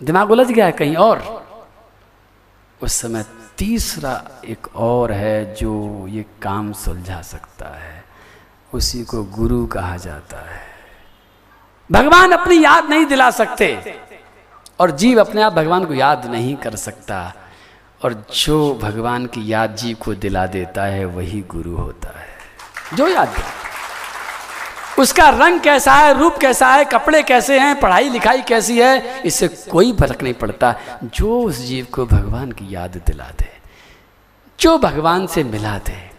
दिमाग 0.04 0.32
उलझ 0.32 0.48
गया 0.48 0.66
है 0.66 0.72
कहीं 0.72 0.96
और। 0.96 1.46
उस 2.82 2.94
समय 2.94 3.26
तीसरा 3.58 4.42
एक 4.46 4.76
और 4.76 5.12
है 5.12 5.56
जो 5.56 6.06
ये 6.08 6.26
काम 6.42 6.72
सुलझा 6.74 7.22
सकता 7.22 7.78
है। 7.78 8.04
उसी 8.74 9.04
को 9.04 9.24
गुरु 9.24 9.66
कहा 9.68 9.98
जाता 9.98 10.38
है। 10.38 10.62
भगवान 11.92 12.32
अपनी 12.32 12.64
याद 12.64 12.90
नहीं 12.90 13.06
दिला 13.06 13.30
सकते 13.32 13.98
और 14.80 14.92
जीव 14.92 15.20
अपने 15.20 15.42
आप 15.42 15.54
भगवान 15.54 15.86
को 15.86 15.94
याद 15.94 16.26
नहीं 16.26 16.56
कर 16.56 16.76
सकता। 16.76 17.34
और 18.04 18.14
जो 18.36 18.76
भगवान 18.76 19.26
की 19.26 19.52
याद 19.52 19.76
जीव 19.76 19.98
को 20.06 20.14
दिला 20.14 20.46
देता 20.46 20.84
है, 20.84 21.06
वही 21.06 21.42
गुरु 21.42 21.76
होता 21.76 22.20
है। 22.20 22.28
जो 22.98 23.08
याद 23.08 23.28
दिला 23.28 23.65
उसका 25.00 25.30
रंग 25.30 25.60
कैसा 25.60 25.94
है, 25.94 26.20
रूप 26.20 26.38
कैसा 26.38 26.68
है, 26.68 26.86
कपड़े 26.86 27.24
कैसे 27.24 27.60
हैं, 27.60 27.80
पढ़ाई 27.80 28.10
लिखाई 28.10 28.42
कैसी 28.42 28.80
है, 28.80 29.22
इससे 29.22 29.48
कोई 29.48 29.94
फ़र्क 29.94 30.24
नहीं 30.24 30.34
पड़ता। 30.34 30.76
जो 31.04 31.40
उस 31.42 31.58
जीव 31.58 31.88
को 31.94 32.06
भगवान 32.06 32.52
की 32.52 32.76
याद 32.76 33.02
दिला 33.08 33.30
दे, 33.40 33.50
जो 34.60 34.78
भगवान 34.78 35.28
से 35.28 35.44
मिला 35.44 35.78
दे, 35.78 36.10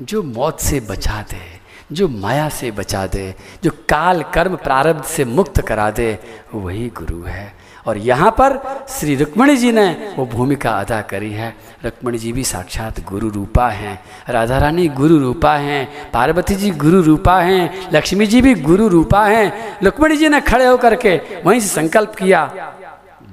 जो 0.00 0.22
मौत 0.22 0.60
से 0.60 0.80
बचा 0.80 1.22
दे, 1.22 1.60
जो 1.92 2.08
माया 2.08 2.48
से 2.48 2.70
बचा 2.70 3.06
दे, 3.06 3.34
जो 3.64 3.70
काल 3.70 4.22
कर्म 4.22 4.56
प्रारब्ध 4.56 5.04
से 5.04 5.24
मुक्त 5.24 5.60
करा 5.60 5.90
दे, 5.90 6.18
वही 6.54 6.88
गुरु 6.88 7.22
है। 7.22 7.61
और 7.86 7.98
यहाँ 7.98 8.30
पर 8.30 8.84
श्री 8.88 9.16
रुक्मणी 9.16 9.56
जी 9.56 9.72
ने 9.72 10.14
वो 10.18 10.26
भूमिका 10.26 10.70
अदा 10.80 11.00
करी 11.02 11.32
है। 11.32 11.56
रुक्मणी 11.84 12.18
जी 12.18 12.32
भी 12.32 12.44
साक्षात 12.44 13.00
गुरु 13.00 13.28
रूपा 13.28 13.68
हैं। 13.68 14.04
राधा 14.28 14.58
रानी 14.58 14.88
गुरु 14.88 15.18
रूपा 15.18 15.54
हैं। 15.54 16.10
पार्वती 16.10 16.54
जी 16.54 16.70
गुरु 16.70 17.02
रूपा 17.02 17.40
हैं। 17.40 17.90
लक्ष्मी 17.92 18.26
जी 18.26 18.40
भी 18.40 18.54
गुरु 18.54 18.88
रूपा 18.88 19.24
हैं। 19.26 19.78
रुक्मणी 19.84 20.16
जी 20.16 20.28
ने 20.28 20.40
खड़े 20.40 20.66
होकर 20.66 20.96
के 20.96 21.42
वहीं 21.46 21.60
से 21.60 21.68
संकल्प 21.68 22.14
किया, 22.14 22.46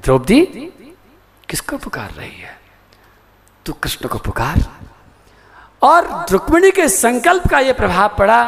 द्रौपदी, 0.03 0.41
किसको 1.49 1.77
पुकार 1.77 2.09
रही 2.17 2.39
है? 2.39 2.59
तू 3.65 3.73
कृष्ण 3.73 4.07
को 4.07 4.17
पुकार। 4.17 4.63
और 5.81 6.25
रुक्मिणी 6.31 6.71
के 6.71 6.89
संकल्प 6.89 7.47
का 7.47 7.59
यह 7.59 7.73
प्रभाव 7.73 8.15
पड़ा 8.19 8.43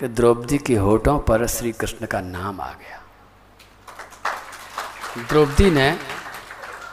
कि 0.00 0.08
द्रौपदी 0.08 0.58
के 0.58 0.74
होठों 0.74 1.18
पर 1.18 1.46
श्री 1.46 1.72
कृष्ण 1.72 2.06
का 2.06 2.20
नाम 2.20 2.60
आ 2.60 2.66
गया। 2.66 2.95
द्रौपदी 5.16 5.70
ने 5.70 5.98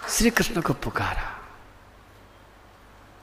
श्री 0.10 0.30
कृष्ण 0.30 0.62
को 0.62 0.74
पुकारा। 0.74 1.30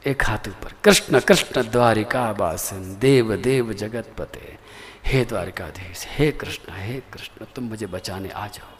एक 0.06 0.24
हाथ 0.24 0.48
ऊपर, 0.48 0.74
कृष्ण 0.84 1.20
कृष्ण 1.20 1.70
द्वारिका 1.70 2.32
बासन, 2.32 2.96
देव 2.98 3.36
देव 3.36 3.72
जगत 3.72 4.12
पते 4.18 4.58
हे 5.06 5.24
द्वारिकाधीश, 5.24 6.06
हे 6.08 6.32
कृष्ण 6.32 6.72
हे 6.72 7.00
कृष्ण, 7.00 7.44
तुम 7.44 7.64
मुझे 7.64 7.86
बचाने 7.86 8.28
आ 8.28 8.46
जाओ। 8.46 8.76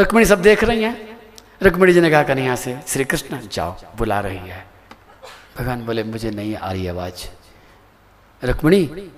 रुक्मिणी 0.00 0.26
सब 0.26 0.42
देख 0.42 0.64
रही 0.64 0.82
हैं? 0.82 1.20
रुक्मिणी 1.62 1.92
जी 1.92 2.00
ने 2.00 2.10
कहा, 2.10 2.22
कन्हैया 2.22 2.56
से 2.56 2.80
श्री 2.88 3.04
कृष्ण 3.04 3.48
जाओ, 3.48 3.76
बुला 3.96 4.20
रही 4.20 4.36
है। 4.36 4.66
भगवान 5.58 5.86
बोले, 5.86 6.02
मुझे 6.02 6.30
नहीं 6.30 6.56
आ 6.56 6.72
रही 6.72 6.86
आवाज़। 6.86 7.28
रुक्मिणी, 8.44 9.10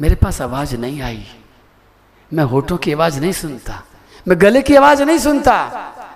मेरे 0.00 0.14
पास 0.14 0.40
आवाज़ 0.42 0.76
नहीं 0.76 1.02
आई। 1.02 1.26
मैं 2.32 2.44
होठों 2.44 2.76
की 2.76 2.92
आवाज़ 2.92 3.20
नहीं 3.20 3.32
सुनता। 3.32 3.82
मैं 4.28 4.36
गले 4.40 4.60
की 4.62 4.74
आवाज़ 4.76 5.02
नहीं 5.02 5.18
सुनता। 5.18 5.54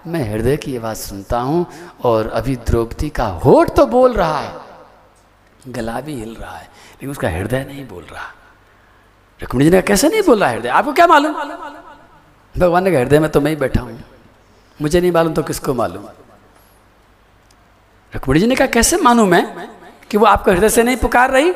मैं 0.07 0.23
हृदय 0.31 0.57
की 0.57 0.77
आवाज़ 0.77 0.99
सुनता 0.99 1.39
हूँ 1.41 1.67
और 2.05 2.29
अभी 2.31 2.57
द्रौपदी 2.69 3.09
का 3.09 3.27
होठ 3.45 3.71
तो 3.77 3.87
बोल 3.87 4.13
रहा 4.13 4.39
है। 4.39 4.53
गला 5.69 6.01
भी 6.01 6.15
हिल 6.15 6.35
रहा 6.35 6.57
है, 6.57 6.65
लेकिन 6.65 7.11
उसका 7.11 7.29
हृदय 7.29 7.65
नहीं 7.65 7.87
बोल 7.89 8.05
रहा। 8.05 8.27
रुक्मिणी 9.41 9.65
जी 9.65 9.77
ने 9.77 9.83
कैसे 9.83 10.09
नहीं 10.09 10.23
बोल 10.23 10.41
रहा 10.41 10.51
हृदय? 10.51 10.69
आपको 10.69 10.93
क्या 10.93 11.07
मालूम? 11.07 11.33
भगवान 12.55 12.85
ने 12.85 12.91
कहा, 12.91 13.01
हृदय 13.01 13.19
में 13.19 13.31
तो 13.31 13.41
मैं 13.41 13.51
ही 13.51 13.57
बैठा 13.57 13.81
हूँ। 13.81 13.99
मुझे 14.79 15.01
नहीं 15.01 15.13
मालूम 15.13 15.35
तो 15.35 15.43
किसको 15.43 15.75
मालूम? 15.75 16.05
रुक्मिणी 18.13 18.41
जी 18.41 18.47
ने 18.47 18.55
कहा, 18.55 18.67
कैसे 18.67 18.97
मानू 18.97 19.27
मैं 19.27 19.71
कि 20.11 20.19
वो 20.19 20.27
आपको 20.27 20.51
हृदय 20.51 20.69
से 20.69 20.83
नहीं 20.83 20.97
पुकार 20.97 21.31
रही? 21.31 21.51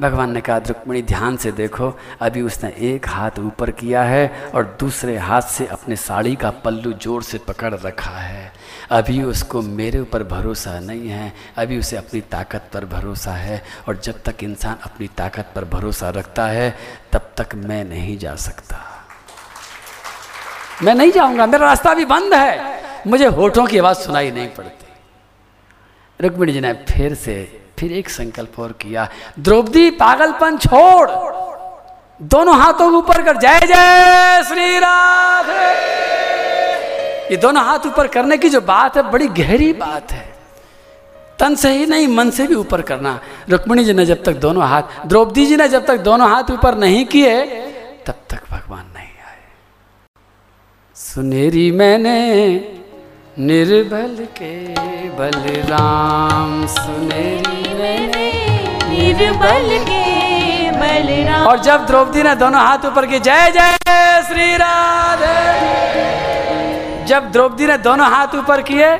भगवान 0.00 0.32
ने 0.32 0.40
कहा, 0.40 0.56
रुक्मिणी, 0.56 1.02
ध्यान 1.02 1.36
से 1.36 1.52
देखो, 1.52 1.98
अभी 2.20 2.42
उसने 2.42 2.70
एक 2.70 3.08
हाथ 3.08 3.30
ऊपर 3.38 3.70
किया 3.70 4.02
है 4.02 4.50
और 4.54 4.76
दूसरे 4.80 5.16
हाथ 5.18 5.42
से 5.42 5.66
अपने 5.66 5.96
साड़ी 5.96 6.36
का 6.36 6.50
पल्लू 6.50 6.92
ज़ोर 6.92 7.22
से 7.22 7.38
पकड़ 7.38 7.74
रखा 7.74 8.10
है। 8.10 8.52
अभी 8.90 9.22
उसको 9.22 9.62
मेरे 9.62 10.00
ऊपर 10.00 10.22
भरोसा 10.22 10.80
नहीं 10.80 11.08
है, 11.08 11.32
अभी 11.56 11.78
उसे 11.78 11.96
अपनी 11.96 12.20
ताकत 12.20 12.70
पर 12.72 12.84
भरोसा 12.84 13.32
है 13.32 13.62
और 13.88 13.96
जब 13.96 14.22
तक 14.22 14.44
इंसान 14.44 14.76
अपनी 14.82 15.08
ताकत 15.08 15.52
पर 15.54 15.64
भरोसा 15.64 16.10
रखता 16.10 16.46
है, 16.46 16.76
तब 17.12 17.30
तक 17.36 17.54
मैं 17.54 17.84
नहीं 17.84 18.18
जा 18.18 18.36
सकता। 18.36 18.80
मैं 20.82 20.94
नहीं 20.94 21.12
जाऊँगा, 21.12 21.46
मेरा 21.46 21.66
रास्ता 21.66 21.94
भी 21.94 22.04
बंद 22.04 22.34
है। 22.34 22.82
मुझे 23.06 23.26
होठों 23.26 23.66
की 23.66 23.78
आवाज़ 23.78 23.98
सुनाई 23.98 24.30
नहीं 24.30 24.48
पड़ती। 24.48 24.86
रुक्मिणी 26.20 26.52
जी 26.52 26.60
ने 26.60 26.72
फिर 26.72 27.14
से 27.14 27.61
फिर 27.82 27.92
एक 27.92 28.10
संकल्प 28.10 28.60
और 28.60 28.72
किया। 28.72 29.08
द्रौपदी, 29.38 29.90
पागलपन 29.90 30.58
छोड़। 30.58 31.10
दोनों 32.22 32.58
हाथों 32.58 32.90
को 32.90 32.98
ऊपर 32.98 33.22
कर। 33.22 33.36
जय 33.36 33.60
जय 33.60 34.42
श्री 34.44 34.78
राधे। 34.78 35.72
ये 37.30 37.36
दोनों 37.36 37.64
हाथ 37.64 37.78
ऊपर 37.86 38.06
करने 38.06 38.38
की 38.38 38.48
जो 38.48 38.60
बात 38.60 38.96
है, 38.96 39.02
बड़ी 39.02 39.28
गहरी 39.28 39.72
बात 39.72 40.12
है। 40.12 40.34
तन 41.38 41.54
से 41.54 41.70
ही 41.70 41.86
नहीं, 41.86 42.08
मन 42.08 42.30
से 42.30 42.46
भी 42.46 42.54
ऊपर 42.54 42.82
करना। 42.82 43.20
रुक्मिणी 43.48 43.84
जी 43.84 43.92
ने 43.92 44.06
जब 44.06 44.24
तक 44.24 44.32
दोनों 44.32 44.68
हाथ, 44.68 44.82
द्रौपदी 45.06 45.46
जी 45.46 45.56
ने 45.56 45.68
जब 45.68 45.86
तक 45.86 45.96
दोनों 45.96 46.30
हाथ 46.30 46.44
ऊपर 46.50 46.74
नहीं 46.74 47.06
किए, 47.06 47.44
तब 48.06 48.14
तक 48.30 48.42
भगवान 48.50 48.86
नहीं 48.94 49.08
आए। 49.08 49.42
सुनेरी 50.94 51.70
मैंने 51.70 52.58
निर्बल 53.38 54.16
के 54.32 54.56
बलराम 55.08 56.66
सुनेरी 56.66 57.74
मैंने। 57.74 58.24
निर्बल 58.88 59.68
के 59.84 60.70
बलराम। 60.70 61.46
और 61.48 61.60
जब 61.60 61.86
द्रौपदी 61.86 62.22
ने 62.22 62.34
दोनों 62.34 62.60
हाथ 62.60 62.84
ऊपर 62.86 63.06
किए 63.06 63.20
जय 63.20 63.50
जय 63.50 64.22
श्री 64.28 64.56
राधे। 64.56 65.36
जब 67.06 67.30
द्रौपदी 67.32 67.66
ने 67.66 67.76
दोनों 67.78 68.10
हाथ 68.10 68.34
ऊपर 68.34 68.62
किए 68.62 68.90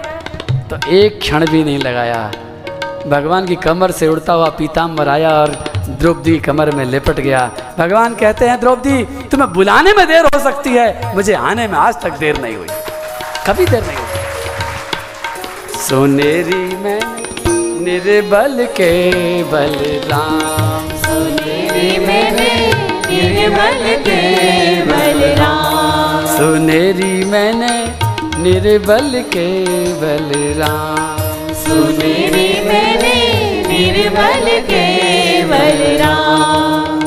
तो 0.71 0.77
एक 0.91 1.19
क्षण 1.21 1.47
भी 1.47 1.65
नहीं 1.65 1.79
लगाया। 1.79 2.23
भगवान 3.07 3.47
की 3.47 3.57
कमर 3.59 3.91
से 3.91 4.09
उड़ता 4.09 4.33
हुआ 4.33 4.49
पीताम्बर 4.59 5.09
आया 5.09 5.31
और 5.33 5.51
द्रौपदी 5.89 6.33
की 6.33 6.39
कमर 6.41 6.71
में 6.71 6.85
लिपट 6.85 7.21
गया। 7.21 7.51
भगवान 7.79 8.15
कहते 8.15 8.49
हैं 8.49 8.61
द्रौपदी 8.61 9.05
तुम्हें 9.31 9.53
बुलाने 9.53 9.93
में 9.93 10.07
देर 10.07 10.25
हो 10.25 10.39
सकती 10.41 10.71
है। 10.71 11.15
मुझे 11.15 11.35
आने 11.35 11.69
में 11.69 11.79
आज 11.79 12.01
तक 12.03 12.19
देर 12.19 12.41
नहीं 12.43 12.57
हुई। 12.57 12.69
कभी 13.47 13.65
देर 13.67 13.83
नहीं 13.83 14.02
सोनेरी 15.89 16.65
में 16.83 17.01
निर्बल 17.85 18.65
के 18.79 18.93
बलराम 19.53 20.89
सुनेरी 21.05 21.89
मैंने 22.07 22.51
निर्बल 23.11 23.83
के 24.09 24.21
बलराम 24.91 26.27
सुनेरी 26.37 27.13
मैंने 27.33 27.75
निर्बल 28.43 29.11
के 29.37 29.49
बलराम 30.03 31.53
सुनेरी 31.65 32.49
मैंने 32.69 33.15
निर्बल 33.73 34.49
के 34.71 34.87
बलराम 35.53 37.01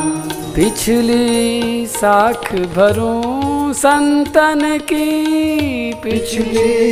पिछली 0.55 1.85
साख 1.95 2.53
भरूं 2.75 3.54
संतन 3.73 4.59
की 4.89 5.93
पिछली 6.03 6.91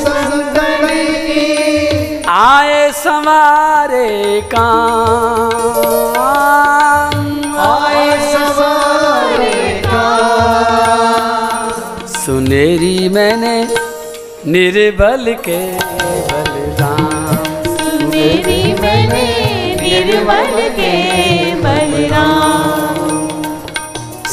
संतन 0.00 0.86
की 1.26 2.24
आए 2.28 2.90
संवारे 2.92 4.40
काम। 4.54 4.76
आए 7.58 8.08
सवारे 8.32 9.54
का 9.86 10.06
सुनेरी 12.16 13.08
मैंने 13.08 13.56
निर्बल 14.52 15.34
के 15.48 15.60
बलराम 16.30 17.44
सुनेरी 17.76 18.62
मैंने 18.80 19.26
निर्बल 19.82 20.68
के 20.78 20.92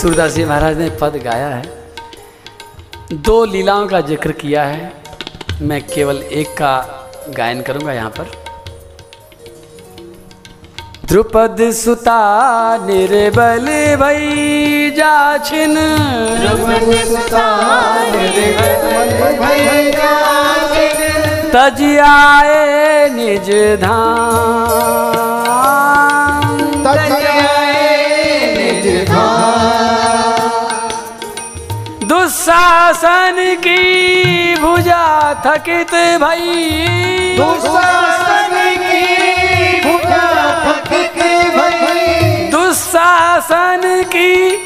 सूरदास 0.05 0.31
जी 0.31 0.43
महाराज 0.45 0.77
ने 0.77 0.89
पद 1.01 1.15
गाया 1.23 1.47
है। 1.47 1.61
दो 3.27 3.45
लीलाओं 3.45 3.87
का 3.87 4.01
ज़िक्र 4.01 4.31
किया 4.31 4.63
है। 4.63 4.91
मैं 5.61 5.81
केवल 5.87 6.17
एक 6.17 6.47
का 6.57 6.73
गायन 7.37 7.61
करूँगा 7.61 7.93
यहाँ 7.93 8.09
पर। 8.09 8.29
द्रुपद 11.05 11.71
सुता 11.73 12.19
निर्बल 12.85 13.65
भई 14.03 14.91
जाछिन। 14.97 15.75
द्रुपद 16.35 17.17
निज 23.15 23.49
धाम। 23.81 24.95
दुशासन 32.03 33.35
की 33.59 34.55
भुजा 34.55 35.05
थकित 35.45 35.91
भई। 36.21 37.37
दुशासन 37.37 38.53
की 38.79 39.81
भुजा 39.81 40.25
थकित 40.65 41.17
भई। 41.55 42.49
दुशासन 42.51 44.03
की 44.15 44.57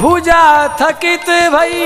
भुजा 0.00 0.68
थकित 0.80 1.28
भई। 1.28 1.80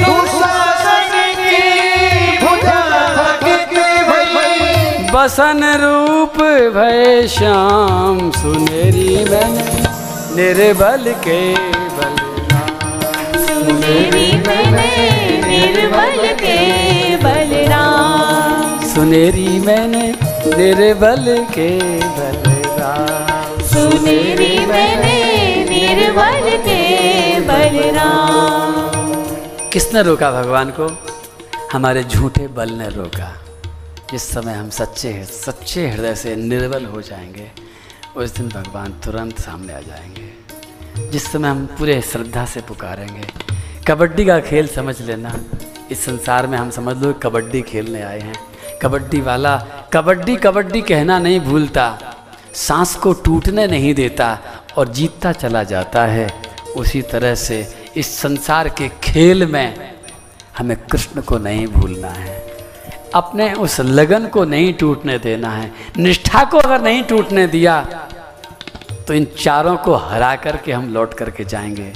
दुशासन 0.00 1.34
की 1.38 2.38
भुजा 2.46 2.80
थकित 3.16 3.78
भई। 4.08 5.10
बसन 5.14 5.64
रूप 5.82 6.38
भय 6.76 7.28
श्याम 7.28 8.30
सुनेरी 8.30 9.24
मैंने। 9.30 10.03
निर्बल 10.36 11.14
के 11.28 11.54
बलराम 11.88 13.46
सुनेरी 13.46 14.32
मैंने 14.36 14.88
निर्बल 15.48 16.32
के 16.32 16.56
बलराम। 17.16 18.86
सुनेरी 18.94 19.48
मैंने 19.48 20.02
निर्बल 20.56 21.46
के 21.58 21.80
बलराम। 22.00 23.62
सुनेरी 23.62 24.66
मैंने 24.66 25.16
निर्बल 25.70 26.50
के 26.56 26.80
बलराम। 27.40 29.12
किसने 29.72 30.02
रोका 30.02 30.30
भगवान 30.30 30.70
को? 30.70 31.02
हमारे 31.72 32.04
झूठे 32.04 32.46
बल 32.46 32.70
ने 32.70 32.88
रोका। 32.88 33.44
जिस 34.10 34.22
समय 34.22 34.52
हम 34.52 34.70
सच्चे 34.70 35.24
सच्चे 35.24 35.88
हृदय 35.88 36.14
से 36.14 36.36
निर्बल 36.36 36.84
हो 36.84 37.02
जाएँगे। 37.02 37.63
उस 38.16 38.36
दिन 38.36 38.48
भगवान 38.48 38.92
तुरंत 39.04 39.38
सामने 39.38 39.72
आ 39.72 39.80
जाएँगे, 39.80 41.10
जिस 41.10 41.32
समय 41.32 41.48
हम 41.48 41.66
पूरे 41.66 42.02
श्रद्धा 42.02 42.44
से 42.44 42.60
पुकारेंगे। 42.60 43.26
कबड्डी 43.88 44.24
का 44.24 44.40
खेल 44.40 44.68
समझ 44.68 45.00
लेना। 45.00 45.34
इस 45.90 46.04
संसार 46.04 46.46
में 46.46 46.58
हम 46.58 46.70
समझ 46.70 46.96
लो 46.96 47.12
कबड्डी 47.12 47.62
खेलने 47.62 48.02
आए 48.02 48.20
हैं। 48.20 48.34
कबड्डी 48.82 49.20
वाला, 49.20 49.56
कबड्डी 49.92 50.36
कबड्डी 50.36 50.82
कहना 50.82 51.18
नहीं 51.18 51.40
भूलता। 51.40 51.98
सांस 52.54 52.94
को 52.94 53.12
टूटने 53.12 53.66
नहीं 53.66 53.94
देता 53.94 54.38
और 54.76 54.88
जीतता 54.88 55.32
चला 55.32 55.62
जाता 55.62 56.04
है। 56.06 56.42
उसी 56.76 57.02
तरह 57.02 57.34
से 57.34 57.90
इस 57.96 58.18
संसार 58.18 58.68
के 58.68 58.88
खेल 58.88 59.46
में 59.46 59.94
हमें 60.58 60.76
कृष्ण 60.76 61.20
को 61.20 61.38
नहीं 61.38 61.66
भूलना 61.66 62.08
है। 62.08 62.54
अपने 63.14 63.52
उस 63.54 63.80
लगन 63.80 64.26
को 64.26 64.44
नहीं 64.44 64.74
टूटने 64.74 65.18
देना 65.18 65.50
है। 65.50 65.72
निष्ठा 65.96 66.44
को 66.44 66.58
अगर 66.58 66.80
नहीं 66.80 67.02
टूटने 67.02 67.46
दिया 67.46 68.03
तो 69.08 69.14
इन 69.14 69.24
चारों 69.24 69.76
को 69.76 69.94
हरा 69.94 70.36
करके 70.36 70.72
हम 70.72 70.88
लौट 70.88 71.14
करके 71.14 71.44
जाएँगे 71.44 71.92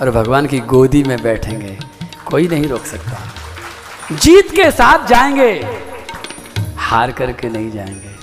और 0.00 0.10
भगवान 0.10 0.46
की 0.46 0.60
गोदी 0.60 1.02
में 1.02 1.22
बैठेंगे। 1.22 1.78
कोई 2.26 2.48
नहीं 2.48 2.68
रोक 2.68 2.84
सकता। 2.84 4.16
जीत 4.16 4.50
के 4.50 4.70
साथ 4.70 5.06
जाएँगे, 5.06 5.52
हार 6.76 7.12
करके 7.12 7.48
नहीं 7.48 7.70
जाएँगे। 7.70 8.14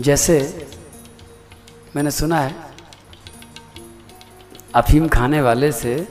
जैसे 0.00 0.66
मैंने 1.96 2.10
सुना 2.10 2.40
है, 2.40 2.54
अफीम 4.74 5.08
खाने 5.08 5.40
वाले 5.42 5.72
से 5.72 6.08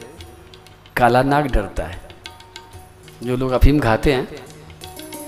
काला 0.98 1.22
नाग 1.22 1.48
डरता 1.48 1.84
है। 1.84 2.02
जो 3.24 3.38
लोग 3.38 3.52
अफीम 3.52 3.80
खाते 3.80 4.14
हैं, 4.14 4.28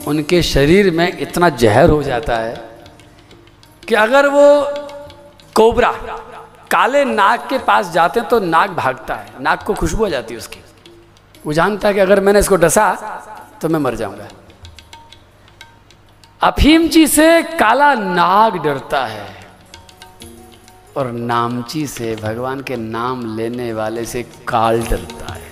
उनके 0.07 0.41
शरीर 0.43 0.91
में 0.91 1.18
इतना 1.18 1.49
जहर 1.49 1.89
हो 1.89 2.03
जाता 2.03 2.38
है 2.38 2.74
कि 3.88 3.95
अगर 3.95 4.27
वो 4.27 4.45
कोबरा 5.55 5.91
काले 6.71 7.03
नाग 7.05 7.39
के 7.49 7.57
पास 7.59 7.91
जाते 7.91 8.19
हैं 8.19 8.29
तो 8.29 8.39
नाग 8.41 8.69
भागता 8.75 9.15
है, 9.15 9.33
नाग 9.41 9.63
को 9.65 9.73
खुशबू 9.73 10.05
आ 10.05 10.09
जाती 10.09 10.33
है 10.33 10.38
उसकी। 10.39 10.59
वो 11.45 11.53
जानता 11.53 11.88
है 11.88 11.93
कि 11.93 11.99
अगर 11.99 12.19
मैंने 12.19 12.39
इसको 12.39 12.55
डसा 12.55 12.91
तो 13.61 13.69
मैं 13.69 13.79
मर 13.79 13.95
जाऊँगा। 13.95 14.27
अफीम 16.41 16.88
जी 16.88 17.05
से 17.07 17.41
काला 17.59 17.93
नाग 17.93 18.57
डरता 18.63 19.05
है 19.05 19.27
और 20.97 21.11
नामची 21.11 21.86
से 21.88 22.15
भगवान 22.15 22.61
के 22.61 22.75
नाम 22.77 23.36
लेने 23.38 23.71
वाले 23.73 24.05
से 24.05 24.23
काल 24.47 24.81
डरता 24.81 25.33
है। 25.33 25.43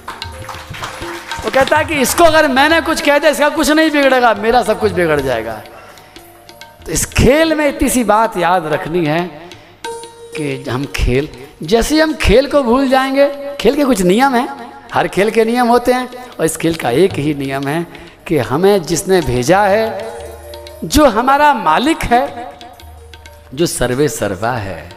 वो 1.44 1.52
कहता 1.52 1.78
है 1.78 1.86
कि 1.86 1.96
इसको 2.02 2.24
अगर 2.24 2.48
मैंने 2.50 2.82
कुछ 2.82 3.02
कह 3.02 3.18
दिया, 3.18 3.32
इसका 3.32 3.50
कुछ 3.52 3.70
नहीं 3.70 3.92
बिगड़ेगा, 3.92 4.34
मेरा 4.34 4.64
सब 4.64 4.80
कुछ 4.80 4.92
बिगड़ 4.92 5.20
जाएगा। 5.22 5.62
तो 6.86 6.92
इस 6.92 7.06
खेल 7.06 7.54
में 7.54 7.68
इतनी 7.70 7.90
सी 7.90 8.04
बात 8.04 8.38
याद 8.38 8.66
रखनी 8.66 9.06
है 9.06 9.50
कि 10.38 10.70
हम 10.70 10.86
खेल, 10.86 11.30
जैसे 11.64 12.02
हम 12.02 12.14
खेल 12.14 12.52
को 12.52 12.64
भूल 12.64 12.90
जाएँगे, 12.90 13.56
खेल 13.60 13.76
के 13.76 13.84
कुछ 13.84 14.02
नियम 14.02 14.36
हैं, 14.36 14.72
हर 14.94 15.08
खेल 15.08 15.32
के 15.32 15.46
नियम 15.46 15.68
होते 15.68 15.94
हैं, 15.94 16.10
और 16.40 16.46
इस 16.46 16.58
खेल 16.58 16.76
का 16.76 16.90
एक 16.90 17.14
ही 17.14 17.34
नियम 17.34 17.68
है 17.68 17.88
कि 18.28 18.38
हमें 18.38 18.84
जिसने 18.84 19.22
भेजा 19.22 19.64
है, 19.64 20.14
जो 20.84 21.06
हमारा 21.06 21.54
मालिक 21.54 22.04
है, 22.04 22.54
जो 23.54 23.66
सर्वे 23.66 24.08
सर्वा 24.10 24.52
है, 24.52 24.90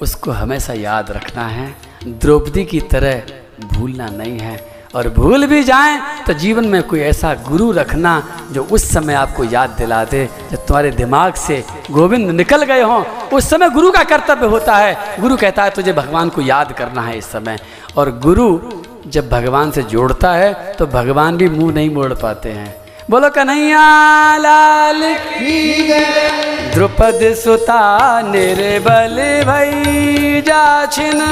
उसको 0.00 0.30
हमेशा 0.30 0.72
याद 0.72 1.10
रखना 1.10 1.48
है, 1.48 1.74
द्रौपदी 2.04 2.64
की 2.64 2.80
तरह 2.80 3.22
भूलना 3.66 4.08
नहीं 4.08 4.38
है। 4.38 4.77
और 4.94 5.08
भूल 5.08 5.46
भी 5.46 5.62
जाएँ 5.64 6.00
तो 6.26 6.32
जीवन 6.32 6.64
में 6.64 6.82
कोई 6.82 7.00
ऐसा 7.00 7.32
गुरु 7.48 7.70
रखना 7.72 8.22
जो 8.52 8.62
उस 8.64 8.88
समय 8.90 9.14
आपको 9.14 9.44
याद 9.44 9.70
दिला 9.70 10.04
दे, 10.04 10.24
जब 10.50 10.66
तुम्हारे 10.66 10.90
दिमाग 10.90 11.34
से 11.34 11.62
गोविंद 11.90 12.30
निकल 12.30 12.62
गए 12.62 12.82
हों। 12.82 13.02
उस 13.28 13.50
समय 13.50 13.70
गुरु 13.70 13.90
का 13.90 14.02
कर्तव्य 14.04 14.46
होता 14.46 14.76
है। 14.76 15.20
गुरु 15.20 15.36
कहता 15.36 15.64
है, 15.64 15.70
तुझे 15.70 15.92
भगवान 15.92 16.28
को 16.28 16.40
याद 16.40 16.72
करना 16.72 17.02
है 17.02 17.18
इस 17.18 17.30
समय। 17.32 17.58
और 17.96 18.10
गुरु 18.18 18.58
जब 19.06 19.28
भगवान 19.30 19.70
से 19.70 19.82
जोड़ता 19.82 20.32
है 20.32 20.52
तो 20.74 20.86
भगवान 20.86 21.36
भी 21.36 21.48
मुँह 21.48 21.74
नहीं 21.74 21.90
मोड़ 21.90 22.12
पाते 22.14 22.48
हैं। 22.50 22.74
बोलो, 23.10 23.30
कन्हैया 23.30 24.36
लाल 24.36 25.02
द्रुपद 26.78 27.22
सुता 27.34 27.78
निर्बल 28.22 29.16
भई 29.46 30.42
जाछिन। 30.46 31.22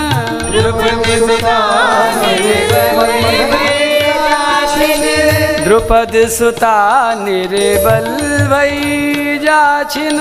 द्रुपद 5.65 6.15
सुता 6.29 6.79
निर्बल 7.21 8.09
भई 8.51 9.39
जाछिन 9.45 10.19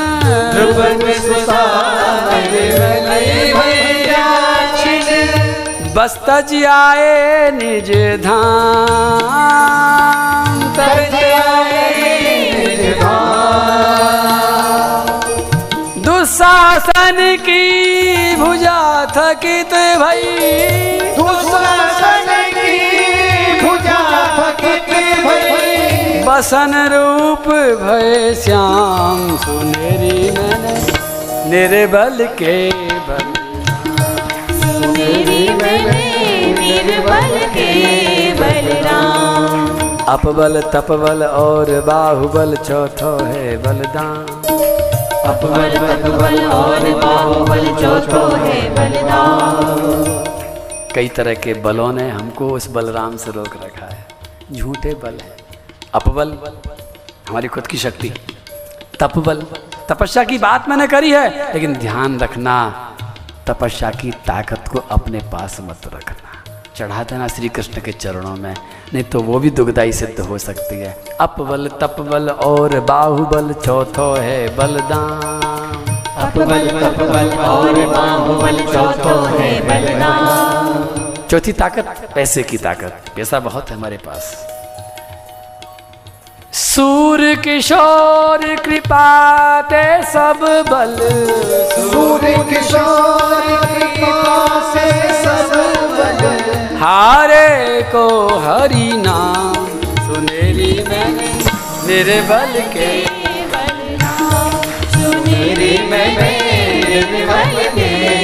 बस्तज 5.95 6.49
आए 6.69 7.51
निज 7.51 7.89
धाम। 8.25 8.45
तज 10.77 11.15
दुशासन 16.05 17.17
की 17.41 18.35
भुजा 18.35 18.79
थकित 19.05 19.73
भई। 20.01 20.21
दुशासन 21.17 22.27
की 22.55 22.73
भुजा 23.61 24.01
थकित 24.37 24.89
भई। 25.25 26.23
बसन 26.27 26.73
रूप 26.93 27.47
भय 27.81 28.33
श्याम 28.35 29.37
सुनेरी 29.37 30.31
मैंने 30.31 30.75
निर्बल 31.49 32.25
के 32.41 32.57
बल। 33.07 33.25
मेरी 34.87 35.49
मैंने 35.63 36.03
निर्बल 36.59 37.37
के 37.55 37.69
बलराम। 38.41 39.67
अपबल 40.07 40.61
तपबल 40.73 41.23
और 41.23 41.71
बाहुबल 41.87 42.55
चौथो 42.55 43.17
है 43.25 43.57
बलदान। 43.57 44.41
बल 45.27 45.77
बल 46.11 46.45
और 46.45 47.01
बाहुबल 47.01 47.67
चौथो 47.67 48.35
है 48.35 48.69
बलराम 48.69 49.55
कई 50.95 51.07
तरह 51.07 51.33
के 51.33 51.53
बलों 51.53 51.93
ने 51.93 52.09
हमको 52.09 52.49
उस 52.49 52.69
बलराम 52.71 53.17
से 53.17 53.31
रोक 53.31 53.49
रखा 53.63 53.85
है। 53.85 54.07
झूठे 54.51 54.93
बल 54.93 55.17
है। 55.23 55.37
अपबल, 55.93 56.37
हमारी 57.29 57.47
खुद 57.47 57.67
की 57.67 57.77
शक्ति। 57.77 58.13
तपबल, 58.99 59.43
तपस्या 59.89 60.23
की 60.23 60.37
बात 60.37 60.69
मैंने 60.69 60.87
करी 60.87 61.11
है, 61.11 61.53
लेकिन 61.53 61.73
ध्यान 61.73 62.19
रखना, 62.19 62.91
तपस्या 63.47 63.89
की 63.89 64.11
ताकत 64.11 64.67
को 64.71 64.79
अपने 64.79 65.19
पास 65.19 65.57
मत 65.61 65.81
रखना। 65.93 66.24
चढ़ा 66.77 67.03
देना 67.03 67.27
श्री 67.27 67.49
कृष्ण 67.49 67.81
के 67.81 67.91
चरणों 67.93 68.35
में। 68.35 68.53
नहीं 68.93 69.03
तो 69.03 69.19
वो 69.21 69.39
भी 69.39 69.49
दुखदाई 69.49 69.91
सिद्ध 69.93 70.19
हो 70.19 70.37
सकती 70.37 70.79
है। 70.79 70.91
अपबल 71.21 71.67
तपबल 71.81 72.29
और 72.45 72.79
बाहुबल 72.89 73.53
चौथो 73.65 74.13
है 74.15 74.55
बलदान। 74.55 75.85
अपबल 76.17 76.67
तपबल 76.81 77.29
और 77.43 77.79
बाहुबल 77.85 78.57
चौथो 78.73 79.15
है 79.27 79.51
बलराम 79.67 80.83
चौथी 81.29 81.53
ताकत 81.53 82.11
पैसे 82.15 82.43
की 82.43 82.57
ताकत। 82.57 82.91
पैसा 83.15 83.39
बहुत 83.39 83.69
है 83.69 83.75
हमारे 83.75 83.97
पास। 84.05 84.35
सूर 86.55 87.21
किशोर 87.43 88.55
कृपा 88.65 89.07
ते 89.71 89.85
सब 90.11 90.39
बल। 90.69 90.95
सूर्य 91.71 92.37
किशोर 92.49 93.34
को 97.81 98.27
हरि 98.27 98.91
नाम। 98.93 99.65
सुनेरी 99.97 100.83
मैंने 100.89 101.29
निर्बल 101.87 102.61
के। 102.73 103.05
सुनेरी 104.91 105.77
मैंने 105.87 106.31
निर्बल 106.89 107.63
के। 107.77 108.15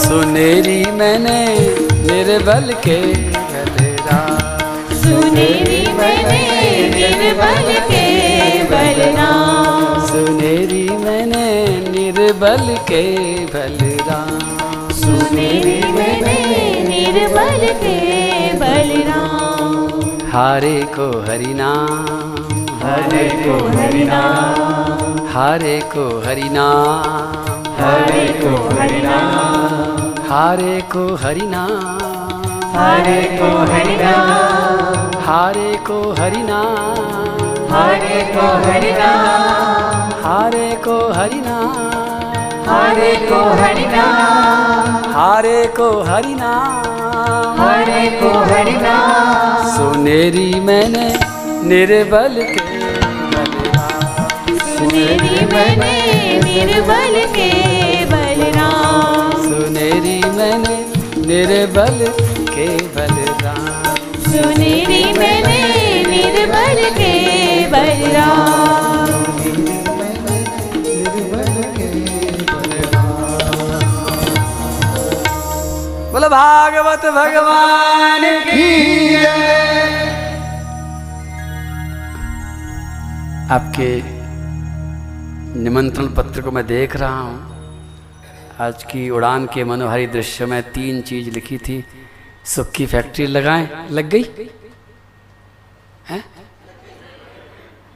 सुनेरी 0.00 0.84
मैंने 0.92 1.56
निर्बल 2.12 2.74
के। 2.86 3.32
सुनेरी 4.94 5.92
मैंने 5.92 6.38
निर्बल 6.96 7.72
के। 7.90 8.06
बलराम। 8.62 10.06
सुनेरी 10.06 10.88
मैंने 10.88 11.66
निर्बल 11.90 12.76
के। 12.88 13.04
बलराम। 13.44 14.38
सुनेरी 14.92 15.81
निर्बल 17.12 17.66
के 17.72 17.96
बलराम। 18.52 20.00
हारे 20.30 20.86
को 20.98 21.06
हरिनाम। 21.20 22.04
हरे 22.82 23.28
को 23.42 23.56
हरिनाम। 23.78 25.28
हारे 25.28 25.80
को 25.96 26.04
हरिनाम। 26.26 27.02
हरे 27.80 28.26
को 28.40 28.54
हरिनाम। 28.74 30.32
हारे 30.32 30.80
को 30.92 31.14
हरिनाम। 31.14 31.98
हरे 32.78 33.22
को 33.40 33.72
हरिनाम। 33.72 35.20
हारे 35.20 35.76
को 35.88 36.12
हरिनाम। 36.12 37.12
हरे 37.74 38.22
को 38.36 38.46
हरिनाम। 38.66 40.10
हारे 40.24 40.70
को 40.84 41.12
हरिनाम। 41.12 41.91
हरे 42.72 43.12
को 43.28 43.40
हरिनाम 43.62 45.10
हारे 45.16 45.60
को 45.78 45.88
हरिनाम 46.10 47.60
हरे 47.62 48.02
को 48.20 48.30
हरिनाम 48.52 49.66
सुनेरी 49.76 50.48
मैंने 50.68 51.06
निर्बल 51.72 52.36
के 52.52 52.70
सुनेरी 54.70 55.44
मैंने 55.54 55.92
निर्बल 56.46 57.14
के 57.36 57.50
बलराम 58.12 59.30
सुनेरी 59.48 60.18
मैंने 60.38 60.76
निर्बल 61.30 62.04
के 62.54 62.66
बलराम 62.96 63.94
सुनेरी 64.30 65.02
मैंने 65.18 65.60
निर्बल 66.14 66.82
के 66.98 67.12
बलराम 67.74 69.10
बोलो, 76.22 76.30
भागवत 76.30 77.04
भगवान 77.14 78.22
की 78.40 78.66
आपके 83.50 83.88
निमंत्रण 85.60 86.06
पत्र 86.14 86.42
को 86.42 86.50
मैं 86.50 86.66
देख 86.66 86.96
रहा 86.96 87.18
हूँ। 87.18 88.56
आज 88.60 88.84
की 88.84 89.08
उड़ान 89.10 89.46
के 89.46 89.64
मनोहारी 89.64 90.06
दृश्य 90.06 90.46
में 90.46 90.62
तीन 90.72 91.00
चीज़ 91.02 91.30
लिखी 91.30 91.58
थी। 91.58 91.84
सुख 92.46 92.70
की 92.70 92.86
फैक्ट्री 92.86 93.26
लगाएँ, 93.26 93.68
लग 93.90 94.08
गई? 94.08 94.24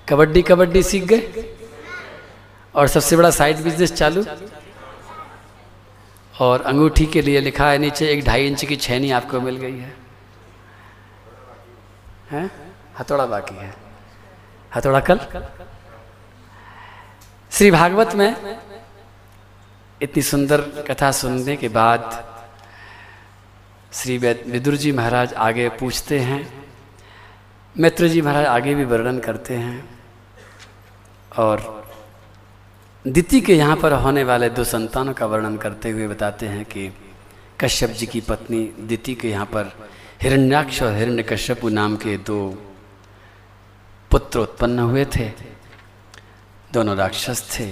कबड्डी 0.09 0.43
कबड्डी 0.43 0.83
सीख 0.83 1.05
गए? 1.05 1.45
और 2.74 2.89
सबसे 2.89 3.16
बड़ा 3.16 3.31
साइड 3.31 3.62
बिज़नेस 3.62 3.93
चालू? 3.93 4.24
और 6.41 6.62
अंगूठी 6.62 7.07
के 7.07 7.22
लिए 7.22 7.41
लिखा 7.41 7.70
है 7.70 7.78
नीचे, 7.78 8.09
एक 8.09 8.24
ढाई 8.24 8.47
इंच 8.47 8.64
की 8.64 8.76
छेनी 8.76 9.11
आपको 9.11 9.41
मिल 9.41 9.57
गई 9.57 9.78
है। 9.78 9.97
हैं? 12.30 12.51
हथौड़ा 12.99 13.26
बाकी 13.26 13.55
है। 13.55 13.74
हथौड़ा 14.76 15.01
कल? 15.01 15.20
श्री 17.51 17.70
भागवत 17.70 18.14
में 18.14 18.59
इतनी 20.03 20.22
सुंदर 20.22 20.61
कथा 20.61 21.11
सुनने 21.11 21.57
के 21.57 21.68
बाद 21.68 22.24
श्री 23.93 24.18
विदुर 24.18 24.76
जी 24.76 24.93
महाराज 24.93 25.34
आगे 25.34 25.68
पूछते 25.68 26.18
हैं। 26.20 26.66
मित्र 27.78 28.09
जी 28.09 28.20
महाराज 28.22 28.47
आगे 28.47 28.74
भी 28.74 28.84
वर्णन 28.84 29.18
करते 29.18 29.55
हैं। 29.55 29.99
और 31.39 31.76
दिति 33.07 33.40
के 33.40 33.54
यहाँ 33.54 33.76
पर 33.76 33.92
होने 33.92 34.24
वाले 34.24 34.48
दो 34.50 34.64
संतानों 34.64 35.12
का 35.12 35.26
वर्णन 35.26 35.57
करते 35.57 35.90
हुए 35.90 36.09
बताते 36.09 36.46
हैं 36.46 36.64
कि 36.64 36.92
कश्यप 37.61 37.90
जी 37.90 38.07
की 38.07 38.20
पत्नी 38.20 38.74
दिति 38.80 39.14
के 39.14 39.30
यहाँ 39.30 39.46
पर 39.46 39.72
हिरण्याक्ष 40.22 40.82
और 40.82 40.92
हिरण्यकश्यपु 40.92 41.68
नाम 41.68 41.96
के 41.96 42.16
दो 42.16 42.38
पुत्र 44.11 44.38
उत्पन्न 44.38 44.78
हुए 44.78 45.04
थे। 45.04 45.28
दोनों 46.72 46.96
राक्षस 46.96 47.42
थे। 47.54 47.70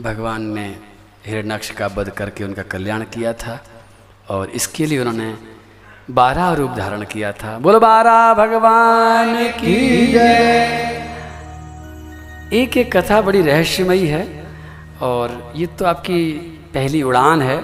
भगवान 0.00 0.42
ने 0.42 0.66
हिरण्याक्ष 1.26 1.70
का 1.70 1.86
वध 1.86 2.10
करके 2.10 2.44
उनका 2.44 2.62
कल्याण 2.62 3.02
किया 3.02 3.32
था 3.32 3.64
और 4.30 4.50
इसके 4.50 4.86
लिए 4.86 4.98
उन्होंने 4.98 5.38
बारह 6.10 6.52
रूप 6.52 6.70
धारण 6.70 7.04
किया 7.04 7.32
था। 7.32 7.58
बोलो, 7.58 7.80
बारह, 7.80 8.34
भगवान 8.34 9.48
की 9.48 10.95
एक 12.54 12.76
एक 12.76 12.96
कथा 12.96 13.20
बड़ी 13.22 13.40
रहस्यमयी 13.42 14.06
है 14.06 14.24
और 15.02 15.52
ये 15.56 15.66
तो 15.68 15.84
आपकी 15.84 16.32
पहली 16.74 17.02
उड़ान 17.02 17.42
है। 17.42 17.60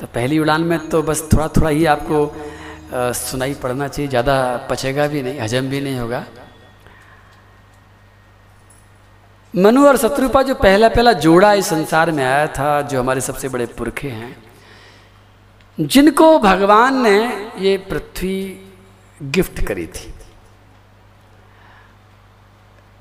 तो 0.00 0.06
पहली 0.06 0.38
उड़ान 0.38 0.62
में 0.62 0.78
तो 0.88 1.02
बस 1.02 1.28
थोड़ा 1.32 1.48
थोड़ा 1.48 1.68
ही 1.70 1.84
आपको 1.86 2.18
सुनाई 2.94 3.54
पड़ना 3.54 3.88
चाहिए। 3.88 4.08
ज़्यादा 4.08 4.66
पचेगा 4.70 5.06
भी 5.06 5.22
नहीं, 5.22 5.38
हजम 5.40 5.68
भी 5.68 5.80
नहीं 5.80 5.98
होगा। 5.98 6.24
मनु 9.54 9.86
और 9.86 9.96
शत्रुपा 9.96 10.42
जो 10.42 10.54
पहला 10.56 10.88
पहला 10.88 11.12
जोड़ा 11.14 11.52
इस 11.54 11.66
संसार 11.66 12.10
में 12.10 12.24
आया 12.24 12.46
था, 12.48 12.80
जो 12.82 13.00
हमारे 13.00 13.20
सबसे 13.20 13.48
बड़े 13.48 13.66
पुरखे 13.78 14.08
हैं, 14.10 14.36
जिनको 15.78 16.38
भगवान 16.38 17.02
ने 17.02 17.18
ये 17.60 17.76
पृथ्वी 17.90 18.36
गिफ्ट 19.20 19.60
करी 19.66 19.86
थी। 19.86 20.13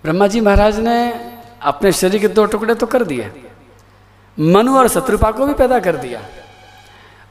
ब्रह्मा 0.04 0.28
जी 0.28 0.42
महाराज 0.42 0.80
ने 0.80 0.98
अपने 1.62 1.92
शरीर 1.92 2.22
के 2.22 2.28
दो 2.28 2.46
टुकड़े 2.46 2.76
तो 2.76 2.86
कर 2.86 3.04
दिए। 3.04 3.32
मनु 4.40 4.78
और 4.78 4.88
शत्रुपा 4.88 5.32
को 5.32 5.46
भी 5.46 5.54
पैदा 5.54 5.80
कर 5.80 5.98
दिया। 5.98 6.22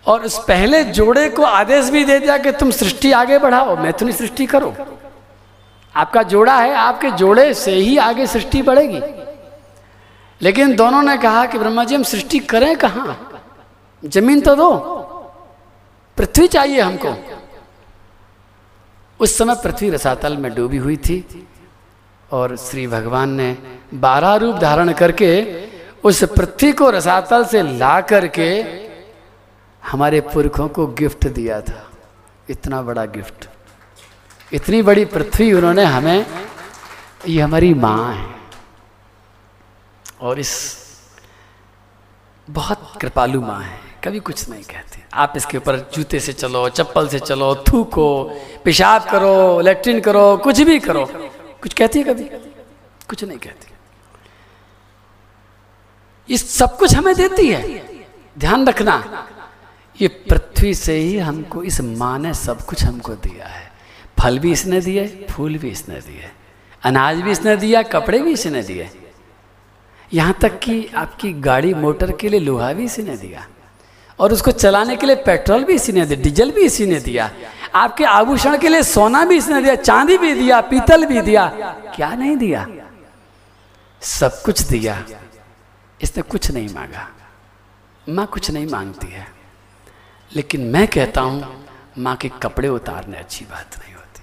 और 0.07 0.23
उस 0.23 0.39
पहले 0.39 0.85
जोड़े 0.85 1.29
को 1.29 1.43
आदेश 1.43 1.89
भी 1.91 2.05
दे 2.05 2.19
दिया 2.19 2.39
कि 2.39 2.53
तुम 2.53 2.71
सृष्टि 2.71 3.13
आगे 3.13 3.39
बढ़ाओ 3.39 3.77
मैथुनी 3.77 4.13
सृष्टि 4.13 4.47
करो। 4.47 4.75
आपका 5.97 6.23
जोड़ा 6.23 6.57
है, 6.61 6.75
आपके 6.75 7.11
जोड़े 7.11 7.55
से 7.55 7.75
ही 7.75 7.97
आगे 7.99 8.27
सृष्टि 8.27 8.63
बढ़ेगी। 8.63 9.01
लेकिन 10.43 10.77
दोनों 10.77 11.03
ने 11.03 11.17
कहा 11.17 11.47
कि 11.47 11.59
ब्रह्मा 11.59 11.85
जी, 11.85 11.95
हम 11.95 12.03
सृष्टि 12.03 12.39
करें 12.39 12.77
कहाँ? 12.77 13.41
ज़मीन 14.05 14.41
तो 14.41 14.55
दो, 14.55 14.77
पृथ्वी 16.17 16.47
चाहिए 16.47 16.81
हमको। 16.81 17.15
उस 19.21 19.39
समय 19.39 19.55
पृथ्वी 19.55 19.91
रसातल 19.91 20.37
में 20.37 20.55
डूबी 20.55 20.77
हुई 20.77 20.97
थी। 20.97 21.49
और 22.33 22.57
श्री 22.57 22.87
भगवान 22.87 23.31
ने 23.31 23.57
बारह 23.95 24.35
रूप 24.35 24.57
धारण 24.57 24.93
करके 24.93 25.63
उस 26.05 26.25
पृथ्वी 26.25 26.73
को 26.73 26.91
रसातल 26.91 27.45
से 27.45 27.63
ला 27.63 28.01
करके 28.01 28.65
हमारे 29.85 30.21
पुरखों 30.21 30.69
को 30.69 30.87
गिफ्ट 30.87 31.29
दिया 31.29 31.61
था। 31.61 31.91
इतना 32.51 32.83
बड़ा 32.83 33.05
गिफ्ट। 33.05 33.49
इतनी 34.53 34.83
बड़ी 34.83 35.05
पृथ्वी 35.05 35.53
उन्होंने 35.53 35.85
हमें, 35.85 36.27
ये 37.29 37.41
हमारी 37.41 37.75
माँ 37.75 38.15
है। 38.15 38.27
और 40.21 40.39
इस 40.39 40.79
बहुत 42.51 42.93
कृपालु 43.01 43.41
माँ 43.41 43.61
है। 43.61 43.81
कभी 44.05 44.21
कुछ 44.21 44.49
नहीं 44.49 44.63
कहते। 44.63 45.05
आप 45.15 45.33
इसके 45.37 45.57
ऊपर 45.57 45.77
जूते 45.77 46.21
से 46.21 46.33
चलो, 46.33 46.69
चप्पल 46.69 47.09
से 47.09 47.19
चलो, 47.19 47.55
थूको, 47.55 48.33
पेशाब 48.65 49.05
करो, 49.05 49.61
लेट्रिन 49.61 50.01
करो, 50.01 50.37
कुछ 50.37 50.61
भी 50.61 50.79
करो। 50.79 51.11
कुछ 51.63 51.75
कहती 51.75 51.99
है 51.99 52.05
कभी? 52.05 52.25
कुछ 53.09 53.25
नहीं 53.25 53.39
कहती। 53.39 53.67
ये 56.31 56.37
सब 56.37 56.77
कुछ 56.77 56.95
हमें 56.95 57.15
देती 57.15 57.49
है। 57.49 57.85
ध्यान 58.39 58.69
रखना, 58.69 59.29
ये 60.01 60.09
पृथ्वी 60.09 60.75
से 60.75 60.97
ही 60.97 61.19
हमको, 61.19 61.63
इस 61.63 61.81
माँ 61.81 62.19
ने 62.19 62.35
सब 62.35 62.65
कुछ 62.65 62.85
हमको 62.85 63.15
दिया 63.15 63.47
है। 63.47 63.73
फल 64.23 64.39
भी 64.39 64.53
इसने 64.53 64.81
दिए, 64.81 65.27
फूल 65.31 65.59
भी 65.59 65.69
इसने 65.69 65.95
दिए। 65.95 66.31
अनाज 66.83 67.17
भी 67.17 67.31
इसने 67.31 67.57
दिया, 67.57 67.83
कपड़े 67.83 68.19
भी 68.19 68.33
इसने 68.33 68.63
दिए। 68.63 68.91
यहाँ 70.13 70.39
तक 70.41 70.59
कि 70.59 70.91
आपकी 70.95 71.33
गाड़ी, 71.33 71.75
मोटर 71.75 72.13
के 72.13 72.29
लिए 72.29 72.41
लोहा 72.41 72.73
भी 72.73 72.85
इसी 72.85 73.03
ने 73.03 73.17
दिया। 73.17 73.47
और 74.19 74.33
उसको 74.33 74.51
चलाने 74.51 74.97
के 74.97 75.07
लिए 75.07 75.17
पेट्रोल 75.17 75.65
भी 75.65 75.73
इसी 75.73 75.93
ने 75.93 76.07
दिया, 76.07 76.23
डीजल 76.23 76.51
भी 76.51 76.61
इसी 76.61 76.87
ने 76.87 77.01
दिया। 77.01 77.31
आपके 77.75 78.05
आभूषण 78.05 78.59
के 78.59 78.69
लिए 78.69 78.83
सोना 78.83 79.25
भी 79.25 79.37
इसने 79.37 79.63
दिया, 79.63 79.75
चांदी 79.75 80.19
भी 80.19 80.35
दिया, 80.35 80.61
पीतल 80.61 81.07
भी 81.07 81.21
दिया। 81.21 81.49
क्या 81.95 82.15
नहीं 82.15 82.37
दिया? 82.37 82.67
सब 84.03 84.43
कुछ 84.43 84.61
दिया। 84.61 85.05
इसने 86.03 86.23
कुछ 86.23 86.51
नहीं 86.51 86.75
मांगा। 86.75 87.09
माँ 88.09 88.27
कुछ 88.27 88.51
नहीं 88.51 88.67
मांगती 88.67 89.07
है। 89.07 89.27
लेकिन 90.37 90.61
मैं 90.61 90.89
कहता 90.89 91.21
हूँ, 91.21 91.67
माँ 91.99 92.17
के 92.17 92.29
कपड़े 92.29 92.69
उतारने 92.69 93.17
अच्छी 93.17 93.45
बात 93.45 93.71
नहीं 93.79 93.95
होती। 93.95 94.23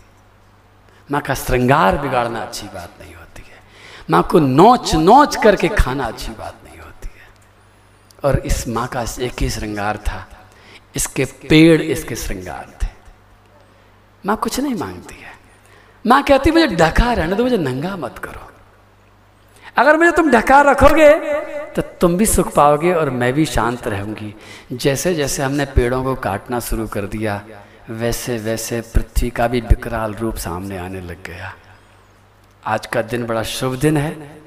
माँ 1.12 1.22
का 1.22 1.34
श्रृंगार 1.34 1.97
बिगाड़ना 1.97 2.39
अच्छी 2.39 2.68
बात 2.68 2.93
नहीं 3.02 3.16
होती 3.16 3.41
है। 3.41 3.60
माँ 4.10 4.24
को 4.24 4.39
नोच 4.39 4.95
नोच 4.95 5.36
करके 5.36 5.68
खाना 5.68 6.06
अच्छी 6.06 6.32
बात 6.32 6.58
नहीं 6.66 6.80
होती 6.80 7.10
है। 7.10 7.28
और 8.24 8.39
इस 8.39 8.68
माँ 8.68 8.88
का 8.88 9.06
एक 9.20 9.34
ही 9.39 9.50
श्रृंगार 9.50 9.97
था। 9.97 10.28
इसके 10.95 11.26
पेड़, 11.26 11.82
इसके 11.82 12.16
श्रृंगार। 12.16 12.79
माँ 14.24 14.36
कुछ 14.38 14.60
नहीं 14.60 14.76
मांगती 14.76 15.16
है। 15.16 15.38
माँ 16.06 16.22
कहती 16.24 16.52
मुझे 16.52 16.68
ढका 16.76 17.12
रहने 17.14 17.36
दो 17.36 17.44
मुझे 17.44 17.58
नंगा 17.60 17.96
मत 17.98 18.18
करो। 18.24 18.48
अगर 19.78 19.98
मुझे 19.98 20.12
तुम 20.12 20.30
ढका 20.32 20.62
रखोगे 20.62 21.12
तो 21.76 21.82
तुम 22.02 22.18
भी 22.18 22.26
सुख 22.26 22.54
पाओगे 22.56 22.94
और 22.94 23.10
मैं 23.12 23.32
भी 23.34 23.46
शांत 23.46 23.88
रहूँगी। 23.88 24.34
जैसे 24.74 25.14
जैसे 25.16 25.44
हमने 25.44 25.66
पेड़ों 25.76 26.04
को 26.04 26.16
काटना 26.18 26.60
शुरू 26.60 26.88
कर 26.88 27.06
दिया, 27.08 27.42
वैसे 27.92 28.38
वैसे 28.40 28.82
पृथ्वी 28.94 29.30
का 29.30 29.48
भी 29.48 29.62
विकराल 29.62 30.14
रूप 30.14 30.36
सामने 30.38 30.78
आने 30.78 31.02
लग 31.02 31.24
गया। 31.26 31.54
आज 32.64 32.86
का 32.86 33.02
दिन 33.04 33.26
बड़ा 33.26 33.44
शुभ 33.46 33.76
दिन 33.80 33.98
है। 33.98 34.40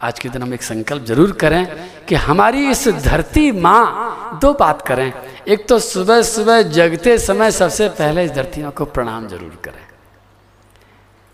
आज 0.00 0.18
के 0.18 0.28
दिन 0.28 0.42
हम 0.42 0.54
एक 0.54 0.62
संकल्प 0.62 1.04
ज़रूर 1.04 1.32
करें 1.32 1.64
कि 2.06 2.14
हमारी 2.16 2.68
इस 2.70 2.86
धरती 3.04 3.50
माँ 3.52 4.38
दो 4.42 4.52
बात 4.54 4.82
करें। 4.82 5.12
एक 5.48 5.66
तो 5.68 5.78
सुबह 5.78 6.20
सुबह 6.22 6.60
जगते 6.62 7.16
समय 7.18 7.50
सबसे 7.50 7.88
पहले 7.88 8.24
इस 8.24 8.30
धरती 8.30 8.62
को 8.70 8.84
प्रणाम 8.84 9.28
ज़रूर 9.28 9.58
करें। 9.64 9.86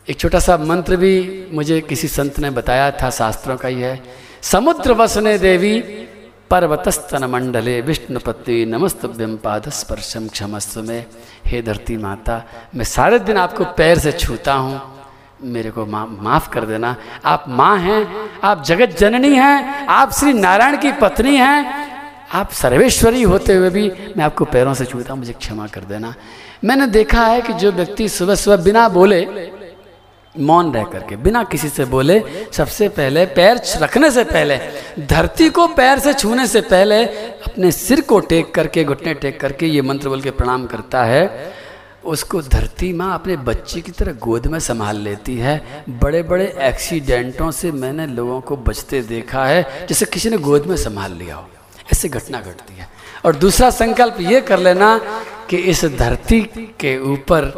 एक 0.06 0.18
छोटा 0.20 0.38
सा 0.38 0.56
मंत्र 0.56 0.96
भी 0.96 1.14
मुझे 1.52 1.80
किसी 1.80 2.08
संत 2.08 2.38
ने 2.38 2.50
बताया 2.50 2.90
था 2.92 3.10
शास्त्रों 3.10 3.56
का 3.56 3.68
ही 3.68 3.80
है। 3.80 4.02
समुद्र 4.42 4.92
वसने 4.92 5.36
देवी 5.38 5.80
पर्वतस्तन 6.50 7.24
मंडले 7.24 7.80
विष्णुपति 7.80 8.64
नमस्तभ्यम 8.64 9.36
पाद 9.36 9.68
स्पर्शम 9.70 10.28
क्षमस्व 10.28 10.82
में। 10.82 11.06
हे 11.46 11.62
धरती 11.62 11.96
माता 11.96 12.42
मैं 12.74 12.84
सारे 12.86 13.18
दिन 13.18 13.36
आपको 13.36 13.64
पैर 13.74 13.98
से 13.98 14.12
छूता 14.14 14.54
हूँ। 14.54 14.80
मेरे 15.44 15.70
को 15.70 15.84
मा, 15.86 16.06
माफ़ 16.06 16.48
कर 16.50 16.64
देना। 16.64 16.96
आप 17.24 17.44
माँ 17.48 17.76
हैं 17.78 18.06
आप 18.44 18.62
जगत 18.64 18.96
जननी 18.98 19.34
हैं 19.36 19.86
आप 19.88 20.12
श्री 20.12 20.32
नारायण 20.32 20.76
की 20.76 20.92
पत्नी 21.00 21.36
हैं 21.36 21.83
आप 22.34 22.52
सर्वेश्वरी 22.52 23.22
होते 23.22 23.54
हुए 23.54 23.70
भी 23.70 23.90
मैं 24.16 24.24
आपको 24.24 24.44
पैरों 24.44 24.74
से 24.74 24.84
छूता 24.84 25.14
मुझे 25.14 25.32
क्षमा 25.32 25.66
कर 25.66 25.84
देना। 25.84 26.14
मैंने 26.64 26.86
देखा 26.86 27.26
है 27.26 27.40
कि 27.42 27.52
जो 27.52 27.72
व्यक्ति 27.72 28.08
सुबह 28.08 28.34
सुबह 28.34 28.56
बिना 28.64 28.88
बोले 28.88 29.26
मौन 30.34 30.72
रह 30.74 30.84
करके, 30.84 31.16
बिना 31.16 31.42
किसी 31.44 31.68
से 31.68 31.84
बोले, 31.84 32.22
सबसे 32.52 32.88
पहले 32.88 33.24
पैर 33.26 33.60
रखने 33.76 34.10
से 34.10 34.24
पहले, 34.24 34.58
धरती 35.00 35.48
को 35.48 35.66
पैर 35.68 35.98
से 35.98 36.14
छूने 36.14 36.46
से 36.46 36.60
पहले 36.60 37.04
अपने 37.04 37.70
सिर 37.72 38.00
को 38.00 38.18
टेक 38.20 38.54
करके, 38.54 38.84
घुटने 38.84 39.14
टेक 39.14 39.40
करके 39.40 39.66
ये 39.66 39.82
मंत्र 39.82 40.08
बोल 40.08 40.20
के 40.20 40.30
प्रणाम 40.30 40.66
करता 40.66 41.04
है। 41.04 41.52
उसको 42.04 42.42
धरती 42.42 42.92
माँ 42.92 43.14
अपने 43.14 43.36
बच्चे 43.36 43.80
की 43.80 43.92
तरह 43.92 44.12
गोद 44.20 44.46
में 44.46 44.58
संभाल 44.60 44.96
लेती 44.96 45.36
है। 45.36 45.84
बड़े 46.02 46.22
बड़े 46.22 46.54
एक्सीडेंटों 46.62 47.50
से 47.50 47.72
मैंने 47.72 48.06
लोगों 48.06 48.40
को 48.40 48.56
बचते 48.56 49.02
देखा 49.02 49.46
है, 49.46 49.62
जैसे 49.88 50.06
किसी 50.06 50.30
ने 50.30 50.38
गोद 50.38 50.66
में 50.66 50.76
संभाल 50.76 51.12
लिया 51.12 51.36
हो। 51.36 51.48
ऐसी 51.92 52.08
घटना 52.08 52.40
घटती 52.40 52.76
है। 52.76 52.88
और 53.24 53.36
दूसरा 53.36 53.70
संकल्प 53.70 54.16
ये 54.20 54.40
कर 54.40 54.58
लेना 54.58 54.98
कि 55.50 55.56
इस 55.56 55.84
धरती 55.98 56.40
के 56.80 56.98
ऊपर 57.12 57.50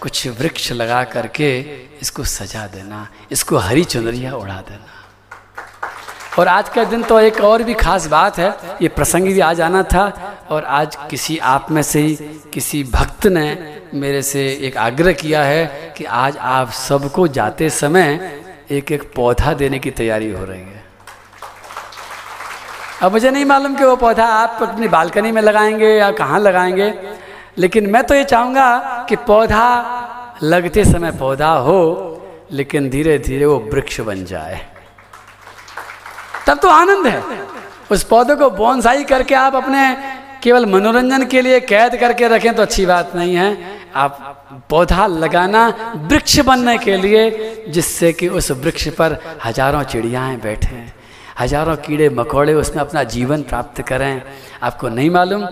कुछ 0.00 0.26
वृक्ष 0.30 0.70
लगा 0.72 1.02
करके 1.04 1.58
इसको 2.02 2.24
सजा 2.24 2.66
देना, 2.66 3.06
इसको 3.32 3.56
हरी 3.56 3.84
चुनरिया 3.84 4.34
उड़ा 4.34 4.60
देना। 4.60 4.86
और 6.38 6.48
आज 6.48 6.68
का 6.68 6.84
दिन 6.84 7.02
तो 7.02 7.18
एक 7.20 7.40
और 7.40 7.62
भी 7.62 7.74
खास 7.74 8.06
बात 8.06 8.38
है, 8.38 8.50
ये 8.82 8.88
प्रसंग 8.88 9.26
भी 9.26 9.40
आज 9.40 9.60
आना 9.60 9.82
था 9.82 10.04
और 10.50 10.64
आज 10.64 10.96
किसी 11.10 11.38
आप 11.38 11.70
में 11.70 11.82
से 11.82 12.00
ही 12.00 12.14
किसी 12.52 12.82
भक्त 12.84 13.26
ने 13.26 13.56
मेरे 13.94 14.22
से 14.22 14.46
एक 14.62 14.76
आग्रह 14.76 15.12
किया 15.14 15.42
है 15.44 15.94
कि 15.96 16.04
आज 16.04 16.36
आप 16.36 16.70
सबको 16.70 17.26
जाते 17.28 17.70
समय 17.70 18.40
एक 18.70 18.92
एक 18.92 19.02
पौधा 19.14 19.52
देने 19.54 19.78
की 19.78 19.90
तैयारी 19.90 20.30
हो 20.32 20.44
रही 20.44 20.60
है। 20.60 20.81
अब 23.02 23.12
मुझे 23.12 23.30
नहीं 23.30 23.44
मालूम 23.44 23.74
कि 23.74 23.84
वो 23.84 23.94
पौधा 23.96 24.24
आप 24.24 24.58
अपनी 24.62 24.88
बालकनी 24.88 25.30
में 25.32 25.40
लगाएँगे 25.42 25.88
या 25.88 26.10
कहाँ 26.12 26.38
लगाएँगे, 26.40 26.92
लेकिन 27.58 27.86
मैं 27.90 28.02
तो 28.04 28.14
ये 28.14 28.24
चाहूँगा 28.24 29.06
कि 29.08 29.16
पौधा 29.26 30.38
लगते 30.42 30.84
समय 30.84 31.10
पौधा 31.12 31.50
हो, 31.58 31.80
लेकिन 32.52 32.88
धीरे 32.90 33.18
धीरे 33.18 33.46
वो 33.46 33.58
वृक्ष 33.72 34.00
बन 34.00 34.24
जाए। 34.24 34.60
तब 36.46 36.58
तो 36.58 36.68
आनंद 36.68 37.06
है। 37.06 37.22
उस 37.90 38.02
पौधे 38.04 38.34
को 38.34 38.50
बोनसाई 38.52 39.04
करके 39.04 39.34
आप 39.34 39.54
अपने 39.54 39.82
केवल 40.42 40.66
मनोरंजन 40.66 41.26
के 41.26 41.42
लिए 41.42 41.60
कैद 41.60 41.96
करके 41.96 42.28
रखें 42.28 42.54
तो 42.54 42.62
अच्छी 42.62 42.86
बात 42.86 43.14
नहीं 43.16 43.34
है। 43.34 43.56
आप 43.94 44.64
पौधा 44.70 45.06
लगाना 45.06 45.68
वृक्ष 45.96 46.38
बनने 46.40 46.78
के 46.78 46.96
लिए, 46.96 47.30
जिससे 47.68 48.12
कि 48.12 48.28
उस 48.28 48.50
वृक्ष 48.52 48.88
पर 48.88 49.18
हज़ारों 49.44 49.82
चिड़ियाएँ 49.82 50.40
बैठें। 50.40 51.01
हज़ारों 51.36 51.76
कीड़े 51.78 52.08
मकोड़े 52.10 52.54
उसमें 52.54 52.80
अपना 52.80 53.02
जीवन 53.06 53.42
प्राप्त 53.44 53.80
करें। 53.82 54.22
आपको 54.62 54.88
नहीं 54.90 55.10
मालूम 55.10 55.44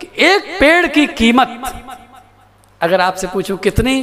कि 0.00 0.08
एक 0.24 0.56
पेड़ 0.60 0.86
की 0.88 1.06
कीमत, 1.08 1.60
अगर 2.80 3.00
आपसे 3.00 3.26
पूछूँ 3.26 3.56
कितनी, 3.58 3.94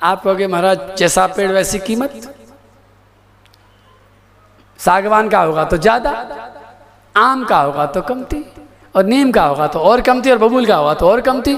आप 0.00 0.22
कहोगे, 0.22 0.46
महाराज, 0.46 0.78
जैसा 0.98 1.26
पेड़ 1.28 1.50
वैसी 1.52 1.78
कीमत। 1.80 2.34
सागवान 4.78 5.28
का 5.28 5.40
होगा 5.40 5.64
तो 5.64 5.76
ज़्यादा, 5.78 6.10
आम 7.14 7.44
का 7.44 7.58
होगा 7.58 7.86
तो 7.86 8.02
कमती, 8.02 8.44
और 8.94 9.04
नीम 9.04 9.30
का 9.32 9.44
होगा 9.44 9.66
तो 9.68 9.78
और 9.80 10.00
कमती, 10.02 10.30
और 10.30 10.38
बबूल 10.38 10.66
का 10.66 10.76
होगा 10.76 10.94
तो 10.94 11.08
और 11.08 11.20
कमती। 11.22 11.56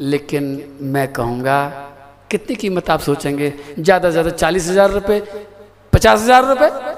लेकिन 0.00 0.44
मैं 0.82 1.12
कहूँगा, 1.12 1.66
कितनी 2.30 2.56
कीमत 2.56 2.90
आप 2.90 3.00
सोचेंगे? 3.00 3.52
ज़्यादा 3.78 4.08
से 4.08 4.12
ज़्यादा 4.12 4.30
चालीस 4.32 4.68
हज़ार 4.68 4.90
रुपये 4.90 5.20
पचास 5.92 6.20
हज़ार 6.20 6.44
रुपये 6.44 6.89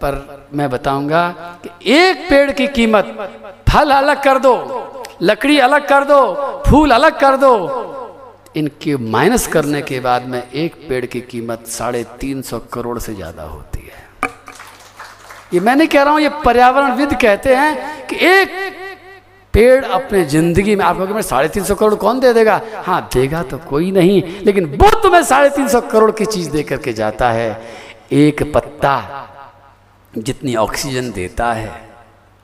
पर 0.00 0.48
मैं 0.54 0.68
बताऊँगा 0.70 1.28
कि 1.64 1.92
एक 1.92 2.28
पेड़ 2.30 2.50
की 2.52 2.66
कीमत 2.68 3.16
फल 3.68 3.90
अलग 3.92 4.22
कर 4.24 4.38
दो, 4.38 4.54
लकड़ी 5.22 5.58
अलग 5.60 5.88
कर 5.88 6.04
दो, 6.04 6.20
फूल 6.66 6.90
अलग 6.90 7.20
कर 7.20 7.36
दो। 7.36 7.54
इनके 8.56 8.96
माइनस 8.96 9.46
करने 9.46 9.82
के 9.82 10.00
बाद 10.00 10.24
में 10.24 10.42
एक 10.42 10.74
पेड़ 10.88 11.04
की 11.06 11.20
कीमत 11.22 11.66
साढ़े 11.68 12.04
तीन 12.20 12.42
सौ 12.42 12.58
करोड़ 12.72 12.98
से 12.98 13.14
ज़्यादा 13.14 13.42
होती 13.44 13.80
है। 13.80 14.06
ये 15.54 15.60
मैं 15.60 15.74
नहीं 15.76 15.88
कह 15.88 16.02
रहा 16.02 16.12
हूँ, 16.12 16.20
ये 16.20 16.28
पर्यावरणविद 16.44 17.14
कहते 17.20 17.54
हैं 17.56 18.06
कि 18.06 18.16
एक 18.26 18.48
पेड़ 19.54 19.84
अपने 19.84 20.24
ज़िंदगी 20.24 20.74
में 20.76 20.84
आपको 20.84 21.14
मैं 21.14 21.22
साढ़े 21.22 21.48
तीन 21.48 21.64
सौ 21.64 21.74
करोड़ 21.74 21.94
कौन 21.96 22.20
दे 22.20 22.32
देगा? 22.32 22.60
हाँ 22.76 23.00
देगा 23.14 23.42
तो 23.42 23.58
कोई 23.60 23.90
नहीं, 23.90 24.22
लेकिन 24.44 24.64
वो 24.74 24.90
तुम्हें 25.02 25.22
साढ़े 25.24 25.50
तीन 25.50 25.68
सौ 25.68 25.80
करोड़ 25.82 26.10
की 26.10 26.26
चीज़ 26.26 26.50
दे 26.50 26.62
करके 26.62 26.92
जाता 26.92 27.30
है। 27.30 27.50
एक 28.12 28.42
पत्ता 28.54 28.94
जितनी 30.12 30.54
ऑक्सीजन 30.56 31.10
देता 31.12 31.52
है 31.52 31.90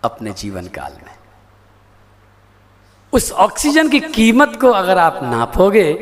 अपने 0.05 0.31
जीवन 0.31 0.67
काल 0.67 0.93
में। 0.93 1.13
उस 3.13 3.33
ऑक्सीजन 3.33 3.89
की 3.89 4.01
कीमत 4.01 4.59
को 4.61 4.71
अगर 4.71 4.99
आप 4.99 5.21
नापोगे 5.23 5.93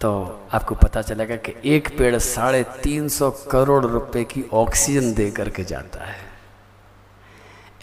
तो 0.00 0.10
आपको 0.52 0.74
पता 0.74 1.02
चलेगा 1.02 1.36
कि 1.36 1.54
एक 1.64 1.88
पेड़ 1.98 2.18
साढ़े 2.18 2.62
तीन 2.82 3.08
सौ 3.08 3.30
करोड़ 3.30 3.84
रुपए 3.86 4.24
की 4.24 4.44
ऑक्सीजन 4.52 5.12
दे 5.14 5.30
करके 5.30 5.64
जाता 5.64 6.04
है। 6.04 6.30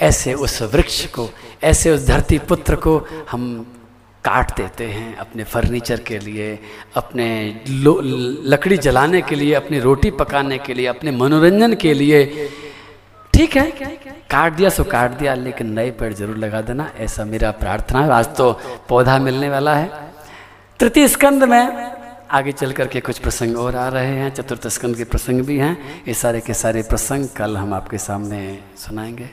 ऐसे 0.02 0.34
उस 0.34 0.62
वृक्ष 0.62 1.06
को, 1.06 1.30
ऐसे 1.64 1.92
उस 1.92 2.06
धरती 2.08 2.40
पुत्र 2.40 2.76
को 2.76 2.98
हम 3.32 3.66
काट 4.24 4.56
देते 4.58 4.86
हैं 4.86 5.16
अपने 5.18 5.44
फर्नीचर 5.44 6.00
के 6.00 6.18
लिए, 6.20 6.48
अपने 6.96 7.28
लकड़ी 8.46 8.78
जलाने 8.78 9.22
के 9.22 9.36
लिए, 9.36 9.54
अपनी 9.54 9.80
रोटी 9.80 10.12
पकाने 10.12 10.58
के 10.58 10.74
लिए, 10.74 10.86
अपने 10.86 11.12
मनोरंजन 11.12 11.74
के 11.74 11.94
लिए। 11.94 12.50
ठीक 13.34 13.56
है, 13.58 13.72
काट 14.32 14.54
दिया 14.54 14.70
सो 14.70 14.84
काट 14.84 15.12
दिया, 15.12 15.34
लेकिन 15.36 15.72
नए 15.74 15.92
पेड़ 15.92 16.14
ज़रूर 16.14 16.38
लगा 16.38 16.62
देना, 16.62 16.90
ऐसा 16.98 17.26
मेरा 17.26 17.52
प्रार्थना 17.52 18.02
है। 18.02 18.12
आज 18.12 18.36
तो 18.38 18.52
पौधा 18.90 19.18
मिलने 19.20 19.50
वाला 19.50 19.76
है। 19.76 19.90
तृतीय 20.80 21.08
स्कंद 21.08 21.44
में 21.44 21.92
आगे 22.32 22.52
चल 22.52 22.72
कर 22.72 22.88
के 22.88 23.00
कुछ 23.00 23.20
प्रसंग 23.20 23.58
और 23.58 23.76
आ 23.76 23.88
रहे 23.88 24.16
हैं, 24.16 24.30
चतुर्थ 24.30 24.68
स्कंद 24.68 24.98
के 24.98 25.04
प्रसंग 25.04 25.42
भी 25.42 25.58
हैं। 25.58 26.04
ये 26.08 26.14
सारे 26.14 26.40
के 26.42 26.54
सारे 26.54 26.82
प्रसंग 26.82 27.28
कल 27.28 27.58
हम 27.58 27.74
आपके 27.74 27.98
सामने 27.98 28.60
सुनाएँगे। 28.78 29.30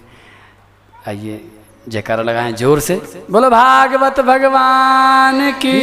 आइए 1.08 1.44
जयकारा 1.88 2.22
लगाएँ 2.22 2.52
ज़ोर 2.52 2.80
से। 2.80 2.94
बोलो 3.30 3.50
भागवत 3.50 4.20
भगवान 4.20 5.50
की 5.62 5.78